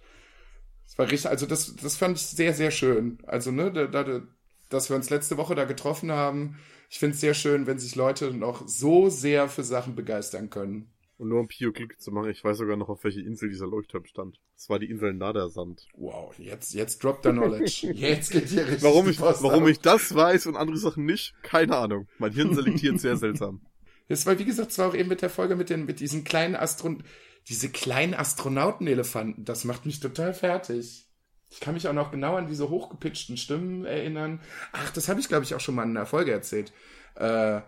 Das 0.86 0.97
war 0.97 1.10
richtig, 1.10 1.30
also 1.30 1.45
das, 1.45 1.76
das 1.76 1.97
fand 1.97 2.18
ich 2.18 2.24
sehr, 2.26 2.53
sehr 2.53 2.72
schön. 2.72 3.20
Also, 3.26 3.51
ne, 3.51 3.72
da, 3.72 3.86
da, 3.88 4.22
dass 4.70 4.89
wir 4.89 4.95
uns 4.95 5.10
letzte 5.10 5.38
Woche 5.38 5.55
da 5.55 5.66
getroffen 5.66 6.12
haben. 6.12 6.57
Ich 6.89 6.99
finde 6.99 7.16
es 7.16 7.22
sehr 7.22 7.34
schön, 7.34 7.68
wenn 7.68 7.80
sich 7.80 7.95
Leute 7.95 8.34
noch 8.34 8.68
so 8.68 9.10
sehr 9.10 9.49
für 9.49 9.64
Sachen 9.64 9.95
begeistern 9.95 10.49
können. 10.49 10.91
Und 11.20 11.28
nur 11.28 11.41
um 11.41 11.47
Pio 11.47 11.74
Klick 11.74 11.99
zu 11.99 12.12
machen, 12.12 12.30
ich 12.30 12.43
weiß 12.43 12.57
sogar 12.57 12.78
noch, 12.78 12.88
auf 12.88 13.03
welche 13.03 13.20
Insel 13.20 13.49
dieser 13.49 13.68
Leuchtturm 13.68 14.05
stand. 14.05 14.39
Das 14.55 14.70
war 14.70 14.80
die 14.80 14.89
Insel 14.89 15.14
Nadersand. 15.14 15.86
Wow, 15.95 16.34
jetzt, 16.39 16.74
jetzt 16.74 17.03
droppt 17.03 17.26
der 17.26 17.34
Knowledge. 17.34 17.88
Jetzt 17.93 18.32
geht 18.32 18.47
hier 18.47 18.66
richtig 18.66 18.84
Warum 18.84 19.10
ich, 19.10 19.20
warum 19.20 19.68
ich 19.68 19.82
das 19.82 20.16
weiß 20.16 20.47
und 20.47 20.55
andere 20.55 20.78
Sachen 20.78 21.05
nicht, 21.05 21.34
keine 21.43 21.76
Ahnung. 21.76 22.07
Mein 22.20 22.32
Hirn 22.32 22.55
selektiert 22.55 23.01
sehr 23.01 23.18
seltsam. 23.18 23.62
Das 24.10 24.26
war, 24.26 24.38
wie 24.38 24.45
gesagt, 24.45 24.72
es 24.72 24.78
war 24.78 24.89
auch 24.89 24.95
eben 24.95 25.07
mit 25.07 25.22
der 25.22 25.30
Folge 25.30 25.55
mit 25.55 25.70
den, 25.70 25.86
mit 25.86 25.99
diesen 25.99 26.24
kleinen 26.24 26.55
Astron, 26.55 27.03
diese 27.47 27.70
kleinen 27.70 28.14
Astronautenelefanten. 28.14 29.45
Das 29.45 29.64
macht 29.64 29.86
mich 29.86 29.99
total 29.99 30.34
fertig. 30.34 31.07
Ich 31.49 31.60
kann 31.60 31.76
mich 31.76 31.88
auch 31.88 31.93
noch 31.93 32.12
genau 32.12 32.36
an 32.36 32.47
diese 32.47 32.70
hochgepitchten 32.70 33.38
Stimmen 33.38 33.86
erinnern. 33.86 34.41
Ach, 34.72 34.91
das 34.91 35.07
habe 35.07 35.20
ich, 35.20 35.30
glaube 35.30 35.45
ich, 35.45 35.55
auch 35.55 35.60
schon 35.60 35.76
mal 35.76 35.84
in 35.84 35.95
einer 35.95 36.05
Folge 36.05 36.32
erzählt. 36.32 36.74
Äh, 37.16 37.62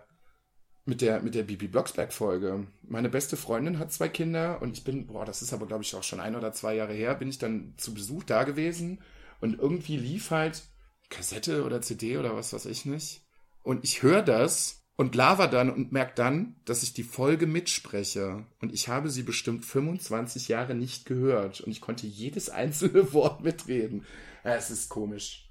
mit 0.84 1.00
der, 1.00 1.22
mit 1.22 1.34
der 1.34 1.44
Bibi 1.44 1.68
Blocksberg-Folge. 1.68 2.66
Meine 2.82 3.08
beste 3.08 3.36
Freundin 3.36 3.78
hat 3.78 3.92
zwei 3.92 4.08
Kinder 4.08 4.60
und 4.62 4.76
ich 4.76 4.84
bin, 4.84 5.06
boah, 5.06 5.24
das 5.24 5.42
ist 5.42 5.52
aber, 5.52 5.66
glaube 5.66 5.84
ich, 5.84 5.94
auch 5.94 6.02
schon 6.02 6.20
ein 6.20 6.34
oder 6.34 6.52
zwei 6.52 6.74
Jahre 6.74 6.92
her, 6.92 7.14
bin 7.14 7.28
ich 7.28 7.38
dann 7.38 7.74
zu 7.76 7.94
Besuch 7.94 8.24
da 8.24 8.42
gewesen 8.42 9.00
und 9.40 9.58
irgendwie 9.60 9.96
lief 9.96 10.32
halt 10.32 10.64
Kassette 11.08 11.64
oder 11.64 11.82
CD 11.82 12.18
oder 12.18 12.34
was 12.34 12.52
weiß 12.52 12.66
ich 12.66 12.84
nicht. 12.84 13.22
Und 13.62 13.84
ich 13.84 14.02
höre 14.02 14.22
das 14.22 14.81
und 15.02 15.16
laber 15.16 15.48
dann 15.48 15.68
und 15.68 15.90
merke 15.90 16.12
dann, 16.14 16.54
dass 16.64 16.84
ich 16.84 16.94
die 16.94 17.02
Folge 17.02 17.48
mitspreche. 17.48 18.46
Und 18.60 18.72
ich 18.72 18.88
habe 18.88 19.10
sie 19.10 19.24
bestimmt 19.24 19.64
25 19.64 20.46
Jahre 20.46 20.76
nicht 20.76 21.06
gehört. 21.06 21.60
Und 21.60 21.72
ich 21.72 21.80
konnte 21.80 22.06
jedes 22.06 22.48
einzelne 22.48 23.12
Wort 23.12 23.42
mitreden. 23.42 24.06
Ja, 24.44 24.54
es 24.54 24.70
ist 24.70 24.88
komisch. 24.88 25.48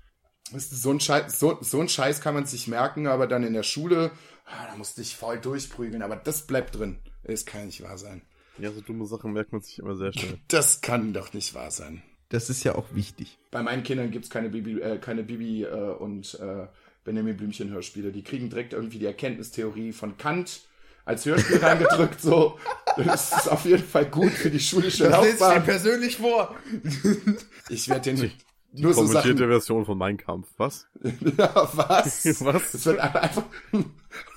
So 0.53 0.91
ein, 0.91 0.99
Scheiß, 1.01 1.37
so, 1.37 1.57
so 1.61 1.81
ein 1.81 1.89
Scheiß 1.89 2.21
kann 2.21 2.33
man 2.33 2.45
sich 2.45 2.67
merken, 2.67 3.07
aber 3.07 3.27
dann 3.27 3.43
in 3.43 3.53
der 3.53 3.63
Schule, 3.63 4.11
ah, 4.45 4.67
da 4.69 4.77
musste 4.77 5.01
ich 5.01 5.17
voll 5.17 5.37
durchprügeln. 5.37 6.01
Aber 6.01 6.15
das 6.15 6.47
bleibt 6.47 6.77
drin. 6.77 6.99
Es 7.23 7.45
kann 7.45 7.65
nicht 7.65 7.83
wahr 7.83 7.97
sein. 7.97 8.21
Ja, 8.57 8.71
so 8.71 8.79
dumme 8.79 9.05
Sachen 9.05 9.33
merkt 9.33 9.51
man 9.51 9.61
sich 9.61 9.79
immer 9.79 9.95
sehr 9.95 10.13
schnell. 10.13 10.39
Das 10.47 10.79
kann 10.79 11.11
doch 11.11 11.33
nicht 11.33 11.53
wahr 11.53 11.71
sein. 11.71 12.03
Das 12.29 12.49
ist 12.49 12.63
ja 12.63 12.75
auch 12.75 12.93
wichtig. 12.93 13.37
Bei 13.51 13.61
meinen 13.61 13.83
Kindern 13.83 14.11
gibt's 14.11 14.29
keine 14.29 14.49
Bibi, 14.49 14.79
äh, 14.79 14.97
keine 14.97 15.23
Bibi 15.23 15.63
äh, 15.63 15.91
und 15.91 16.39
äh, 16.39 16.67
Benjamin 17.03 17.37
Blümchen 17.37 17.69
Hörspiele. 17.71 18.11
Die 18.11 18.23
kriegen 18.23 18.49
direkt 18.49 18.73
irgendwie 18.73 18.99
die 18.99 19.05
Erkenntnistheorie 19.05 19.91
von 19.91 20.17
Kant 20.17 20.61
als 21.05 21.25
Hörspiel 21.25 21.57
reingedrückt. 21.63 22.21
So, 22.21 22.59
das 22.97 23.31
ist 23.35 23.51
auf 23.51 23.65
jeden 23.65 23.83
Fall 23.83 24.05
gut 24.05 24.31
für 24.31 24.49
die 24.51 24.59
schulische 24.59 25.05
Das 25.05 25.11
Laufbahn. 25.13 25.55
dir 25.55 25.61
persönlich 25.61 26.17
vor. 26.17 26.55
Ich 27.69 27.87
werde 27.89 28.01
den 28.13 28.31
Die 28.73 28.81
nur 28.83 28.93
so 28.93 29.01
kommentierte 29.01 29.39
Sachen. 29.39 29.49
Version 29.51 29.85
von 29.85 29.97
Mein 29.97 30.17
Kampf. 30.17 30.47
Was? 30.57 30.87
Ja, 31.37 31.69
was? 31.73 32.25
Was? 32.41 32.71
Das 32.71 32.85
wird 32.85 32.99
einfach. 32.99 33.43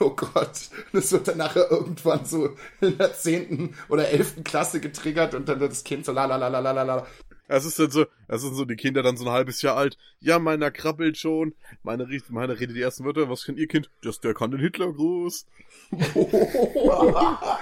Oh 0.01 0.11
Gott. 0.11 0.69
Das 0.93 1.11
wird 1.13 1.29
dann 1.29 1.39
nachher 1.39 1.71
irgendwann 1.71 2.25
so 2.25 2.51
in 2.81 2.97
der 2.97 3.13
zehnten 3.15 3.75
oder 3.89 4.09
elften 4.09 4.45
Klasse 4.45 4.81
getriggert 4.81 5.35
und 5.35 5.49
dann 5.49 5.59
das 5.59 5.83
Kind 5.85 6.05
so 6.05 6.13
la 6.13 6.25
la 6.27 6.37
la 6.37 6.49
la 6.49 6.61
la 6.61 6.83
la 6.83 7.07
la. 7.49 7.57
Es 7.57 7.65
ist 7.65 7.79
dann 7.79 7.91
so, 7.91 8.07
es 8.29 8.43
sind 8.43 8.55
so 8.55 8.65
die 8.65 8.77
Kinder 8.77 9.03
dann 9.03 9.17
so 9.17 9.25
ein 9.25 9.31
halbes 9.31 9.63
Jahr 9.63 9.77
alt. 9.77 9.97
Ja, 10.21 10.39
meiner 10.39 10.71
krabbelt 10.71 11.19
schon. 11.19 11.55
Meine, 11.83 12.07
meine 12.29 12.59
redet 12.59 12.77
die 12.77 12.83
ersten 12.83 13.05
Wörter. 13.05 13.29
Was 13.29 13.45
kennt 13.45 13.59
ihr 13.59 13.69
Kind? 13.69 13.91
Das, 14.03 14.21
der 14.21 14.35
kann 14.35 14.51
den 14.51 14.61
Hitlergruß. 14.61 15.47
Wow. 15.91 17.59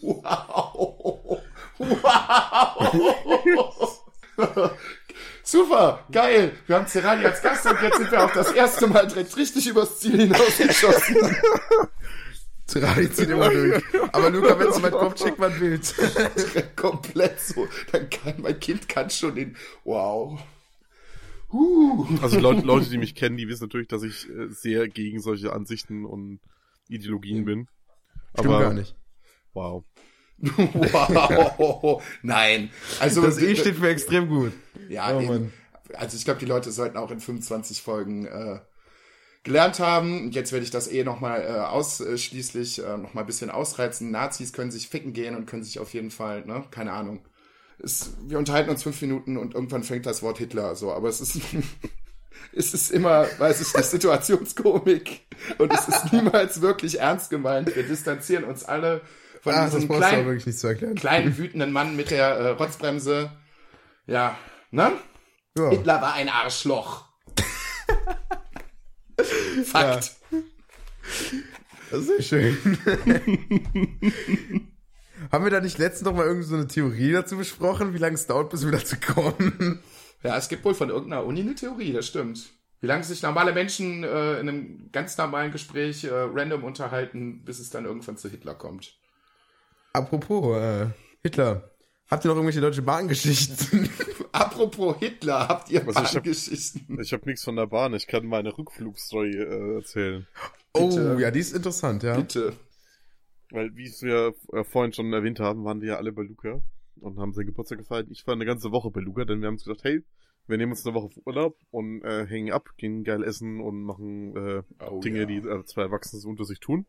Wow. 0.00 1.42
Super, 5.42 6.04
geil. 6.12 6.52
Wir 6.66 6.76
haben 6.76 6.86
Cerani 6.86 7.24
als 7.24 7.40
Gast 7.42 7.66
und 7.66 7.80
jetzt 7.82 7.96
sind 7.96 8.12
wir 8.12 8.24
auch 8.24 8.32
das 8.32 8.52
erste 8.52 8.86
Mal 8.86 9.06
direkt 9.06 9.36
richtig 9.36 9.66
übers 9.66 9.98
Ziel 9.98 10.18
hinausgeschossen. 10.18 11.16
Zerari 12.68 13.10
zieht 13.10 13.30
immer 13.30 13.48
durch. 13.50 13.82
Aber 14.12 14.30
Luca, 14.30 14.58
wenn 14.58 14.68
es 14.68 14.82
weit 14.82 14.92
kommt, 14.92 15.18
schick 15.24 15.38
mal 15.38 15.50
ein 15.50 15.58
Bild. 15.58 15.94
Komplett 16.76 17.40
so. 17.40 17.66
Dann 17.90 18.08
kann 18.10 18.34
mein 18.38 18.60
Kind 18.60 18.88
kann 18.88 19.10
schon 19.10 19.34
den. 19.34 19.56
Wow. 19.84 20.38
Huh. 21.50 22.06
Also 22.22 22.38
Leute, 22.38 22.60
Leute, 22.66 22.90
die 22.90 22.98
mich 22.98 23.14
kennen, 23.14 23.36
die 23.38 23.48
wissen 23.48 23.64
natürlich, 23.64 23.88
dass 23.88 24.02
ich 24.02 24.28
äh, 24.28 24.48
sehr 24.50 24.86
gegen 24.88 25.20
solche 25.20 25.52
Ansichten 25.52 26.04
und 26.04 26.40
Ideologien 26.88 27.44
bin. 27.44 27.68
Stimmt 28.34 28.48
Aber 28.54 28.60
gar 28.60 28.72
nicht. 28.74 28.94
wow. 29.54 29.82
Wow. 30.40 32.02
Nein. 32.22 32.70
Also 33.00 33.22
Das 33.22 33.38
E 33.38 33.56
steht 33.56 33.76
für 33.76 33.88
extrem 33.88 34.28
gut. 34.28 34.52
Ja, 34.88 35.16
Oh, 35.16 35.20
eben. 35.20 35.52
Also 35.94 36.16
ich 36.18 36.24
glaube, 36.24 36.38
die 36.38 36.46
Leute 36.46 36.70
sollten 36.70 36.98
auch 36.98 37.10
in 37.10 37.18
25 37.18 37.80
Folgen 37.82 38.26
äh, 38.26 38.60
gelernt 39.48 39.80
haben. 39.80 40.30
Jetzt 40.30 40.52
werde 40.52 40.64
ich 40.64 40.70
das 40.70 40.88
eh 40.88 41.02
nochmal 41.04 41.42
äh, 41.42 41.58
ausschließlich 41.58 42.84
äh, 42.84 42.96
nochmal 42.98 43.24
ein 43.24 43.26
bisschen 43.26 43.50
ausreizen. 43.50 44.10
Nazis 44.10 44.52
können 44.52 44.70
sich 44.70 44.88
ficken 44.88 45.12
gehen 45.12 45.34
und 45.34 45.46
können 45.46 45.64
sich 45.64 45.78
auf 45.80 45.92
jeden 45.94 46.10
Fall, 46.10 46.44
ne, 46.44 46.64
keine 46.70 46.92
Ahnung. 46.92 47.26
Es, 47.82 48.10
wir 48.26 48.38
unterhalten 48.38 48.70
uns 48.70 48.82
fünf 48.82 49.00
Minuten 49.02 49.36
und 49.36 49.54
irgendwann 49.54 49.82
fängt 49.84 50.04
das 50.06 50.22
Wort 50.22 50.38
Hitler 50.38 50.74
so, 50.76 50.92
aber 50.92 51.08
es 51.08 51.20
ist 51.20 51.40
es 52.52 52.74
ist 52.74 52.90
immer, 52.90 53.26
weiß 53.38 53.60
ich 53.60 53.74
nicht, 53.74 53.86
Situationskomik 53.86 55.26
und 55.58 55.72
es 55.72 55.88
ist 55.88 56.12
niemals 56.12 56.60
wirklich 56.60 57.00
ernst 57.00 57.30
gemeint. 57.30 57.74
Wir 57.74 57.84
distanzieren 57.84 58.44
uns 58.44 58.64
alle 58.64 59.00
von 59.40 59.54
Ah, 59.54 59.64
diesem 59.66 59.88
kleinen, 59.88 60.26
wirklich 60.26 60.46
nicht 60.46 60.58
zu 60.58 60.66
erklären. 60.66 60.94
kleinen 60.94 61.38
wütenden 61.38 61.72
Mann 61.72 61.96
mit 61.96 62.10
der 62.10 62.26
äh, 62.28 62.48
Rotzbremse. 62.50 63.30
Ja, 64.06 64.36
ne? 64.72 64.92
Ja. 65.56 65.70
Hitler 65.70 66.02
war 66.02 66.14
ein 66.14 66.28
Arschloch. 66.28 67.06
Fakt. 69.64 70.12
Ja. 70.30 70.38
Das 71.90 72.08
ist 72.08 72.28
schön. 72.28 72.56
Haben 75.32 75.44
wir 75.44 75.50
da 75.50 75.60
nicht 75.60 75.78
letztens 75.78 76.06
noch 76.06 76.14
mal 76.14 76.26
irgendwie 76.26 76.46
so 76.46 76.54
eine 76.54 76.68
Theorie 76.68 77.12
dazu 77.12 77.36
besprochen, 77.36 77.94
wie 77.94 77.98
lange 77.98 78.14
es 78.14 78.26
dauert, 78.26 78.50
bis 78.50 78.64
wir 78.64 78.72
dazu 78.72 78.96
kommen? 78.96 79.80
Ja, 80.22 80.36
es 80.36 80.48
gibt 80.48 80.64
wohl 80.64 80.74
von 80.74 80.90
irgendeiner 80.90 81.24
Uni 81.24 81.40
eine 81.40 81.54
Theorie, 81.54 81.92
das 81.92 82.06
stimmt. 82.06 82.50
Wie 82.80 82.86
lange 82.86 83.04
sich 83.04 83.22
normale 83.22 83.52
Menschen 83.52 84.04
äh, 84.04 84.38
in 84.38 84.48
einem 84.48 84.90
ganz 84.92 85.18
normalen 85.18 85.50
Gespräch 85.50 86.04
äh, 86.04 86.10
random 86.12 86.62
unterhalten, 86.62 87.44
bis 87.44 87.58
es 87.58 87.70
dann 87.70 87.84
irgendwann 87.84 88.16
zu 88.16 88.28
Hitler 88.28 88.54
kommt. 88.54 88.96
Apropos 89.92 90.56
äh, 90.56 90.86
Hitler, 91.22 91.70
habt 92.08 92.24
ihr 92.24 92.28
noch 92.28 92.36
irgendwelche 92.36 92.60
deutsche 92.60 92.82
Bahngeschichten? 92.82 93.90
Apropos 94.32 94.96
Hitler, 94.98 95.48
habt 95.48 95.70
ihr 95.70 95.86
also 95.86 95.92
Bahngeschichten? 95.92 97.00
Ich 97.00 97.12
habe 97.12 97.20
hab 97.20 97.26
nichts 97.26 97.44
von 97.44 97.56
der 97.56 97.66
Bahn, 97.66 97.94
ich 97.94 98.06
kann 98.06 98.26
meine 98.26 98.56
Rückflugstory 98.56 99.36
äh, 99.36 99.76
erzählen. 99.76 100.26
Bitte. 100.72 101.16
Oh, 101.16 101.18
ja, 101.18 101.30
die 101.30 101.40
ist 101.40 101.54
interessant, 101.54 102.02
ja. 102.02 102.16
Bitte. 102.16 102.54
Weil, 103.50 103.74
wie 103.76 103.90
wir 104.00 104.34
äh, 104.52 104.64
vorhin 104.64 104.92
schon 104.92 105.12
erwähnt 105.12 105.40
haben, 105.40 105.64
waren 105.64 105.80
wir 105.80 105.88
ja 105.88 105.96
alle 105.96 106.12
bei 106.12 106.22
Luca 106.22 106.60
und 107.00 107.18
haben 107.18 107.32
seinen 107.32 107.46
Geburtstag 107.46 107.78
gefeiert. 107.78 108.08
Ich 108.10 108.26
war 108.26 108.34
eine 108.34 108.44
ganze 108.44 108.70
Woche 108.72 108.90
bei 108.90 109.00
Luca, 109.00 109.24
denn 109.24 109.40
wir 109.40 109.46
haben 109.46 109.54
uns 109.54 109.64
gedacht, 109.64 109.84
hey, 109.84 110.04
wir 110.46 110.58
nehmen 110.58 110.72
uns 110.72 110.84
eine 110.86 110.94
Woche 110.94 111.10
Urlaub 111.24 111.56
und 111.70 112.02
äh, 112.02 112.26
hängen 112.26 112.52
ab, 112.52 112.70
gehen 112.76 113.04
geil 113.04 113.22
essen 113.22 113.60
und 113.60 113.82
machen 113.82 114.36
äh, 114.36 114.62
oh, 114.84 115.00
Dinge, 115.00 115.20
ja. 115.20 115.26
die 115.26 115.36
äh, 115.38 115.64
zwei 115.64 115.82
Erwachsene 115.82 116.22
unter 116.26 116.44
sich 116.44 116.60
tun. 116.60 116.86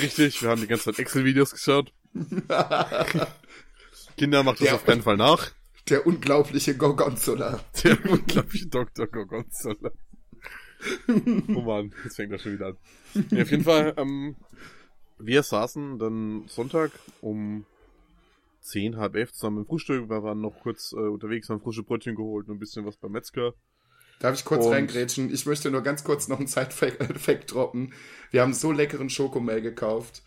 Richtig, 0.00 0.42
wir 0.42 0.50
haben 0.50 0.60
die 0.60 0.66
ganze 0.66 0.84
Zeit 0.86 0.98
Excel-Videos 0.98 1.52
geschaut. 1.52 1.92
Kinder 4.16 4.42
macht 4.42 4.60
das 4.60 4.66
der, 4.66 4.74
auf 4.74 4.84
keinen 4.84 5.02
Fall 5.02 5.16
nach. 5.16 5.52
Der 5.88 6.06
unglaubliche 6.06 6.76
Gorgonzola. 6.76 7.60
Der 7.82 7.98
unglaubliche 8.10 8.68
Dr. 8.68 9.06
Gorgonzola. 9.06 9.90
oh 11.08 11.60
Mann, 11.60 11.94
jetzt 12.04 12.16
fängt 12.16 12.32
das 12.32 12.42
schon 12.42 12.54
wieder 12.54 12.68
an. 12.68 12.76
Ja, 13.30 13.42
auf 13.42 13.50
jeden 13.50 13.64
Fall, 13.64 13.94
ähm, 13.96 14.36
wir 15.18 15.42
saßen 15.42 15.98
dann 15.98 16.44
Sonntag 16.48 16.90
um 17.20 17.66
zehn, 18.60 18.96
halb 18.96 19.16
elf 19.16 19.32
zusammen 19.32 19.58
im 19.58 19.66
Frühstück. 19.66 20.08
Wir 20.08 20.22
waren 20.22 20.40
noch 20.40 20.60
kurz 20.60 20.92
äh, 20.92 20.96
unterwegs, 20.96 21.48
haben 21.48 21.60
frische 21.60 21.82
Brötchen 21.82 22.14
geholt 22.14 22.48
und 22.48 22.56
ein 22.56 22.60
bisschen 22.60 22.86
was 22.86 22.96
beim 22.96 23.12
Metzger. 23.12 23.54
Darf 24.20 24.36
ich 24.36 24.44
kurz 24.44 24.66
und... 24.66 24.72
reingrätschen? 24.72 25.32
Ich 25.32 25.46
möchte 25.46 25.70
nur 25.70 25.82
ganz 25.82 26.04
kurz 26.04 26.28
noch 26.28 26.38
einen 26.38 26.46
Side-Fact 26.46 27.52
droppen. 27.52 27.92
Wir 28.30 28.42
haben 28.42 28.54
so 28.54 28.72
leckeren 28.72 29.10
Schokomehl 29.10 29.60
gekauft. 29.60 30.22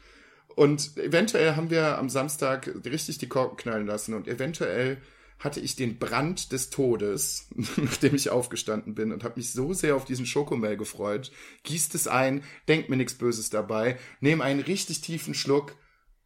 Und 0.56 0.98
eventuell 0.98 1.56
haben 1.56 1.70
wir 1.70 1.98
am 1.98 2.10
Samstag 2.10 2.74
richtig 2.86 3.18
die 3.18 3.28
Korken 3.28 3.58
knallen 3.58 3.88
lassen. 3.88 4.14
Und 4.14 4.28
eventuell 4.28 4.98
hatte 5.40 5.60
ich 5.60 5.76
den 5.76 6.00
Brand 6.00 6.52
des 6.52 6.70
Todes, 6.70 7.48
nachdem 7.78 8.16
ich 8.16 8.30
aufgestanden 8.30 8.96
bin 8.96 9.12
und 9.12 9.24
habe 9.24 9.36
mich 9.38 9.52
so 9.52 9.74
sehr 9.74 9.96
auf 9.96 10.06
diesen 10.06 10.26
Schokomehl 10.26 10.78
gefreut. 10.78 11.32
Gießt 11.64 11.96
es 11.96 12.08
ein, 12.08 12.44
denkt 12.68 12.90
mir 12.90 12.98
nichts 12.98 13.16
Böses 13.16 13.50
dabei, 13.50 13.98
nehme 14.22 14.44
einen 14.44 14.62
richtig 14.62 15.02
tiefen 15.02 15.34
Schluck 15.34 15.76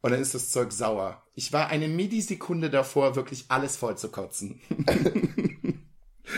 und 0.00 0.12
dann 0.12 0.20
ist 0.20 0.34
das 0.34 0.50
Zeug 0.50 0.72
sauer. 0.72 1.22
Ich 1.34 1.52
war 1.52 1.68
eine 1.68 1.88
Millisekunde 1.88 2.70
davor, 2.70 3.16
wirklich 3.16 3.46
alles 3.48 3.76
voll 3.76 3.98
zu 3.98 4.10
kotzen. 4.10 4.60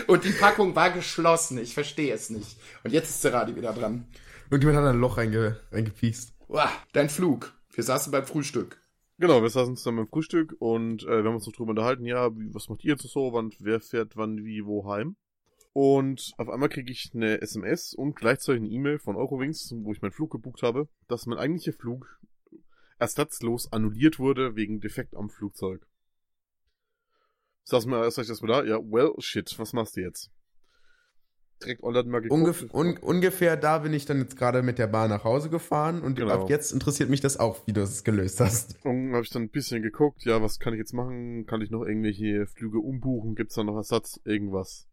und 0.07 0.23
die 0.23 0.31
Packung 0.31 0.75
war 0.75 0.91
geschlossen. 0.91 1.57
Ich 1.57 1.73
verstehe 1.73 2.13
es 2.13 2.29
nicht. 2.29 2.57
Und 2.83 2.91
jetzt 2.91 3.09
ist 3.09 3.21
Serradi 3.21 3.55
wieder 3.55 3.73
dran. 3.73 4.07
Irgendjemand 4.49 4.79
hat 4.85 4.93
ein 4.93 4.99
Loch 4.99 5.17
reinge 5.17 5.59
reingepiekst. 5.71 6.33
Uah, 6.47 6.69
dein 6.91 7.09
Flug. 7.09 7.53
Wir 7.73 7.83
saßen 7.83 8.11
beim 8.11 8.25
Frühstück. 8.25 8.82
Genau, 9.19 9.41
wir 9.41 9.49
saßen 9.49 9.75
zusammen 9.75 9.97
beim 9.99 10.07
Frühstück 10.07 10.55
und 10.59 11.03
äh, 11.03 11.21
wir 11.21 11.25
haben 11.25 11.35
uns 11.35 11.45
noch 11.45 11.53
drüber 11.53 11.69
unterhalten, 11.69 12.05
ja, 12.05 12.35
wie, 12.35 12.53
was 12.53 12.67
macht 12.67 12.83
ihr 12.83 12.93
jetzt 12.93 13.03
so, 13.03 13.31
wann, 13.31 13.51
wer 13.59 13.79
fährt 13.79 14.17
wann, 14.17 14.43
wie, 14.43 14.65
wo 14.65 14.89
heim? 14.89 15.15
Und 15.71 16.33
auf 16.37 16.49
einmal 16.49 16.69
kriege 16.69 16.91
ich 16.91 17.11
eine 17.13 17.41
SMS 17.41 17.93
und 17.93 18.15
gleichzeitig 18.15 18.61
eine 18.61 18.71
E-Mail 18.71 18.99
von 18.99 19.15
Eurowings, 19.15 19.73
wo 19.77 19.91
ich 19.91 20.01
meinen 20.01 20.11
Flug 20.11 20.31
gebucht 20.31 20.61
habe, 20.63 20.87
dass 21.07 21.25
mein 21.25 21.37
eigentlicher 21.37 21.73
Flug 21.73 22.19
ersatzlos 22.99 23.71
annulliert 23.71 24.19
wurde 24.19 24.55
wegen 24.55 24.81
Defekt 24.81 25.15
am 25.15 25.29
Flugzeug. 25.29 25.85
Saß 27.65 27.85
mir, 27.85 28.09
sag 28.11 28.23
ich 28.23 28.29
das 28.29 28.41
mal 28.41 28.47
da? 28.49 28.63
Ja, 28.63 28.77
well, 28.77 29.13
shit, 29.19 29.57
was 29.57 29.73
machst 29.73 29.95
du 29.95 30.01
jetzt? 30.01 30.31
Direkt 31.63 31.83
online 31.83 32.09
mal 32.09 32.21
geguckt. 32.21 32.41
Ungef 32.41 32.73
un 32.73 32.97
ungefähr 32.97 33.57
da 33.57 33.79
bin 33.79 33.93
ich 33.93 34.05
dann 34.05 34.19
jetzt 34.19 34.37
gerade 34.37 34.61
mit 34.63 34.77
der 34.77 34.87
Bahn 34.87 35.09
nach 35.09 35.23
Hause 35.23 35.49
gefahren 35.49 36.01
und 36.01 36.15
genau. 36.15 36.43
ab 36.43 36.49
jetzt 36.49 36.71
interessiert 36.71 37.09
mich 37.09 37.21
das 37.21 37.37
auch, 37.39 37.65
wie 37.67 37.73
du 37.73 37.81
es 37.81 38.03
gelöst 38.03 38.39
hast. 38.39 38.83
Und 38.85 39.13
habe 39.13 39.23
ich 39.23 39.29
dann 39.29 39.43
ein 39.43 39.49
bisschen 39.49 39.81
geguckt, 39.81 40.25
ja, 40.25 40.41
was 40.41 40.59
kann 40.59 40.73
ich 40.73 40.79
jetzt 40.79 40.93
machen? 40.93 41.45
Kann 41.45 41.61
ich 41.61 41.71
noch 41.71 41.83
irgendwelche 41.83 42.47
Flüge 42.47 42.79
umbuchen? 42.79 43.35
Gibt's 43.35 43.55
da 43.55 43.63
noch 43.63 43.75
Ersatz? 43.75 44.19
Irgendwas? 44.25 44.87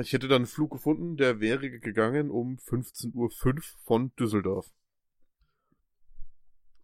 Ich 0.00 0.12
hätte 0.12 0.28
dann 0.28 0.36
einen 0.36 0.46
Flug 0.46 0.72
gefunden, 0.72 1.16
der 1.16 1.40
wäre 1.40 1.70
gegangen 1.70 2.30
um 2.30 2.56
15.05 2.56 3.14
Uhr 3.14 3.62
von 3.84 4.12
Düsseldorf. 4.18 4.66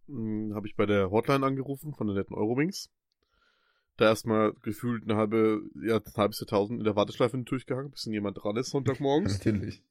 Hm, 0.07 0.53
habe 0.55 0.67
ich 0.67 0.75
bei 0.75 0.85
der 0.85 1.11
Hotline 1.11 1.45
angerufen 1.45 1.93
von 1.93 2.07
der 2.07 2.15
netten 2.15 2.35
Eurowings. 2.35 2.89
Da 3.97 4.05
erstmal 4.05 4.53
gefühlt 4.63 5.03
eine 5.03 5.15
halbe, 5.15 5.61
ja, 5.75 5.97
ein 5.97 6.13
halbes 6.15 6.39
Jahrtausend 6.39 6.79
in 6.79 6.85
der 6.85 6.95
Warteschleife 6.95 7.37
durchgehangen, 7.37 7.91
bis 7.91 8.03
dann 8.03 8.13
jemand 8.13 8.43
dran 8.43 8.57
ist 8.57 8.71
Sonntagmorgens. 8.71 9.33
Natürlich. 9.45 9.83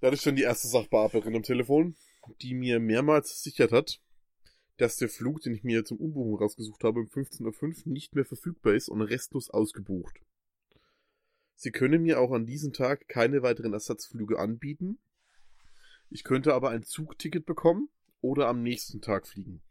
Da 0.00 0.08
hatte 0.08 0.16
ich 0.16 0.22
dann 0.22 0.34
die 0.34 0.42
erste 0.42 0.66
Sachbearbeiterin 0.66 1.36
am 1.36 1.44
Telefon, 1.44 1.94
die 2.40 2.54
mir 2.54 2.80
mehrmals 2.80 3.30
versichert 3.30 3.70
hat, 3.70 4.00
dass 4.76 4.96
der 4.96 5.08
Flug, 5.08 5.42
den 5.42 5.54
ich 5.54 5.62
mir 5.62 5.84
zum 5.84 5.98
Umbuchen 5.98 6.34
rausgesucht 6.34 6.82
habe, 6.82 7.00
um 7.00 7.06
15.05 7.06 7.86
Uhr 7.86 7.92
nicht 7.92 8.14
mehr 8.16 8.24
verfügbar 8.24 8.74
ist 8.74 8.88
und 8.88 9.00
restlos 9.00 9.48
ausgebucht. 9.50 10.20
Sie 11.54 11.70
können 11.70 12.02
mir 12.02 12.18
auch 12.20 12.32
an 12.32 12.46
diesem 12.46 12.72
Tag 12.72 13.06
keine 13.06 13.42
weiteren 13.42 13.72
Ersatzflüge 13.72 14.40
anbieten. 14.40 14.98
Ich 16.10 16.24
könnte 16.24 16.54
aber 16.54 16.70
ein 16.70 16.82
Zugticket 16.82 17.46
bekommen 17.46 17.88
oder 18.20 18.48
am 18.48 18.62
nächsten 18.62 19.00
Tag 19.00 19.28
fliegen. 19.28 19.62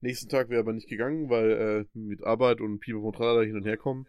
Nächsten 0.00 0.28
Tag 0.28 0.48
wäre 0.48 0.60
aber 0.60 0.72
nicht 0.72 0.88
gegangen, 0.88 1.30
weil 1.30 1.50
äh, 1.50 1.98
mit 1.98 2.22
Arbeit 2.24 2.60
und 2.60 2.80
Pieper 2.80 3.00
von 3.00 3.12
Tralala 3.12 3.42
hin 3.42 3.56
und 3.56 3.64
her 3.64 3.76
kommen, 3.76 4.06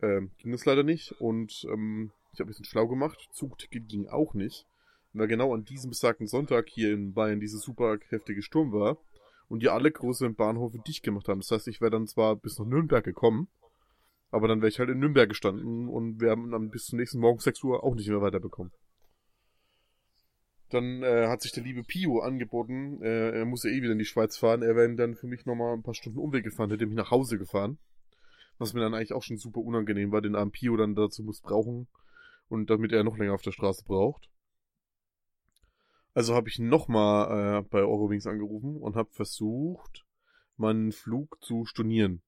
äh, 0.00 0.22
ging 0.38 0.52
es 0.52 0.64
leider 0.64 0.82
nicht. 0.82 1.12
Und 1.20 1.64
ähm, 1.72 2.10
ich 2.32 2.40
habe 2.40 2.48
ein 2.48 2.52
bisschen 2.52 2.64
schlau 2.64 2.88
gemacht. 2.88 3.28
Zugticket 3.32 3.88
ging 3.88 4.08
auch 4.08 4.34
nicht. 4.34 4.66
Weil 5.12 5.28
genau 5.28 5.54
an 5.54 5.64
diesem 5.64 5.90
besagten 5.90 6.26
Sonntag 6.26 6.68
hier 6.68 6.92
in 6.92 7.12
Bayern 7.12 7.40
diese 7.40 7.58
super 7.58 7.98
heftige 8.08 8.42
Sturm 8.42 8.72
war 8.72 8.98
und 9.48 9.62
die 9.62 9.68
alle 9.68 9.92
großen 9.92 10.34
Bahnhöfe 10.34 10.78
dicht 10.78 11.02
gemacht 11.02 11.28
haben. 11.28 11.40
Das 11.40 11.50
heißt, 11.50 11.68
ich 11.68 11.80
wäre 11.82 11.90
dann 11.90 12.06
zwar 12.06 12.36
bis 12.36 12.58
nach 12.58 12.66
Nürnberg 12.66 13.04
gekommen, 13.04 13.48
aber 14.30 14.48
dann 14.48 14.62
wäre 14.62 14.70
ich 14.70 14.78
halt 14.78 14.88
in 14.88 14.98
Nürnberg 14.98 15.28
gestanden 15.28 15.88
und 15.88 16.22
wir 16.22 16.30
haben 16.30 16.50
dann 16.50 16.70
bis 16.70 16.86
zum 16.86 16.98
nächsten 16.98 17.18
Morgen 17.18 17.38
6 17.38 17.62
Uhr 17.64 17.84
auch 17.84 17.94
nicht 17.94 18.08
mehr 18.08 18.22
weiterbekommen. 18.22 18.72
Dann 20.72 21.02
äh, 21.02 21.26
hat 21.28 21.42
sich 21.42 21.52
der 21.52 21.62
liebe 21.62 21.84
Pio 21.84 22.20
angeboten, 22.20 23.02
äh, 23.02 23.40
er 23.40 23.44
muss 23.44 23.62
ja 23.62 23.68
eh 23.68 23.82
wieder 23.82 23.92
in 23.92 23.98
die 23.98 24.06
Schweiz 24.06 24.38
fahren, 24.38 24.62
er 24.62 24.74
wäre 24.74 24.94
dann 24.94 25.14
für 25.14 25.26
mich 25.26 25.44
nochmal 25.44 25.74
ein 25.74 25.82
paar 25.82 25.92
Stunden 25.92 26.18
Umweg 26.18 26.44
gefahren, 26.44 26.70
hätte 26.70 26.86
mich 26.86 26.96
nach 26.96 27.10
Hause 27.10 27.36
gefahren. 27.36 27.78
Was 28.56 28.72
mir 28.72 28.80
dann 28.80 28.94
eigentlich 28.94 29.12
auch 29.12 29.22
schon 29.22 29.36
super 29.36 29.60
unangenehm 29.60 30.12
war, 30.12 30.22
den 30.22 30.34
armen 30.34 30.50
Pio 30.50 30.74
dann 30.78 30.94
dazu 30.94 31.24
muss 31.24 31.42
brauchen 31.42 31.88
und 32.48 32.70
damit 32.70 32.90
er 32.90 33.04
noch 33.04 33.18
länger 33.18 33.34
auf 33.34 33.42
der 33.42 33.52
Straße 33.52 33.84
braucht. 33.84 34.30
Also 36.14 36.34
habe 36.34 36.48
ich 36.48 36.58
nochmal 36.58 37.58
äh, 37.58 37.62
bei 37.68 37.80
Eurowings 37.80 38.26
angerufen 38.26 38.78
und 38.78 38.96
habe 38.96 39.10
versucht, 39.12 40.06
meinen 40.56 40.92
Flug 40.92 41.36
zu 41.42 41.66
stornieren. 41.66 42.22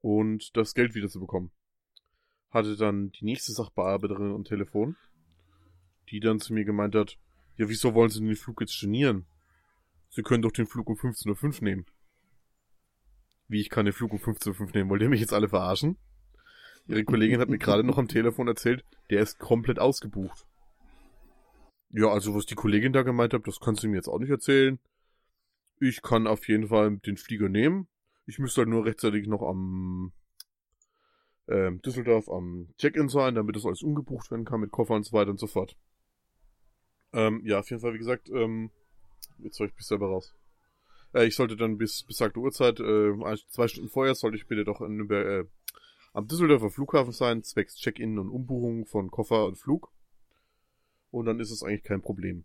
Und 0.00 0.56
das 0.56 0.74
Geld 0.74 0.94
wieder 0.94 1.08
zu 1.08 1.18
bekommen. 1.18 1.50
Hatte 2.50 2.76
dann 2.76 3.10
die 3.10 3.24
nächste 3.24 3.50
Sachbearbeiterin 3.50 4.32
am 4.32 4.44
Telefon 4.44 4.96
die 6.10 6.20
dann 6.20 6.40
zu 6.40 6.52
mir 6.52 6.64
gemeint 6.64 6.94
hat, 6.94 7.18
ja, 7.56 7.68
wieso 7.68 7.94
wollen 7.94 8.10
Sie 8.10 8.20
den 8.20 8.36
Flug 8.36 8.60
jetzt 8.60 8.74
stornieren? 8.74 9.26
Sie 10.10 10.22
können 10.22 10.42
doch 10.42 10.52
den 10.52 10.66
Flug 10.66 10.88
um 10.88 10.96
15.05 10.96 11.44
Uhr 11.58 11.64
nehmen. 11.64 11.86
Wie, 13.48 13.60
ich 13.60 13.70
kann 13.70 13.84
den 13.84 13.94
Flug 13.94 14.12
um 14.12 14.18
15.05 14.18 14.60
Uhr 14.60 14.70
nehmen? 14.74 14.90
Wollt 14.90 15.02
ihr 15.02 15.08
mich 15.08 15.20
jetzt 15.20 15.32
alle 15.32 15.48
verarschen? 15.48 15.96
Ihre 16.86 17.04
Kollegin 17.04 17.40
hat 17.40 17.48
mir 17.48 17.58
gerade 17.58 17.84
noch 17.84 17.98
am 17.98 18.08
Telefon 18.08 18.48
erzählt, 18.48 18.84
der 19.10 19.20
ist 19.20 19.38
komplett 19.38 19.78
ausgebucht. 19.78 20.46
Ja, 21.90 22.08
also 22.08 22.34
was 22.34 22.46
die 22.46 22.54
Kollegin 22.54 22.92
da 22.92 23.02
gemeint 23.02 23.34
hat, 23.34 23.46
das 23.46 23.60
kannst 23.60 23.82
du 23.82 23.88
mir 23.88 23.96
jetzt 23.96 24.08
auch 24.08 24.18
nicht 24.18 24.30
erzählen. 24.30 24.78
Ich 25.80 26.02
kann 26.02 26.26
auf 26.26 26.48
jeden 26.48 26.68
Fall 26.68 26.96
den 26.98 27.16
Flieger 27.16 27.48
nehmen. 27.48 27.88
Ich 28.26 28.38
müsste 28.38 28.62
halt 28.62 28.68
nur 28.68 28.84
rechtzeitig 28.84 29.26
noch 29.26 29.42
am 29.42 30.12
äh, 31.46 31.72
Düsseldorf 31.84 32.28
am 32.28 32.68
Check-in 32.78 33.08
sein, 33.08 33.34
damit 33.34 33.56
das 33.56 33.64
alles 33.64 33.82
umgebucht 33.82 34.30
werden 34.30 34.44
kann 34.44 34.60
mit 34.60 34.70
Koffer 34.70 34.94
und 34.94 35.04
so 35.04 35.12
weiter 35.12 35.30
und 35.30 35.40
so 35.40 35.46
fort. 35.46 35.76
Ähm, 37.12 37.42
ja, 37.44 37.60
auf 37.60 37.70
jeden 37.70 37.80
Fall, 37.80 37.94
wie 37.94 37.98
gesagt, 37.98 38.28
ähm, 38.28 38.70
jetzt 39.38 39.56
soll 39.56 39.68
ich 39.68 39.74
bis 39.74 39.88
selber 39.88 40.08
raus. 40.08 40.34
Äh, 41.14 41.26
ich 41.26 41.34
sollte 41.34 41.56
dann 41.56 41.78
bis 41.78 42.02
besagte 42.02 42.38
Uhrzeit, 42.38 42.80
äh, 42.80 43.14
zwei 43.48 43.68
Stunden 43.68 43.88
vorher, 43.88 44.14
sollte 44.14 44.36
ich 44.36 44.46
bitte 44.46 44.64
doch 44.64 44.80
in 44.80 45.10
äh, 45.10 45.44
am 46.12 46.26
Düsseldorfer 46.26 46.70
Flughafen 46.70 47.12
sein, 47.12 47.42
zwecks 47.42 47.76
Check-in 47.76 48.18
und 48.18 48.30
Umbuchung 48.30 48.86
von 48.86 49.10
Koffer 49.10 49.46
und 49.46 49.56
Flug. 49.56 49.92
Und 51.10 51.26
dann 51.26 51.40
ist 51.40 51.50
es 51.50 51.62
eigentlich 51.62 51.84
kein 51.84 52.02
Problem. 52.02 52.44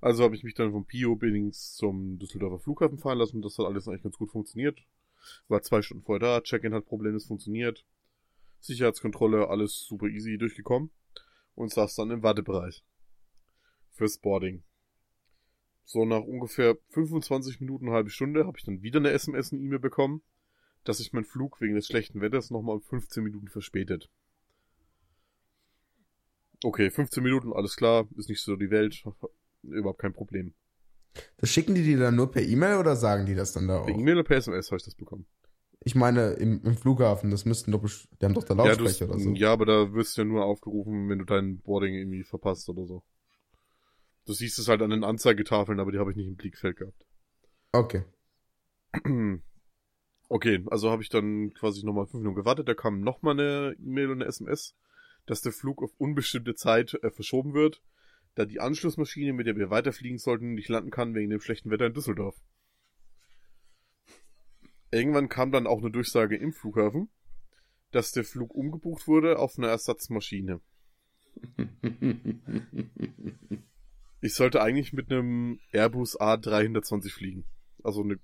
Also 0.00 0.24
habe 0.24 0.36
ich 0.36 0.44
mich 0.44 0.54
dann 0.54 0.72
vom 0.72 0.84
Pio 0.84 1.16
Billings 1.16 1.74
zum 1.74 2.18
Düsseldorfer 2.18 2.58
Flughafen 2.58 2.98
fahren 2.98 3.18
lassen. 3.18 3.40
Das 3.40 3.58
hat 3.58 3.66
alles 3.66 3.88
eigentlich 3.88 4.02
ganz 4.02 4.16
gut 4.16 4.30
funktioniert. 4.30 4.78
War 5.48 5.62
zwei 5.62 5.82
Stunden 5.82 6.04
vorher 6.04 6.20
da, 6.20 6.40
Check-in 6.40 6.74
hat 6.74 6.86
problemlos 6.86 7.26
funktioniert. 7.26 7.84
Sicherheitskontrolle, 8.60 9.48
alles 9.48 9.86
super 9.86 10.06
easy 10.06 10.38
durchgekommen 10.38 10.90
und 11.54 11.72
saß 11.72 11.94
dann 11.94 12.10
im 12.10 12.22
Wartebereich. 12.22 12.84
Fürs 13.96 14.18
Boarding. 14.18 14.62
So 15.84 16.04
nach 16.04 16.22
ungefähr 16.22 16.76
25 16.90 17.60
Minuten, 17.60 17.86
eine 17.86 17.94
halbe 17.94 18.10
Stunde 18.10 18.46
habe 18.46 18.58
ich 18.58 18.64
dann 18.64 18.82
wieder 18.82 18.98
eine 18.98 19.10
SMS 19.10 19.52
und 19.52 19.60
E-Mail 19.60 19.78
bekommen, 19.78 20.22
dass 20.84 20.98
sich 20.98 21.12
mein 21.12 21.24
Flug 21.24 21.60
wegen 21.60 21.74
des 21.74 21.86
schlechten 21.86 22.20
Wetters 22.20 22.50
nochmal 22.50 22.76
um 22.76 22.82
15 22.82 23.24
Minuten 23.24 23.48
verspätet. 23.48 24.10
Okay, 26.62 26.90
15 26.90 27.22
Minuten, 27.22 27.52
alles 27.52 27.76
klar, 27.76 28.06
ist 28.16 28.28
nicht 28.28 28.42
so 28.42 28.56
die 28.56 28.70
Welt, 28.70 29.02
überhaupt 29.62 30.00
kein 30.00 30.12
Problem. 30.12 30.52
Das 31.38 31.48
schicken 31.48 31.74
die 31.74 31.82
dir 31.82 31.98
dann 31.98 32.16
nur 32.16 32.30
per 32.30 32.42
E-Mail 32.42 32.76
oder 32.78 32.96
sagen 32.96 33.24
die 33.24 33.34
das 33.34 33.52
dann 33.52 33.68
da 33.68 33.80
auch? 33.80 33.86
Per 33.86 33.94
E-Mail 33.94 34.16
oder 34.16 34.24
per 34.24 34.36
SMS 34.36 34.70
habe 34.70 34.76
ich 34.76 34.84
das 34.84 34.94
bekommen. 34.94 35.26
Ich 35.80 35.94
meine, 35.94 36.32
im, 36.32 36.62
im 36.64 36.76
Flughafen, 36.76 37.30
das 37.30 37.44
müssten 37.44 37.72
doch, 37.72 37.82
die 37.82 38.24
haben 38.24 38.34
doch 38.34 38.44
da 38.44 38.54
Lautsprecher 38.54 39.06
ja, 39.06 39.10
oder 39.12 39.20
so. 39.20 39.30
Ja, 39.32 39.52
aber 39.52 39.64
da 39.64 39.94
wirst 39.94 40.16
du 40.16 40.22
ja 40.22 40.24
nur 40.26 40.44
aufgerufen, 40.44 41.08
wenn 41.08 41.20
du 41.20 41.24
dein 41.24 41.60
Boarding 41.60 41.94
irgendwie 41.94 42.24
verpasst 42.24 42.68
oder 42.68 42.84
so. 42.86 43.02
Du 44.26 44.32
siehst 44.32 44.58
es 44.58 44.68
halt 44.68 44.82
an 44.82 44.90
den 44.90 45.04
Anzeigetafeln, 45.04 45.80
aber 45.80 45.92
die 45.92 45.98
habe 45.98 46.10
ich 46.10 46.16
nicht 46.16 46.26
im 46.26 46.36
Blickfeld 46.36 46.76
gehabt. 46.76 47.06
Okay. 47.72 48.04
Okay, 50.28 50.64
also 50.72 50.90
habe 50.90 51.04
ich 51.04 51.08
dann 51.08 51.54
quasi 51.54 51.86
nochmal 51.86 52.06
fünf 52.06 52.22
Minuten 52.22 52.40
gewartet, 52.40 52.66
da 52.66 52.74
kam 52.74 53.00
nochmal 53.00 53.34
eine 53.34 53.76
E-Mail 53.78 54.10
und 54.10 54.22
eine 54.22 54.28
SMS, 54.28 54.74
dass 55.24 55.40
der 55.40 55.52
Flug 55.52 55.84
auf 55.84 55.92
unbestimmte 55.98 56.56
Zeit 56.56 56.94
äh, 56.94 57.12
verschoben 57.12 57.54
wird, 57.54 57.80
da 58.34 58.44
die 58.44 58.58
Anschlussmaschine, 58.58 59.32
mit 59.32 59.46
der 59.46 59.56
wir 59.56 59.70
weiterfliegen 59.70 60.18
sollten, 60.18 60.54
nicht 60.54 60.68
landen 60.68 60.90
kann 60.90 61.14
wegen 61.14 61.30
dem 61.30 61.40
schlechten 61.40 61.70
Wetter 61.70 61.86
in 61.86 61.94
Düsseldorf. 61.94 62.34
Irgendwann 64.90 65.28
kam 65.28 65.52
dann 65.52 65.68
auch 65.68 65.78
eine 65.78 65.92
Durchsage 65.92 66.36
im 66.36 66.52
Flughafen, 66.52 67.08
dass 67.92 68.10
der 68.10 68.24
Flug 68.24 68.52
umgebucht 68.52 69.06
wurde 69.06 69.38
auf 69.38 69.58
eine 69.58 69.68
Ersatzmaschine. 69.68 70.60
ich 74.26 74.34
sollte 74.34 74.60
eigentlich 74.60 74.92
mit 74.92 75.10
einem 75.10 75.60
Airbus 75.72 76.18
A320 76.18 77.12
fliegen. 77.12 77.44
Also 77.82 78.02
eine 78.02 78.18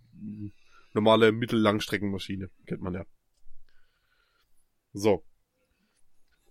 normale 0.94 1.30
Mittellangstreckenmaschine, 1.30 2.50
kennt 2.66 2.82
man 2.82 2.94
ja. 2.94 3.07
So. 4.92 5.24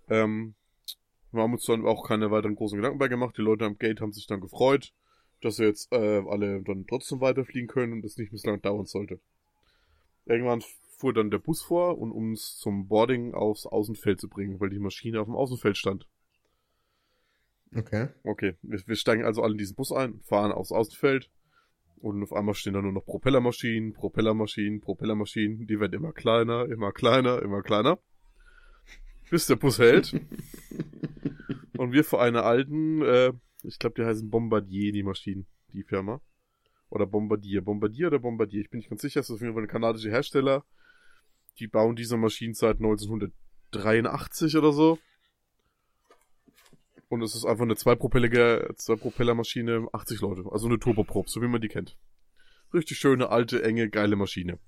Ähm, 0.09 0.55
wir 1.31 1.43
haben 1.43 1.53
uns 1.53 1.65
dann 1.65 1.85
auch 1.85 2.07
keine 2.07 2.31
weiteren 2.31 2.55
großen 2.55 2.77
Gedanken 2.77 2.97
bei 2.97 3.09
gemacht. 3.09 3.37
Die 3.37 3.41
Leute 3.41 3.65
am 3.65 3.77
Gate 3.77 3.99
haben 3.99 4.13
sich 4.13 4.25
dann 4.25 4.39
gefreut, 4.39 4.93
dass 5.41 5.59
wir 5.59 5.67
jetzt 5.67 5.91
äh, 5.91 6.23
alle 6.27 6.61
dann 6.63 6.87
trotzdem 6.87 7.19
weiterfliegen 7.19 7.67
können 7.67 7.93
und 7.93 8.05
es 8.05 8.17
nicht 8.17 8.31
bislang 8.31 8.61
dauern 8.61 8.85
sollte. 8.85 9.19
Irgendwann 10.25 10.63
fuhr 10.97 11.13
dann 11.13 11.29
der 11.29 11.39
Bus 11.39 11.61
vor 11.61 11.97
und 11.97 12.11
um 12.11 12.29
uns 12.29 12.57
zum 12.57 12.87
Boarding 12.87 13.33
aufs 13.33 13.65
Außenfeld 13.65 14.21
zu 14.21 14.29
bringen, 14.29 14.61
weil 14.61 14.69
die 14.69 14.79
Maschine 14.79 15.19
auf 15.19 15.27
dem 15.27 15.35
Außenfeld 15.35 15.77
stand. 15.77 16.07
Okay. 17.75 18.09
Okay, 18.23 18.55
wir, 18.61 18.79
wir 18.85 18.95
steigen 18.95 19.23
also 19.23 19.43
alle 19.43 19.53
in 19.53 19.57
diesen 19.57 19.75
Bus 19.75 19.91
ein, 19.91 20.19
fahren 20.21 20.51
aufs 20.51 20.71
Außenfeld 20.71 21.29
und 21.97 22.21
auf 22.23 22.33
einmal 22.33 22.53
stehen 22.53 22.73
da 22.73 22.81
nur 22.81 22.91
noch 22.91 23.05
Propellermaschinen, 23.05 23.93
Propellermaschinen, 23.93 24.81
Propellermaschinen, 24.81 25.67
die 25.67 25.79
werden 25.79 25.93
immer 25.93 26.11
kleiner, 26.11 26.65
immer 26.65 26.91
kleiner, 26.91 27.41
immer 27.41 27.61
kleiner, 27.61 27.99
bis 29.29 29.47
der 29.47 29.55
Bus 29.55 29.79
hält 29.79 30.13
und 31.77 31.93
wir 31.93 32.03
vor 32.03 32.21
einer 32.21 32.43
alten, 32.43 33.01
äh, 33.03 33.31
ich 33.63 33.79
glaube, 33.79 34.01
die 34.01 34.05
heißen 34.05 34.29
Bombardier, 34.29 34.91
die 34.91 35.03
Maschinen, 35.03 35.47
die 35.73 35.83
Firma. 35.83 36.21
Oder 36.91 37.05
Bombardier. 37.05 37.61
Bombardier 37.61 38.07
oder 38.07 38.19
Bombardier? 38.19 38.61
Ich 38.61 38.69
bin 38.69 38.79
nicht 38.79 38.89
ganz 38.89 39.01
sicher. 39.01 39.21
Es 39.21 39.29
ist 39.29 39.35
auf 39.35 39.41
jeden 39.41 39.53
Fall 39.53 39.63
ein 39.63 39.69
kanadischer 39.69 40.09
Hersteller. 40.09 40.65
Die 41.57 41.67
bauen 41.67 41.95
diese 41.95 42.17
Maschinen 42.17 42.53
seit 42.53 42.77
1983 42.77 44.57
oder 44.57 44.73
so. 44.73 44.99
Und 47.11 47.21
es 47.23 47.35
ist 47.35 47.43
einfach 47.43 47.63
eine 47.63 47.75
zweipropellige, 47.75 48.73
Zwei-Propellermaschine, 48.77 49.89
80 49.91 50.21
Leute. 50.21 50.45
Also 50.49 50.67
eine 50.67 50.79
Turboprop, 50.79 51.27
so 51.27 51.41
wie 51.41 51.47
man 51.49 51.59
die 51.59 51.67
kennt. 51.67 51.97
Richtig 52.73 52.99
schöne, 52.99 53.27
alte, 53.27 53.61
enge, 53.63 53.89
geile 53.89 54.15
Maschine. 54.15 54.59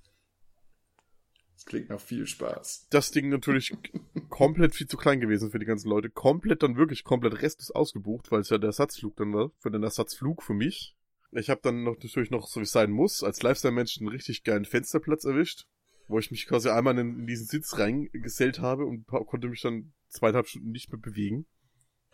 Das 1.54 1.66
klingt 1.66 1.90
nach 1.90 2.02
viel 2.02 2.28
Spaß. 2.28 2.88
Das 2.90 3.12
Ding 3.12 3.30
natürlich 3.30 3.74
komplett 4.30 4.76
viel 4.76 4.88
zu 4.88 4.98
klein 4.98 5.22
gewesen 5.22 5.52
für 5.52 5.60
die 5.60 5.66
ganzen 5.66 5.88
Leute. 5.88 6.10
Komplett 6.10 6.64
dann 6.64 6.76
wirklich 6.76 7.06
komplett 7.06 7.42
restlos 7.42 7.72
ausgebucht, 7.72 8.30
weil 8.30 8.42
es 8.42 8.50
ja 8.50 8.58
der 8.58 8.72
Ersatzflug 8.72 9.16
dann 9.16 9.34
war. 9.34 9.52
Für 9.60 9.72
den 9.72 9.84
Ersatzflug 9.84 10.44
für 10.44 10.54
mich. 10.54 10.98
Ich 11.32 11.50
habe 11.50 11.62
dann 11.64 11.84
noch, 11.84 11.96
natürlich 11.96 12.30
noch, 12.30 12.46
so 12.46 12.60
wie 12.60 12.66
es 12.66 12.74
sein 12.74 12.92
muss, 12.92 13.24
als 13.24 13.42
Lifestyle-Mensch 13.42 14.00
einen 14.00 14.10
richtig 14.10 14.44
geilen 14.44 14.66
Fensterplatz 14.66 15.24
erwischt, 15.24 15.66
wo 16.10 16.20
ich 16.20 16.30
mich 16.30 16.46
quasi 16.46 16.68
einmal 16.68 17.00
in, 17.00 17.20
in 17.20 17.26
diesen 17.26 17.48
Sitz 17.48 17.78
reingesellt 17.78 18.60
habe 18.60 18.84
und 18.84 19.08
konnte 19.08 19.48
mich 19.48 19.62
dann 19.62 19.94
zweieinhalb 20.10 20.50
Stunden 20.50 20.72
nicht 20.72 20.92
mehr 20.92 21.00
bewegen. 21.00 21.46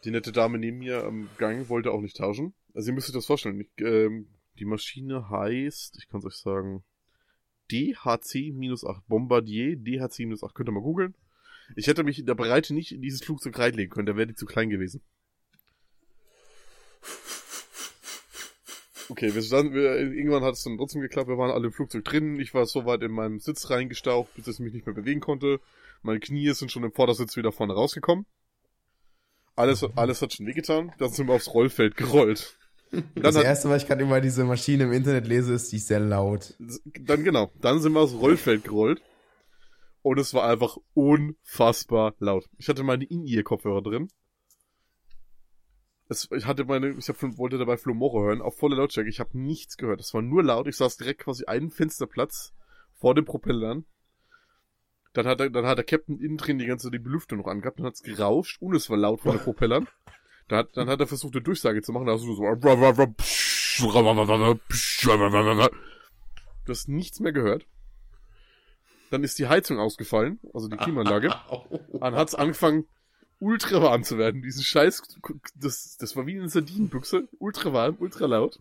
Die 0.04 0.12
nette 0.12 0.32
Dame 0.32 0.58
neben 0.58 0.80
mir 0.80 1.04
am 1.04 1.30
Gang 1.38 1.70
wollte 1.70 1.91
auch 1.91 2.02
nicht 2.02 2.18
tauschen. 2.18 2.54
Also 2.74 2.89
ihr 2.89 2.93
müsst 2.93 3.10
euch 3.10 3.16
das 3.16 3.26
vorstellen. 3.26 3.60
Ich, 3.60 3.70
ähm, 3.84 4.28
die 4.58 4.66
Maschine 4.66 5.30
heißt, 5.30 5.97
ich 5.97 6.08
kann 6.08 6.20
es 6.20 6.26
euch 6.26 6.36
sagen, 6.36 6.84
DHC-8. 7.72 9.02
Bombardier 9.08 9.76
DHC-8. 9.78 10.54
Könnt 10.54 10.70
ihr 10.70 10.74
mal 10.74 10.82
googeln. 10.82 11.16
Ich 11.76 11.88
hätte 11.88 12.04
mich 12.04 12.20
in 12.20 12.26
der 12.26 12.36
Breite 12.36 12.74
nicht 12.74 12.91
in 12.91 13.02
dieses 13.02 13.22
Flugzeug 13.22 13.58
reinlegen 13.60 13.91
können, 13.93 14.08
da 14.08 14.16
wäre 14.16 14.28
die 14.28 14.36
zu 14.36 14.45
klein 14.45 14.70
gewesen. 14.70 15.02
Okay, 19.10 19.34
wir 19.34 19.41
standen, 19.41 19.74
wir, 19.74 19.97
irgendwann 19.97 20.43
hat 20.43 20.54
es 20.54 20.64
dann 20.64 20.78
trotzdem 20.78 21.02
geklappt, 21.02 21.30
wir 21.30 21.38
waren 21.38 21.52
alle 21.52 21.68
im 21.68 21.74
Flugzeug 21.74 22.06
drin, 22.06 22.39
ich 22.39 22.54
war 22.54 22.66
so 22.68 22.86
weit 22.86 23.02
in 23.02 23.12
meinem 23.12 23.39
Sitz 23.39 23.70
reingestaucht, 23.70 24.34
bis 24.36 24.47
ich 24.47 24.60
mich 24.60 24.74
nicht 24.74 24.86
mehr 24.86 24.93
bewegen 24.95 25.20
konnte. 25.20 25.60
Meine 26.04 26.20
Knie 26.20 26.52
sind 26.54 26.72
schon 26.72 26.84
im 26.84 26.91
Vordersitz 26.91 27.36
wieder 27.36 27.52
vorne 27.52 27.74
rausgekommen. 27.74 28.26
Alles, 29.60 29.84
alles 29.95 30.22
hat 30.22 30.34
schon 30.34 30.45
wehgetan, 30.45 30.93
dann 30.97 31.10
sind 31.10 31.28
wir 31.28 31.34
aufs 31.34 31.53
Rollfeld 31.53 31.97
gerollt. 31.97 32.57
das 33.16 33.36
hat, 33.36 33.43
erste, 33.43 33.70
was 33.70 33.84
ich 33.84 33.88
gerade 33.88 34.03
über 34.03 34.22
diese 34.22 34.45
Maschine 34.45 34.86
im 34.86 34.93
Internet 34.93 35.28
lese, 35.28 35.53
ist, 35.53 35.72
die 35.72 35.78
ist 35.78 35.88
sehr 35.88 35.99
laut. 35.99 36.55
Dann 36.99 37.24
genau, 37.24 37.51
dann 37.62 37.80
sind 37.82 37.93
wir 37.93 37.99
aufs 37.99 38.14
Rollfeld 38.14 38.64
gerollt. 38.64 39.01
Und 40.01 40.18
es 40.18 40.34
war 40.34 40.49
einfach 40.49 40.78
unfassbar 40.93 42.16
laut. 42.20 42.45
Ich 42.57 42.70
hatte 42.70 42.84
meine 42.84 43.03
In-Ear-Kopfhörer 43.03 43.82
drin 43.82 44.07
es, 46.10 46.28
ich 46.32 46.45
hatte 46.45 46.66
meine, 46.66 46.89
ich 46.97 47.07
hab, 47.07 47.22
wollte 47.38 47.57
dabei 47.57 47.78
Flomore 47.78 48.26
hören, 48.26 48.41
auf 48.41 48.57
voller 48.57 48.78
Lautstärke. 48.78 49.10
Ich 49.10 49.20
habe 49.20 49.38
nichts 49.38 49.78
gehört. 49.78 50.01
Es 50.01 50.14
war 50.14 50.22
nur 50.22 50.43
laut. 50.43 50.68
Ich 50.68 50.76
saß 50.76 50.97
direkt 50.97 51.22
quasi 51.22 51.45
einen 51.45 51.70
Fensterplatz 51.70 52.53
vor 52.95 53.14
den 53.16 53.26
Propellern. 53.26 53.86
Dann 55.14 55.26
hat, 55.26 55.39
er, 55.39 55.49
dann 55.49 55.66
hat 55.66 55.78
der 55.78 55.86
Captain 55.86 56.20
innen 56.20 56.38
drin 56.38 56.60
die 56.60 56.66
ganze 56.66 56.91
die 56.91 56.99
Belüftung 56.99 57.39
noch 57.39 57.47
angehabt. 57.47 57.80
Dann 57.80 57.88
hat's 57.88 58.03
gerauscht 58.03 58.62
und 58.62 58.76
es 58.76 58.89
war 58.89 58.97
laut 58.97 59.22
von 59.22 59.32
den 59.32 59.39
Propellern. 59.43 59.88
Dann 60.47 60.60
hat, 60.60 60.78
dann 60.78 60.89
hat 60.89 60.99
er 60.99 61.07
versucht, 61.07 61.36
eine 61.36 61.43
Durchsage 61.43 61.82
zu 61.82 61.91
machen. 61.91 62.07
Da 62.07 62.14
hast 62.14 62.26
du 62.26 62.34
so, 62.34 62.43
du 66.66 66.72
hast 66.72 66.88
nichts 66.88 67.20
mehr 67.20 67.32
gehört. 67.32 67.66
Dann 69.10 69.24
ist 69.24 69.39
die 69.39 69.47
Heizung 69.47 69.80
ausgefallen, 69.80 70.39
also 70.53 70.68
die 70.68 70.78
Klimaanlage. 70.78 71.34
Dann 71.99 72.16
hat's 72.16 72.36
angefangen, 72.36 72.86
ultra 73.39 73.82
warm 73.82 74.03
zu 74.03 74.20
werden. 74.20 74.43
Diesen 74.43 74.64
Scheiß, 74.64 75.01
das, 75.55 75.97
das 75.97 76.16
war 76.16 76.28
wie 76.28 76.38
eine 76.38 76.49
Sardinenbüchse. 76.49 77.28
Ultra 77.39 77.74
warm, 77.74 77.95
ultra 77.99 78.28
laut. 78.28 78.60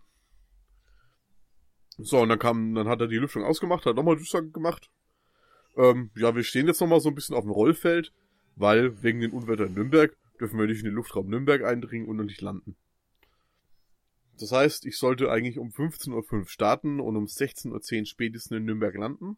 So, 1.99 2.21
und 2.21 2.29
dann 2.29 2.39
kam, 2.39 2.75
dann 2.75 2.89
hat 2.89 3.01
er 3.01 3.09
die 3.09 3.17
Lüftung 3.17 3.45
ausgemacht, 3.45 3.85
hat 3.85 3.97
nochmal 3.97 4.17
Durchsage 4.17 4.51
gemacht. 4.51 4.89
Ähm, 5.79 6.11
ja, 6.17 6.35
wir 6.35 6.43
stehen 6.43 6.67
jetzt 6.67 6.81
nochmal 6.81 7.01
so 7.01 7.09
ein 7.09 7.15
bisschen 7.15 7.37
auf 7.37 7.45
dem 7.45 7.53
Rollfeld, 7.53 8.13
weil 8.57 9.01
wegen 9.03 9.21
den 9.21 9.31
Unwetter 9.31 9.67
in 9.67 9.75
Nürnberg 9.75 10.17
dürfen 10.41 10.59
wir 10.59 10.67
nicht 10.67 10.81
in 10.81 10.87
den 10.87 10.95
Luftraum 10.95 11.29
Nürnberg 11.29 11.63
eindringen 11.65 12.09
und 12.09 12.17
nicht 12.27 12.41
landen. 12.41 12.77
Das 14.39 14.53
heißt, 14.53 14.87
ich 14.87 14.99
sollte 14.99 15.31
eigentlich 15.31 15.59
um 15.59 15.69
15.05 15.69 16.33
Uhr 16.33 16.47
starten 16.47 17.01
und 17.01 17.17
um 17.17 17.25
16.10 17.25 18.01
Uhr 18.01 18.07
spätestens 18.07 18.57
in 18.57 18.65
Nürnberg 18.65 18.95
landen. 18.97 19.37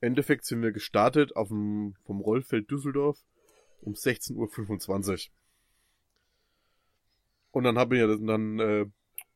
Im 0.00 0.08
Endeffekt 0.08 0.44
sind 0.46 0.62
wir 0.62 0.72
gestartet 0.72 1.36
auf 1.36 1.48
dem, 1.48 1.94
vom 2.04 2.20
Rollfeld 2.20 2.70
Düsseldorf 2.70 3.22
um 3.80 3.92
16.25 3.92 5.10
Uhr. 5.10 5.18
Und 7.50 7.64
dann 7.64 7.78
haben 7.78 7.90
wir 7.90 8.16
dann, 8.18 8.58
äh, 8.58 8.86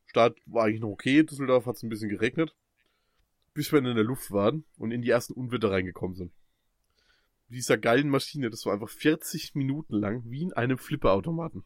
Start 0.05 0.37
war 0.45 0.65
eigentlich 0.65 0.81
noch 0.81 0.89
okay, 0.89 1.23
Düsseldorf 1.23 1.65
hat 1.65 1.77
es 1.77 1.83
ein 1.83 1.89
bisschen 1.89 2.09
geregnet, 2.09 2.55
bis 3.53 3.71
wir 3.71 3.79
in 3.79 3.85
der 3.85 4.03
Luft 4.03 4.31
waren 4.31 4.65
und 4.77 4.91
in 4.91 5.01
die 5.01 5.09
ersten 5.09 5.33
Unwetter 5.33 5.71
reingekommen 5.71 6.15
sind. 6.15 6.31
Mit 7.49 7.57
dieser 7.57 7.77
geilen 7.77 8.09
Maschine, 8.09 8.49
das 8.49 8.65
war 8.65 8.73
einfach 8.73 8.89
40 8.89 9.55
Minuten 9.55 9.95
lang, 9.95 10.23
wie 10.25 10.43
in 10.43 10.53
einem 10.53 10.77
Flipperautomaten. 10.77 11.63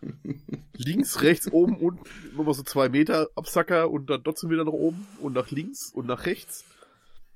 links, 0.74 1.22
rechts, 1.22 1.50
oben, 1.50 1.76
unten, 1.76 2.04
nochmal 2.36 2.54
so 2.54 2.62
zwei 2.62 2.88
Meter 2.88 3.28
Absacker 3.34 3.90
und 3.90 4.10
dann 4.10 4.22
trotzdem 4.22 4.50
wieder 4.50 4.64
nach 4.64 4.72
oben 4.72 5.06
und 5.20 5.32
nach 5.32 5.50
links 5.50 5.90
und 5.92 6.06
nach 6.06 6.26
rechts. 6.26 6.64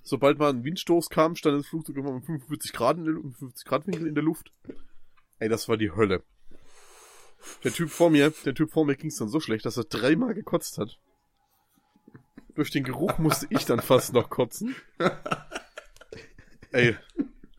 Sobald 0.03 0.39
mal 0.39 0.51
ein 0.51 0.63
Windstoß 0.63 1.09
kam, 1.09 1.35
stand 1.35 1.59
das 1.59 1.67
Flugzeug 1.67 1.97
immer 1.97 2.11
um 2.11 2.23
45 2.23 2.73
Grad, 2.73 2.99
in 2.99 3.05
der, 3.05 3.15
50 3.15 3.65
Grad 3.65 3.87
Winkel 3.87 4.07
in 4.07 4.15
der 4.15 4.23
Luft. 4.23 4.53
Ey, 5.39 5.49
das 5.49 5.69
war 5.69 5.77
die 5.77 5.91
Hölle. 5.91 6.23
Der 7.65 7.73
Typ 7.73 7.91
vor 7.91 8.11
mir, 8.11 8.33
der 8.45 8.55
Typ 8.55 8.71
vor 8.71 8.87
mir 8.87 8.97
ging's 8.97 9.17
dann 9.17 9.29
so 9.29 9.41
schlecht, 9.41 9.67
dass 9.67 9.77
er 9.77 9.85
dreimal 9.85 10.35
gekotzt 10.35 10.79
hat. 10.79 10.99
Durch 12.57 12.71
den 12.71 12.85
Geruch 12.85 13.19
musste 13.19 13.47
ich 13.51 13.67
dann 13.67 13.81
fast 13.81 14.13
noch 14.15 14.31
kotzen. 14.31 14.75
Ey, 16.73 16.97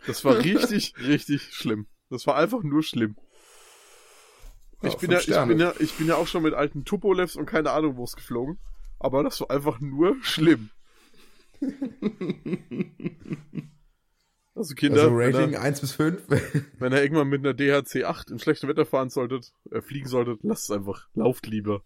Das 0.08 0.26
war 0.26 0.38
richtig, 0.38 0.96
richtig 1.00 1.54
schlimm. 1.54 1.88
Das 2.10 2.26
war 2.28 2.36
einfach 2.36 2.64
nur 2.64 2.82
schlimm. 2.82 3.16
Ich, 4.82 4.94
ja, 4.94 5.00
bin 5.00 5.12
ja, 5.12 5.20
ich, 5.20 5.48
bin 5.48 5.60
ja, 5.60 5.74
ich 5.80 5.94
bin 5.94 6.08
ja 6.08 6.16
auch 6.16 6.28
schon 6.28 6.44
mit 6.44 6.54
alten 6.54 6.86
Tupolevs 6.86 7.36
und 7.36 7.46
keine 7.46 7.72
Ahnung 7.72 7.98
wo 7.98 8.04
es 8.04 8.16
geflogen. 8.16 8.60
Aber 9.00 9.24
das 9.24 9.40
war 9.42 9.52
einfach 9.52 9.80
nur 9.80 10.16
schlimm. 10.22 10.70
Also 14.56 14.74
Kinder. 14.74 15.04
Also 15.04 15.16
Rating 15.16 15.54
er, 15.54 15.62
1 15.62 15.82
bis 15.82 15.92
5. 15.94 16.24
wenn 16.80 16.92
ihr 16.92 17.02
irgendwann 17.02 17.28
mit 17.28 17.46
einer 17.46 17.54
DHC 17.54 18.04
8 18.04 18.32
in 18.32 18.40
schlechtem 18.40 18.70
Wetter 18.70 18.86
fahren 18.86 19.10
solltet, 19.10 19.52
äh, 19.72 19.82
fliegen 19.82 20.08
solltet, 20.08 20.40
lasst 20.44 20.70
es 20.70 20.72
einfach. 20.72 21.08
Lauft 21.14 21.46
lieber. 21.46 21.84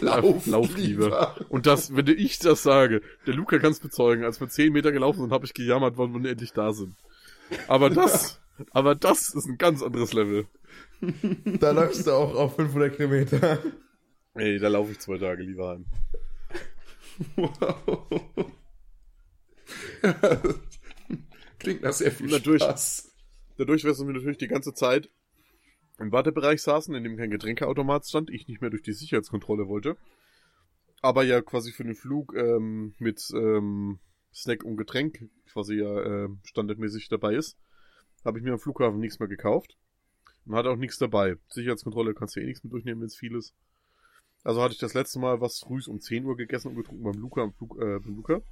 Lauf, 0.00 0.46
Lauf 0.46 0.76
lieber. 0.76 1.04
lieber. 1.04 1.36
Und 1.48 1.66
das, 1.66 1.94
wenn 1.94 2.06
ich 2.08 2.38
das 2.38 2.62
sage, 2.62 3.02
der 3.26 3.34
Luca 3.34 3.58
kann 3.58 3.72
es 3.72 3.80
bezeugen, 3.80 4.24
als 4.24 4.40
wir 4.40 4.48
10 4.48 4.72
Meter 4.72 4.92
gelaufen 4.92 5.20
sind, 5.20 5.32
habe 5.32 5.46
ich 5.46 5.54
gejammert, 5.54 5.96
wann 5.96 6.22
wir 6.22 6.30
endlich 6.30 6.52
da 6.52 6.72
sind. 6.72 6.96
Aber 7.68 7.90
das, 7.90 8.40
aber 8.70 8.94
das 8.94 9.34
ist 9.34 9.46
ein 9.46 9.58
ganz 9.58 9.82
anderes 9.82 10.12
Level. 10.12 10.46
Da 11.60 11.70
läufst 11.70 12.06
du 12.06 12.12
auch 12.12 12.34
auf 12.34 12.56
500 12.56 12.96
Kilometer. 12.96 13.58
Ey, 14.34 14.58
da 14.58 14.68
laufe 14.68 14.92
ich 14.92 14.98
zwei 14.98 15.18
Tage 15.18 15.42
lieber 15.42 15.70
heim. 15.70 15.86
Wow. 17.36 18.08
Klingt 21.58 21.82
nach 21.82 21.92
sehr 21.92 22.10
viel 22.10 22.28
dadurch, 22.28 22.62
Spaß. 22.62 23.12
Dadurch, 23.56 23.82
dass 23.82 23.98
wir 23.98 24.12
natürlich 24.12 24.38
die 24.38 24.48
ganze 24.48 24.74
Zeit 24.74 25.08
im 25.98 26.12
Wartebereich 26.12 26.62
saßen, 26.62 26.94
in 26.94 27.04
dem 27.04 27.16
kein 27.16 27.30
Getränkeautomat 27.30 28.06
stand, 28.06 28.30
ich 28.30 28.48
nicht 28.48 28.60
mehr 28.60 28.70
durch 28.70 28.82
die 28.82 28.92
Sicherheitskontrolle 28.92 29.68
wollte, 29.68 29.96
aber 31.00 31.22
ja 31.22 31.40
quasi 31.40 31.72
für 31.72 31.84
den 31.84 31.94
Flug 31.94 32.34
ähm, 32.34 32.94
mit 32.98 33.30
ähm, 33.34 33.98
Snack 34.32 34.64
und 34.64 34.76
Getränk 34.76 35.28
quasi 35.46 35.76
ja 35.76 36.24
äh, 36.24 36.28
standardmäßig 36.44 37.08
dabei 37.08 37.34
ist, 37.34 37.56
habe 38.24 38.38
ich 38.38 38.44
mir 38.44 38.52
am 38.52 38.58
Flughafen 38.58 38.98
nichts 38.98 39.18
mehr 39.18 39.28
gekauft 39.28 39.76
und 40.46 40.54
hatte 40.54 40.70
auch 40.70 40.76
nichts 40.76 40.98
dabei. 40.98 41.36
Sicherheitskontrolle 41.48 42.14
kannst 42.14 42.36
du 42.36 42.40
eh 42.40 42.46
nichts 42.46 42.64
mit 42.64 42.72
durchnehmen, 42.72 43.02
wenn 43.02 43.06
es 43.06 43.16
viel 43.16 43.36
ist. 43.36 43.54
Also 44.42 44.60
hatte 44.62 44.74
ich 44.74 44.80
das 44.80 44.94
letzte 44.94 45.18
Mal 45.18 45.40
was 45.40 45.60
früh 45.60 45.80
um 45.86 46.00
10 46.00 46.24
Uhr 46.24 46.36
gegessen 46.36 46.68
und 46.68 46.76
getrunken 46.76 47.04
beim 47.04 47.20
Luca 47.20 47.48
Flug, 47.56 47.80
äh, 47.80 47.98
beim 47.98 48.16
Luca. 48.16 48.42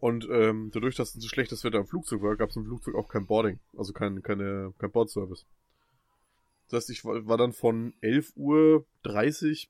Und 0.00 0.28
ähm, 0.30 0.70
dadurch, 0.72 0.94
dass 0.94 1.14
es 1.14 1.22
so 1.22 1.28
schlechtes 1.28 1.64
Wetter 1.64 1.78
am 1.78 1.86
Flugzeug 1.86 2.22
war, 2.22 2.36
gab 2.36 2.50
es 2.50 2.56
im 2.56 2.64
Flugzeug 2.64 2.94
auch 2.94 3.08
kein 3.08 3.26
Boarding, 3.26 3.58
also 3.76 3.92
kein, 3.92 4.22
keine, 4.22 4.72
kein 4.78 4.92
Bordservice. 4.92 5.44
Das 6.68 6.82
heißt, 6.82 6.90
ich 6.90 7.04
war, 7.04 7.26
war 7.26 7.36
dann 7.36 7.52
von 7.52 7.94
11.30 8.02 8.36
Uhr 8.36 8.86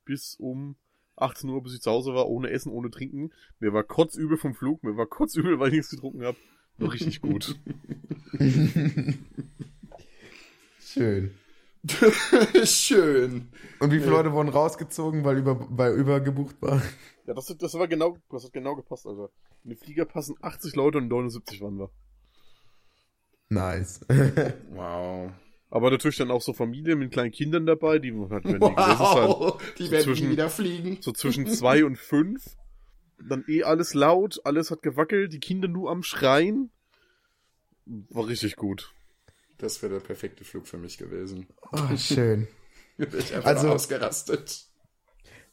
bis 0.05 0.35
um 0.37 0.77
18 1.17 1.51
Uhr, 1.51 1.63
bis 1.63 1.75
ich 1.75 1.81
zu 1.81 1.91
Hause 1.91 2.15
war, 2.15 2.29
ohne 2.29 2.51
Essen, 2.51 2.73
ohne 2.73 2.91
Trinken. 2.91 3.33
Mir 3.61 3.73
war 3.73 3.85
kotzübel 3.85 4.37
vom 4.37 4.55
Flug, 4.55 4.83
mir 4.83 4.97
war 4.97 5.07
kotzübel, 5.07 5.59
weil 5.59 5.69
ich 5.69 5.75
nichts 5.75 5.91
getrunken 5.91 6.25
habe. 6.25 6.37
Noch 6.79 6.95
richtig 6.95 7.21
gut. 7.21 7.59
Schön. 10.81 11.35
Schön. 12.65 13.49
Und 13.81 13.91
wie 13.91 13.99
viele 13.99 14.11
ja. 14.13 14.17
Leute 14.19 14.33
wurden 14.33 14.49
rausgezogen, 14.49 15.25
weil 15.25 15.39
über, 15.39 15.67
weil 15.71 15.95
übergebucht 15.95 16.61
war? 16.61 16.83
Ja, 17.27 17.35
das, 17.35 17.47
das 17.47 17.75
war 17.75 17.89
genau, 17.89 18.17
das 18.31 18.45
hat 18.45 18.53
genau 18.53 18.75
gepasst, 18.75 19.07
also. 19.07 19.31
In 19.65 19.71
den 19.71 19.79
Flieger 19.79 20.05
passen 20.05 20.37
80 20.41 20.77
Leute 20.77 20.99
und 20.99 21.09
79 21.09 21.61
waren 21.61 21.79
wir. 21.79 21.91
Nice. 23.49 24.01
wow. 24.71 25.31
Aber 25.71 25.91
natürlich 25.91 26.17
dann 26.17 26.31
auch 26.31 26.41
so 26.41 26.53
Familien 26.53 26.99
mit 26.99 27.13
kleinen 27.13 27.31
Kindern 27.31 27.67
dabei, 27.67 27.99
die 27.99 28.13
halt, 28.13 28.45
wenn 28.45 28.61
wow, 28.61 29.61
halt, 29.61 29.79
die 29.79 29.87
so 29.87 29.91
werden 29.91 30.05
zwischen, 30.05 30.31
wieder 30.31 30.49
fliegen. 30.49 30.99
So 31.01 31.13
zwischen 31.13 31.47
zwei 31.47 31.85
und 31.85 31.97
fünf. 31.97 32.57
Dann 33.21 33.45
eh 33.49 33.65
alles 33.65 33.95
laut, 33.95 34.41
alles 34.45 34.71
hat 34.71 34.83
gewackelt, 34.83 35.33
die 35.33 35.41
Kinder 35.41 35.69
nur 35.69 35.91
am 35.91 36.03
Schreien. 36.03 36.71
War 37.85 38.29
richtig 38.29 38.57
gut. 38.57 38.95
Das 39.59 39.83
wäre 39.83 39.95
der 39.95 40.01
perfekte 40.01 40.45
Flug 40.45 40.69
für 40.69 40.79
mich 40.79 40.99
gewesen. 40.99 41.49
Oh, 41.73 41.97
schön. 41.97 42.47
ich 42.97 43.35
einfach 43.35 43.45
also, 43.45 43.71
ausgerastet. 43.71 44.68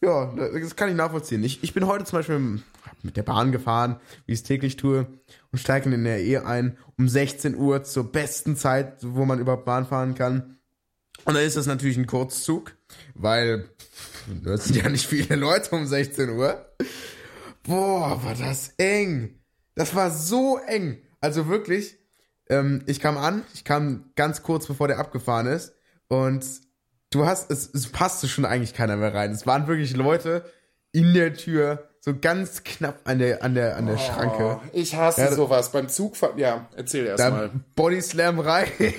Ja, 0.01 0.33
das 0.35 0.75
kann 0.75 0.89
ich 0.89 0.95
nachvollziehen. 0.95 1.43
Ich, 1.43 1.63
ich 1.63 1.73
bin 1.73 1.87
heute 1.87 2.05
zum 2.05 2.19
Beispiel 2.19 2.61
mit 3.01 3.17
der 3.17 3.23
Bahn 3.23 3.51
gefahren, 3.51 3.99
wie 4.25 4.33
ich 4.33 4.39
es 4.39 4.43
täglich 4.43 4.75
tue, 4.75 5.07
und 5.51 5.59
steige 5.59 5.91
in 5.93 6.03
der 6.03 6.23
E 6.23 6.37
ein 6.37 6.77
um 6.97 7.07
16 7.07 7.55
Uhr 7.55 7.83
zur 7.83 8.11
besten 8.11 8.55
Zeit, 8.55 8.97
wo 9.01 9.25
man 9.25 9.39
überhaupt 9.39 9.65
Bahn 9.65 9.85
fahren 9.85 10.15
kann. 10.15 10.57
Und 11.23 11.35
dann 11.35 11.43
ist 11.43 11.57
das 11.57 11.65
natürlich 11.65 11.97
ein 11.97 12.07
Kurzzug, 12.07 12.75
weil 13.13 13.69
es 14.45 14.65
sind 14.65 14.75
ja 14.75 14.89
nicht 14.89 15.07
viele 15.07 15.35
Leute 15.35 15.75
um 15.75 15.85
16 15.85 16.29
Uhr. 16.29 16.65
Boah, 17.63 18.23
war 18.23 18.35
das 18.35 18.73
eng. 18.77 19.39
Das 19.75 19.95
war 19.95 20.11
so 20.11 20.57
eng. 20.67 20.99
Also 21.19 21.47
wirklich, 21.47 21.97
ähm, 22.49 22.83
ich 22.85 22.99
kam 22.99 23.17
an, 23.17 23.43
ich 23.53 23.63
kam 23.63 24.11
ganz 24.15 24.43
kurz 24.43 24.67
bevor 24.67 24.87
der 24.87 24.99
abgefahren 24.99 25.47
ist 25.47 25.73
und 26.07 26.45
du 27.11 27.25
hast, 27.25 27.51
es, 27.51 27.69
es 27.73 27.91
passte 27.91 28.27
schon 28.27 28.45
eigentlich 28.45 28.73
keiner 28.73 28.95
mehr 28.95 29.13
rein. 29.13 29.31
Es 29.31 29.47
waren 29.47 29.67
wirklich 29.67 29.95
Leute 29.95 30.45
in 30.91 31.13
der 31.13 31.33
Tür, 31.33 31.89
so 31.99 32.17
ganz 32.17 32.63
knapp 32.63 33.01
an 33.05 33.19
der, 33.19 33.43
an 33.43 33.55
der, 33.55 33.77
an 33.77 33.87
der 33.87 33.95
oh, 33.95 33.99
Schranke. 33.99 34.59
Ich 34.73 34.95
hasse 34.95 35.21
ja, 35.21 35.31
sowas. 35.33 35.71
Beim 35.71 35.89
Zugfahren, 35.89 36.37
ja, 36.37 36.69
erzähl 36.75 37.05
erst 37.05 37.23
mal. 37.29 37.49
Bodyslam 37.75 38.39
rein. 38.39 38.67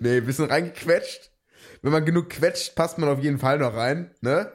nee, 0.00 0.20
bisschen 0.20 0.46
reingequetscht. 0.46 1.30
Wenn 1.82 1.92
man 1.92 2.04
genug 2.04 2.30
quetscht, 2.30 2.74
passt 2.74 2.98
man 2.98 3.10
auf 3.10 3.18
jeden 3.20 3.38
Fall 3.38 3.58
noch 3.58 3.74
rein, 3.74 4.10
ne? 4.22 4.50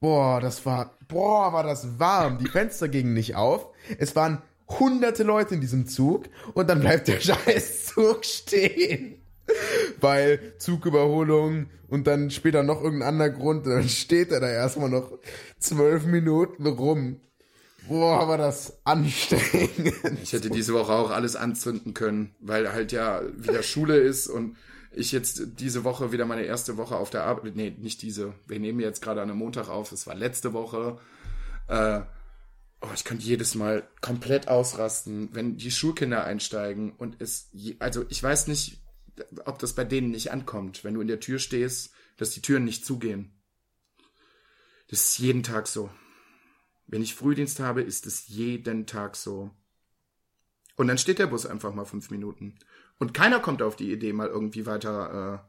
Boah, 0.00 0.40
das 0.40 0.66
war, 0.66 0.96
boah, 1.06 1.52
war 1.52 1.62
das 1.62 1.98
warm. 1.98 2.38
Die 2.38 2.48
Fenster 2.48 2.88
gingen 2.88 3.14
nicht 3.14 3.36
auf. 3.36 3.68
Es 3.98 4.16
waren 4.16 4.42
hunderte 4.68 5.22
Leute 5.22 5.54
in 5.54 5.60
diesem 5.60 5.86
Zug 5.86 6.24
und 6.54 6.68
dann 6.68 6.80
bleibt 6.80 7.08
der 7.08 7.20
scheiß 7.20 7.86
Zug 7.86 8.24
stehen. 8.24 9.17
Weil 10.00 10.54
Zugüberholung 10.58 11.66
und 11.88 12.06
dann 12.06 12.30
später 12.30 12.62
noch 12.62 12.82
irgendein 12.82 13.08
anderer 13.08 13.30
Grund, 13.30 13.66
dann 13.66 13.88
steht 13.88 14.30
er 14.30 14.40
da 14.40 14.48
erstmal 14.48 14.90
noch 14.90 15.18
zwölf 15.58 16.04
Minuten 16.04 16.66
rum. 16.66 17.20
Boah, 17.88 18.28
war 18.28 18.36
das 18.36 18.78
anstrengend. 18.84 19.94
Ich 20.22 20.32
hätte 20.34 20.50
diese 20.50 20.74
Woche 20.74 20.92
auch 20.92 21.10
alles 21.10 21.36
anzünden 21.36 21.94
können, 21.94 22.34
weil 22.40 22.70
halt 22.72 22.92
ja 22.92 23.22
wieder 23.34 23.62
Schule 23.62 23.96
ist 23.96 24.28
und 24.28 24.56
ich 24.92 25.12
jetzt 25.12 25.42
diese 25.58 25.84
Woche 25.84 26.12
wieder 26.12 26.26
meine 26.26 26.44
erste 26.44 26.76
Woche 26.76 26.96
auf 26.96 27.10
der 27.10 27.24
Arbeit, 27.24 27.56
nee, 27.56 27.74
nicht 27.78 28.02
diese, 28.02 28.34
wir 28.46 28.58
nehmen 28.58 28.80
jetzt 28.80 29.00
gerade 29.00 29.22
an 29.22 29.30
einem 29.30 29.38
Montag 29.38 29.68
auf, 29.68 29.92
es 29.92 30.06
war 30.06 30.14
letzte 30.14 30.52
Woche, 30.52 30.98
äh, 31.68 32.00
oh, 32.80 32.88
ich 32.94 33.04
könnte 33.04 33.24
jedes 33.24 33.54
Mal 33.54 33.86
komplett 34.00 34.48
ausrasten, 34.48 35.30
wenn 35.32 35.56
die 35.56 35.70
Schulkinder 35.70 36.24
einsteigen 36.24 36.92
und 36.92 37.16
es, 37.20 37.50
also 37.78 38.04
ich 38.08 38.22
weiß 38.22 38.48
nicht, 38.48 38.80
ob 39.44 39.58
das 39.58 39.74
bei 39.74 39.84
denen 39.84 40.10
nicht 40.10 40.30
ankommt, 40.30 40.84
wenn 40.84 40.94
du 40.94 41.00
in 41.00 41.08
der 41.08 41.20
Tür 41.20 41.38
stehst, 41.38 41.92
dass 42.16 42.30
die 42.30 42.42
Türen 42.42 42.64
nicht 42.64 42.84
zugehen. 42.84 43.32
Das 44.88 45.04
ist 45.04 45.18
jeden 45.18 45.42
Tag 45.42 45.66
so. 45.68 45.90
Wenn 46.86 47.02
ich 47.02 47.14
Frühdienst 47.14 47.60
habe, 47.60 47.82
ist 47.82 48.06
es 48.06 48.28
jeden 48.28 48.86
Tag 48.86 49.16
so. 49.16 49.50
Und 50.76 50.88
dann 50.88 50.98
steht 50.98 51.18
der 51.18 51.26
Bus 51.26 51.44
einfach 51.44 51.74
mal 51.74 51.84
fünf 51.84 52.10
Minuten. 52.10 52.58
Und 52.98 53.12
keiner 53.12 53.40
kommt 53.40 53.62
auf 53.62 53.76
die 53.76 53.92
Idee, 53.92 54.12
mal 54.12 54.28
irgendwie 54.28 54.64
weiter, 54.64 55.44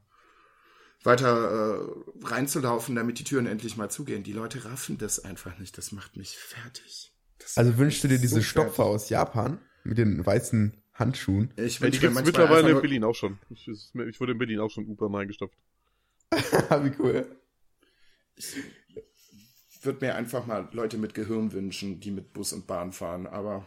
äh, 1.02 1.06
weiter 1.06 1.80
äh, 1.80 2.26
reinzulaufen, 2.26 2.96
damit 2.96 3.20
die 3.20 3.24
Türen 3.24 3.46
endlich 3.46 3.78
mal 3.78 3.90
zugehen. 3.90 4.24
Die 4.24 4.34
Leute 4.34 4.66
raffen 4.66 4.98
das 4.98 5.24
einfach 5.24 5.58
nicht. 5.58 5.78
Das 5.78 5.92
macht 5.92 6.18
mich 6.18 6.38
fertig. 6.38 7.14
Das 7.38 7.58
also 7.58 7.78
wünschst 7.78 8.04
du 8.04 8.08
dir 8.08 8.20
diese 8.20 8.36
so 8.36 8.42
Stopfer 8.42 8.84
aus 8.84 9.10
Japan 9.10 9.60
mit 9.84 9.98
den 9.98 10.26
weißen 10.26 10.79
Handschuhen? 11.00 11.52
Ich 11.56 11.82
wünsche 11.82 12.04
ja, 12.04 12.10
mir 12.10 12.22
mittlerweile 12.22 12.72
in 12.72 12.82
Berlin 12.82 13.04
auch 13.04 13.16
schon. 13.16 13.40
Ich, 13.50 13.68
ich, 13.68 14.20
wurde 14.20 14.34
in 14.34 14.38
Berlin 14.38 14.60
auch 14.60 14.70
schon 14.70 14.86
U-Bahn 14.88 15.16
eingestopft. 15.16 15.58
Wie 16.32 16.92
cool. 17.00 17.26
Ich 18.36 18.56
würde 19.82 20.06
mir 20.06 20.16
einfach 20.16 20.46
mal 20.46 20.68
Leute 20.74 20.98
mit 20.98 21.14
Gehirn 21.14 21.52
wünschen, 21.54 22.00
die 22.00 22.12
mit 22.12 22.34
Bus 22.34 22.54
und 22.54 22.68
Bahn 22.68 22.92
fahren, 22.92 23.28
aber. 23.28 23.66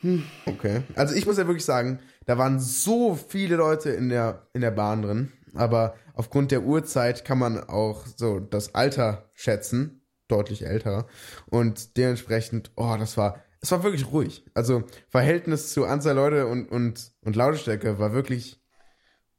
Hm. 0.00 0.24
Okay. 0.46 0.82
Also 0.94 1.14
ich 1.14 1.26
muss 1.26 1.38
ja 1.38 1.46
wirklich 1.46 1.64
sagen, 1.64 2.00
da 2.26 2.38
waren 2.38 2.60
so 2.60 3.16
viele 3.16 3.56
Leute 3.56 3.90
in 3.90 4.10
der, 4.10 4.46
in 4.52 4.60
der 4.60 4.70
Bahn 4.70 5.02
drin, 5.02 5.32
aber 5.54 5.96
aufgrund 6.14 6.52
der 6.52 6.62
Uhrzeit 6.62 7.24
kann 7.24 7.38
man 7.38 7.58
auch 7.58 8.06
so 8.06 8.38
das 8.38 8.74
Alter 8.74 9.30
schätzen 9.34 9.98
deutlich 10.28 10.64
älter. 10.64 11.06
Und 11.46 11.96
dementsprechend, 11.96 12.70
oh, 12.76 12.94
das 12.98 13.16
war, 13.16 13.42
es 13.60 13.70
war 13.70 13.82
wirklich 13.82 14.10
ruhig. 14.10 14.44
Also 14.54 14.84
Verhältnis 15.08 15.72
zu 15.72 15.84
Anzahl 15.84 16.14
Leute 16.14 16.46
und, 16.46 16.66
und, 16.66 17.12
und 17.22 17.36
Lautstärke 17.36 17.98
war 17.98 18.12
wirklich 18.12 18.60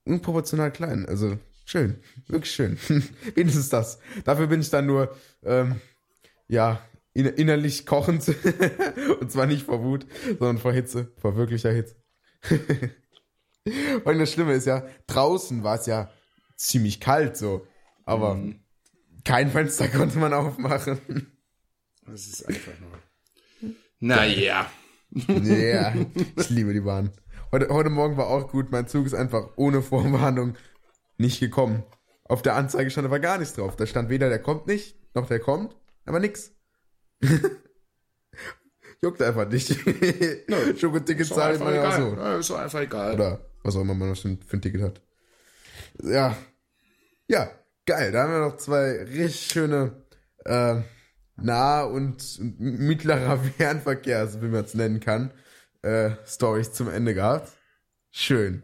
unproportional 0.06 0.72
klein. 0.72 1.06
Also 1.06 1.38
schön, 1.66 2.02
wirklich 2.28 2.52
schön. 2.52 2.78
Wenigstens 3.36 3.70
das. 3.70 4.00
Dafür 4.26 4.48
bin 4.48 4.62
ich 4.62 4.70
dann 4.70 4.86
nur, 4.86 5.16
ähm, 5.44 5.80
ja, 6.48 6.82
innerlich 7.14 7.86
kochend. 7.86 8.28
und 9.20 9.32
zwar 9.32 9.46
nicht 9.46 9.66
vor 9.66 9.84
Wut, 9.84 10.06
sondern 10.28 10.58
vor 10.58 10.74
Hitze, 10.74 11.12
vor 11.18 11.36
wirklicher 11.36 11.72
Hitze. 11.72 11.96
Weil 14.04 14.18
das 14.18 14.32
Schlimme 14.32 14.54
ist 14.54 14.66
ja, 14.66 14.86
draußen 15.08 15.64
war 15.64 15.80
es 15.80 15.86
ja 15.86 16.10
ziemlich 16.56 17.00
kalt 17.00 17.38
so. 17.38 17.68
Aber 18.06 18.36
mhm. 18.36 18.62
Kein 19.24 19.52
Fenster 19.52 19.88
konnte 19.90 20.18
man 20.18 20.34
aufmachen. 20.34 21.32
Das 22.06 22.28
ist 22.28 22.48
einfach 22.48 22.80
nur. 22.80 22.92
Naja. 24.00 24.72
Ja, 25.12 25.94
ich 26.38 26.50
liebe 26.50 26.74
die 26.74 26.80
Bahn. 26.82 27.12
Heute, 27.52 27.68
heute 27.70 27.90
Morgen 27.90 28.16
war 28.16 28.28
auch 28.28 28.50
gut. 28.50 28.72
Mein 28.72 28.88
Zug 28.88 29.06
ist 29.06 29.14
einfach 29.14 29.50
ohne 29.58 29.82
Vorwarnung 29.82 30.56
nicht 31.18 31.40
gekommen. 31.40 31.84
Auf 32.24 32.42
der 32.42 32.56
Anzeige 32.56 32.92
stand 32.92 33.06
aber 33.06 33.20
gar 33.20 33.38
nichts 33.38 33.56
drauf. 33.56 33.76
Da 33.76 33.86
stand 33.86 34.10
weder 34.10 34.30
der 34.30 34.40
kommt 34.40 34.68
nicht, 34.68 34.96
noch 35.16 35.28
der 35.28 35.40
kommt, 35.40 35.76
aber 36.06 36.20
nix. 36.20 36.54
Juckt 39.02 39.22
einfach 39.22 39.50
nicht. 39.50 39.76
No, 40.48 40.58
Schokoticket 40.78 41.28
zahlt 41.28 41.60
man 41.60 41.74
ja 41.74 41.92
so. 41.92 42.14
Ja, 42.16 42.38
ist 42.38 42.50
doch 42.50 42.60
einfach 42.60 42.82
egal. 42.82 43.16
Oder 43.16 43.46
was 43.64 43.76
auch 43.76 43.82
immer 43.82 43.96
man 43.96 44.10
noch 44.10 44.18
für 44.18 44.30
ein 44.30 44.62
Ticket 44.62 44.82
hat. 44.82 45.02
Ja. 46.04 46.38
Ja, 47.28 47.52
geil. 47.86 48.12
Da 48.12 48.24
haben 48.24 48.32
wir 48.32 48.40
noch 48.40 48.58
zwei 48.58 49.04
richtig 49.04 49.52
schöne 49.52 50.04
äh, 50.46 50.82
nah- 51.44 51.84
und 51.84 52.40
mittlerer 52.60 53.38
Fernverkehr, 53.58 54.20
also 54.20 54.42
wie 54.42 54.48
man 54.48 54.66
es 54.66 54.74
nennen 54.74 55.00
kann, 55.00 55.32
äh, 55.82 56.12
Stories 56.26 56.74
zum 56.74 56.90
Ende 56.90 57.14
gehabt. 57.14 57.52
Schön. 58.12 58.64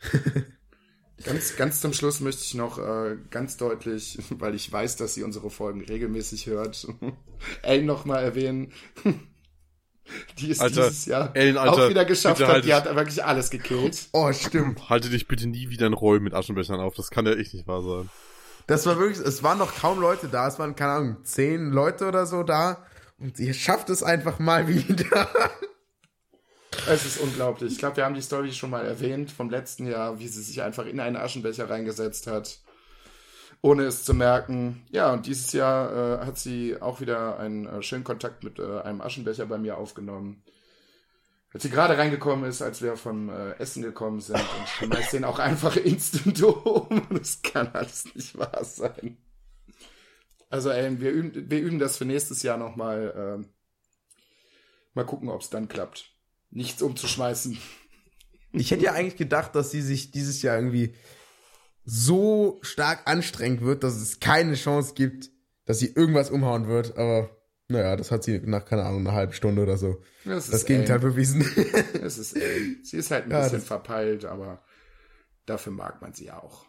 ganz, 1.24 1.56
ganz 1.56 1.80
zum 1.80 1.92
Schluss 1.92 2.20
möchte 2.20 2.42
ich 2.42 2.54
noch 2.54 2.78
äh, 2.78 3.16
ganz 3.30 3.56
deutlich, 3.56 4.18
weil 4.30 4.54
ich 4.54 4.70
weiß, 4.70 4.96
dass 4.96 5.14
sie 5.14 5.22
unsere 5.22 5.50
Folgen 5.50 5.84
regelmäßig 5.84 6.46
hört, 6.46 6.86
Ellen 7.62 7.86
nochmal 7.86 8.22
erwähnen. 8.22 8.72
Die 10.38 10.50
ist 10.50 10.60
Alter, 10.60 10.88
dieses 10.88 11.06
Jahr 11.06 11.36
Ellen, 11.36 11.56
Alter, 11.56 11.84
auch 11.84 11.88
wieder 11.88 12.04
geschafft 12.04 12.42
hat. 12.42 12.64
Die 12.64 12.74
hat 12.74 12.84
wirklich 12.96 13.24
alles 13.24 13.50
gekillt. 13.50 14.08
Oh, 14.12 14.32
stimmt. 14.32 14.88
Halte 14.88 15.08
dich 15.08 15.28
bitte 15.28 15.46
nie 15.46 15.68
wieder 15.70 15.86
in 15.86 15.92
Räumen 15.92 16.24
mit 16.24 16.34
Aschenbechern 16.34 16.80
auf. 16.80 16.94
Das 16.94 17.10
kann 17.10 17.26
ja 17.26 17.34
echt 17.34 17.54
nicht 17.54 17.68
wahr 17.68 17.82
sein. 17.82 18.10
Das 18.70 18.86
war 18.86 19.00
wirklich, 19.00 19.18
es 19.18 19.42
waren 19.42 19.58
noch 19.58 19.74
kaum 19.74 20.00
Leute 20.00 20.28
da. 20.28 20.46
Es 20.46 20.60
waren, 20.60 20.76
keine 20.76 20.92
Ahnung, 20.92 21.24
zehn 21.24 21.72
Leute 21.72 22.06
oder 22.06 22.24
so 22.24 22.44
da. 22.44 22.86
Und 23.18 23.36
ihr 23.40 23.52
schafft 23.52 23.90
es 23.90 24.04
einfach 24.04 24.38
mal 24.38 24.68
wieder. 24.88 25.28
Es 26.88 27.04
ist 27.04 27.18
unglaublich. 27.18 27.72
Ich 27.72 27.78
glaube, 27.78 27.96
wir 27.96 28.04
haben 28.04 28.14
die 28.14 28.22
Story 28.22 28.52
schon 28.52 28.70
mal 28.70 28.86
erwähnt 28.86 29.32
vom 29.32 29.50
letzten 29.50 29.88
Jahr, 29.88 30.20
wie 30.20 30.28
sie 30.28 30.40
sich 30.40 30.62
einfach 30.62 30.86
in 30.86 31.00
einen 31.00 31.16
Aschenbecher 31.16 31.68
reingesetzt 31.68 32.28
hat, 32.28 32.60
ohne 33.60 33.82
es 33.86 34.04
zu 34.04 34.14
merken. 34.14 34.86
Ja, 34.92 35.12
und 35.12 35.26
dieses 35.26 35.52
Jahr 35.52 36.20
äh, 36.20 36.26
hat 36.26 36.38
sie 36.38 36.80
auch 36.80 37.00
wieder 37.00 37.40
einen 37.40 37.66
äh, 37.66 37.82
schönen 37.82 38.04
Kontakt 38.04 38.44
mit 38.44 38.60
äh, 38.60 38.82
einem 38.82 39.00
Aschenbecher 39.00 39.46
bei 39.46 39.58
mir 39.58 39.78
aufgenommen 39.78 40.44
als 41.52 41.64
sie 41.64 41.70
gerade 41.70 41.98
reingekommen 41.98 42.48
ist, 42.48 42.62
als 42.62 42.80
wir 42.80 42.96
vom 42.96 43.28
äh, 43.28 43.52
Essen 43.58 43.82
gekommen 43.82 44.20
sind 44.20 44.38
und 44.38 44.68
schmeißt 44.68 45.14
den 45.14 45.24
auch 45.24 45.38
einfach 45.38 45.76
instant 45.84 46.42
um. 46.42 47.06
Das 47.10 47.42
kann 47.42 47.68
alles 47.72 48.14
nicht 48.14 48.38
wahr 48.38 48.64
sein. 48.64 49.16
Also 50.48 50.70
ey, 50.70 51.00
wir 51.00 51.10
üben, 51.10 51.50
wir 51.50 51.60
üben 51.60 51.78
das 51.78 51.96
für 51.96 52.04
nächstes 52.04 52.42
Jahr 52.42 52.56
nochmal. 52.56 53.42
Äh, 53.44 53.48
mal 54.94 55.04
gucken, 55.04 55.28
ob 55.28 55.40
es 55.40 55.50
dann 55.50 55.68
klappt. 55.68 56.12
Nichts 56.50 56.82
umzuschmeißen. 56.82 57.58
Ich 58.52 58.70
hätte 58.70 58.84
ja 58.84 58.92
eigentlich 58.92 59.16
gedacht, 59.16 59.54
dass 59.54 59.70
sie 59.70 59.82
sich 59.82 60.10
dieses 60.10 60.42
Jahr 60.42 60.56
irgendwie 60.56 60.96
so 61.84 62.58
stark 62.62 63.08
anstrengen 63.08 63.60
wird, 63.60 63.84
dass 63.84 63.94
es 63.94 64.20
keine 64.20 64.54
Chance 64.54 64.94
gibt, 64.94 65.30
dass 65.64 65.78
sie 65.78 65.92
irgendwas 65.94 66.30
umhauen 66.30 66.66
wird, 66.66 66.96
aber 66.96 67.39
naja, 67.70 67.96
das 67.96 68.10
hat 68.10 68.24
sie 68.24 68.40
nach, 68.40 68.64
keine 68.64 68.84
Ahnung, 68.84 69.00
einer 69.00 69.12
halben 69.12 69.32
Stunde 69.32 69.62
oder 69.62 69.76
so. 69.76 70.02
Das, 70.24 70.50
das 70.50 70.64
Gegenteil 70.64 70.96
ey. 70.96 71.02
bewiesen. 71.02 71.44
Das 72.00 72.18
ist 72.18 72.36
ey. 72.36 72.78
Sie 72.82 72.96
ist 72.96 73.10
halt 73.10 73.24
ein 73.24 73.30
ja, 73.30 73.42
bisschen 73.42 73.60
verpeilt, 73.60 74.24
aber 74.24 74.62
dafür 75.46 75.72
mag 75.72 76.00
man 76.02 76.12
sie 76.12 76.30
auch. 76.30 76.66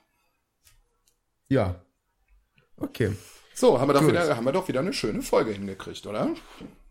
Ja. 1.47 1.83
Okay. 2.77 3.11
So, 3.53 3.79
haben 3.79 3.89
wir, 3.89 3.93
doch 3.93 4.07
wieder, 4.07 4.35
haben 4.35 4.45
wir 4.45 4.51
doch 4.51 4.67
wieder 4.67 4.79
eine 4.79 4.93
schöne 4.93 5.21
Folge 5.21 5.51
hingekriegt, 5.51 6.05
oder? 6.07 6.33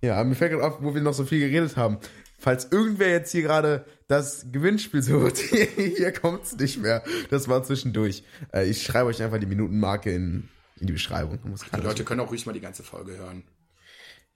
Ja, 0.02 0.22
mir 0.24 0.34
fällt 0.34 0.52
gerade 0.52 0.64
auf, 0.64 0.82
wo 0.82 0.94
wir 0.94 1.00
noch 1.00 1.14
so 1.14 1.24
viel 1.24 1.40
geredet 1.40 1.76
haben. 1.76 1.98
Falls 2.38 2.70
irgendwer 2.70 3.10
jetzt 3.10 3.32
hier 3.32 3.42
gerade 3.42 3.84
das 4.08 4.46
Gewinnspiel 4.50 5.02
sucht, 5.02 5.38
hier 5.76 6.12
kommt 6.12 6.44
es 6.44 6.56
nicht 6.56 6.80
mehr. 6.80 7.02
Das 7.30 7.48
war 7.48 7.62
zwischendurch. 7.62 8.24
Äh, 8.52 8.66
ich 8.66 8.82
schreibe 8.82 9.08
euch 9.08 9.22
einfach 9.22 9.38
die 9.38 9.46
Minutenmarke 9.46 10.12
in, 10.12 10.48
in 10.78 10.86
die 10.86 10.92
Beschreibung. 10.92 11.38
die 11.76 11.80
Leute 11.80 12.04
können 12.04 12.20
auch 12.20 12.30
ruhig 12.30 12.46
mal 12.46 12.52
die 12.52 12.60
ganze 12.60 12.82
Folge 12.82 13.16
hören. 13.16 13.44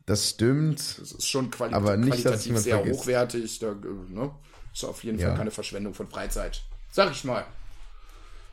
Das 0.07 0.30
stimmt. 0.30 0.78
Das 0.78 1.12
ist 1.12 1.28
schon 1.28 1.50
quali 1.50 1.72
aber 1.72 1.96
nicht, 1.96 2.22
qualitativ 2.22 2.59
sehr 2.59 2.76
vergisst. 2.76 3.00
hochwertig. 3.00 3.59
Da, 3.59 3.74
ne? 3.74 4.30
Ist 4.72 4.84
auf 4.84 5.02
jeden 5.02 5.18
ja. 5.18 5.28
Fall 5.28 5.38
keine 5.38 5.50
Verschwendung 5.50 5.94
von 5.94 6.09
Freizeit. 6.09 6.62
Sag 6.90 7.12
ich 7.12 7.24
mal. 7.24 7.44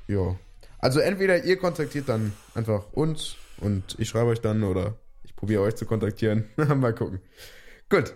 Ja. 0.07 0.37
Also 0.79 0.99
entweder 0.99 1.43
ihr 1.43 1.57
kontaktiert 1.57 2.09
dann 2.09 2.33
einfach 2.55 2.91
uns 2.93 3.35
und 3.57 3.95
ich 3.99 4.09
schreibe 4.09 4.29
euch 4.29 4.41
dann 4.41 4.63
oder 4.63 4.97
ich 5.23 5.35
probiere 5.35 5.61
euch 5.61 5.75
zu 5.75 5.85
kontaktieren. 5.85 6.49
mal 6.55 6.95
gucken. 6.95 7.19
Gut. 7.89 8.13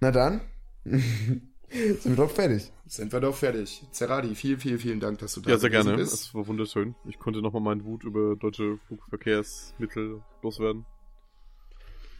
Na 0.00 0.10
dann. 0.10 0.40
Sind 0.84 2.04
wir 2.04 2.16
doch 2.16 2.30
fertig. 2.30 2.72
Sind 2.86 3.12
wir 3.12 3.20
doch 3.20 3.34
fertig. 3.34 3.82
Zerradi, 3.90 4.34
vielen, 4.34 4.60
vielen, 4.60 4.78
vielen 4.78 5.00
Dank, 5.00 5.18
dass 5.18 5.34
du 5.34 5.40
da 5.40 5.50
bist. 5.50 5.54
Ja, 5.56 5.58
sehr 5.58 5.70
gerne. 5.70 5.96
Bist. 5.96 6.12
Das 6.12 6.34
war 6.34 6.46
wunderschön. 6.46 6.94
Ich 7.04 7.18
konnte 7.18 7.42
nochmal 7.42 7.60
meinen 7.60 7.84
Wut 7.84 8.04
über 8.04 8.36
deutsche 8.36 8.78
Flugverkehrsmittel 8.86 10.22
loswerden. 10.42 10.86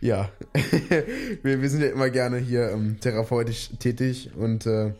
Ja, 0.00 0.30
wir, 1.42 1.62
wir 1.62 1.70
sind 1.70 1.80
ja 1.80 1.88
immer 1.88 2.10
gerne 2.10 2.36
hier 2.38 2.70
ähm, 2.70 3.00
therapeutisch 3.00 3.70
tätig 3.78 4.30
und 4.36 4.66
äh, 4.66 4.92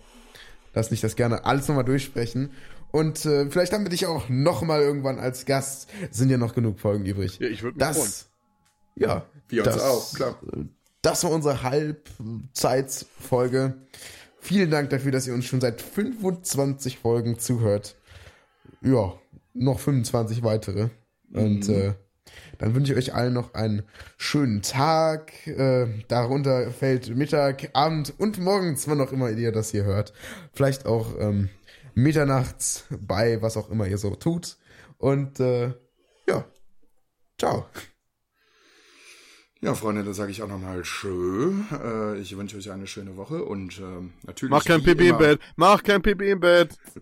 lass 0.74 0.90
nicht 0.90 1.04
das 1.04 1.14
gerne 1.16 1.44
alles 1.44 1.68
nochmal 1.68 1.84
durchsprechen. 1.84 2.50
Und 2.92 3.26
äh, 3.26 3.50
vielleicht 3.50 3.72
haben 3.72 3.84
wir 3.84 3.90
dich 3.90 4.06
auch 4.06 4.28
nochmal 4.28 4.80
irgendwann 4.80 5.18
als 5.18 5.44
Gast. 5.44 5.88
Sind 6.10 6.30
ja 6.30 6.38
noch 6.38 6.54
genug 6.54 6.78
Folgen 6.80 7.04
übrig. 7.04 7.38
Ja, 7.38 7.48
ich 7.48 7.62
würde 7.62 7.76
mich 7.76 7.86
das, 7.86 7.98
freuen. 7.98 8.12
Ja, 8.94 9.26
wir 9.48 9.64
das, 9.64 9.74
uns 9.74 9.84
auch, 9.84 10.14
klar. 10.14 10.40
Das 11.02 11.22
war 11.24 11.30
unsere 11.30 11.62
Halbzeitsfolge. 11.62 13.74
Vielen 14.40 14.70
Dank 14.70 14.88
dafür, 14.90 15.12
dass 15.12 15.26
ihr 15.26 15.34
uns 15.34 15.44
schon 15.44 15.60
seit 15.60 15.82
25 15.82 16.98
Folgen 16.98 17.38
zuhört. 17.38 17.96
Ja, 18.80 19.12
noch 19.52 19.80
25 19.80 20.42
weitere. 20.42 20.88
Und 21.32 21.68
mhm. 21.68 21.74
äh, 21.74 21.92
dann 22.58 22.74
wünsche 22.74 22.92
ich 22.92 22.98
euch 22.98 23.14
allen 23.14 23.34
noch 23.34 23.54
einen 23.54 23.82
schönen 24.16 24.62
Tag. 24.62 25.46
Äh, 25.46 25.86
darunter 26.08 26.70
fällt 26.70 27.14
Mittag, 27.14 27.70
Abend 27.74 28.14
und 28.18 28.38
morgens, 28.38 28.88
wann 28.88 29.00
auch 29.00 29.12
immer 29.12 29.30
ihr 29.30 29.52
das 29.52 29.70
hier 29.70 29.84
hört. 29.84 30.12
Vielleicht 30.52 30.86
auch 30.86 31.14
ähm, 31.18 31.48
mitternachts 31.94 32.84
bei 32.90 33.40
was 33.42 33.56
auch 33.56 33.70
immer 33.70 33.86
ihr 33.86 33.98
so 33.98 34.14
tut. 34.14 34.56
Und 34.98 35.40
äh, 35.40 35.74
ja, 36.28 36.44
ciao. 37.38 37.66
Ja, 39.60 39.74
Freunde, 39.74 40.04
da 40.04 40.12
sage 40.12 40.30
ich 40.30 40.42
auch 40.42 40.48
nochmal 40.48 40.84
schön. 40.84 41.66
Äh, 41.72 42.18
ich 42.18 42.36
wünsche 42.36 42.56
euch 42.58 42.70
eine 42.70 42.86
schöne 42.86 43.16
Woche 43.16 43.42
und 43.42 43.78
äh, 43.78 43.82
natürlich. 44.26 44.50
Mach 44.50 44.64
kein 44.64 44.82
Pipi 44.82 45.08
im 45.08 45.18
Bett. 45.18 45.40
Mach 45.56 45.82
kein 45.82 46.02
Pipi 46.02 46.30
im 46.30 46.40
Bett. 46.40 46.76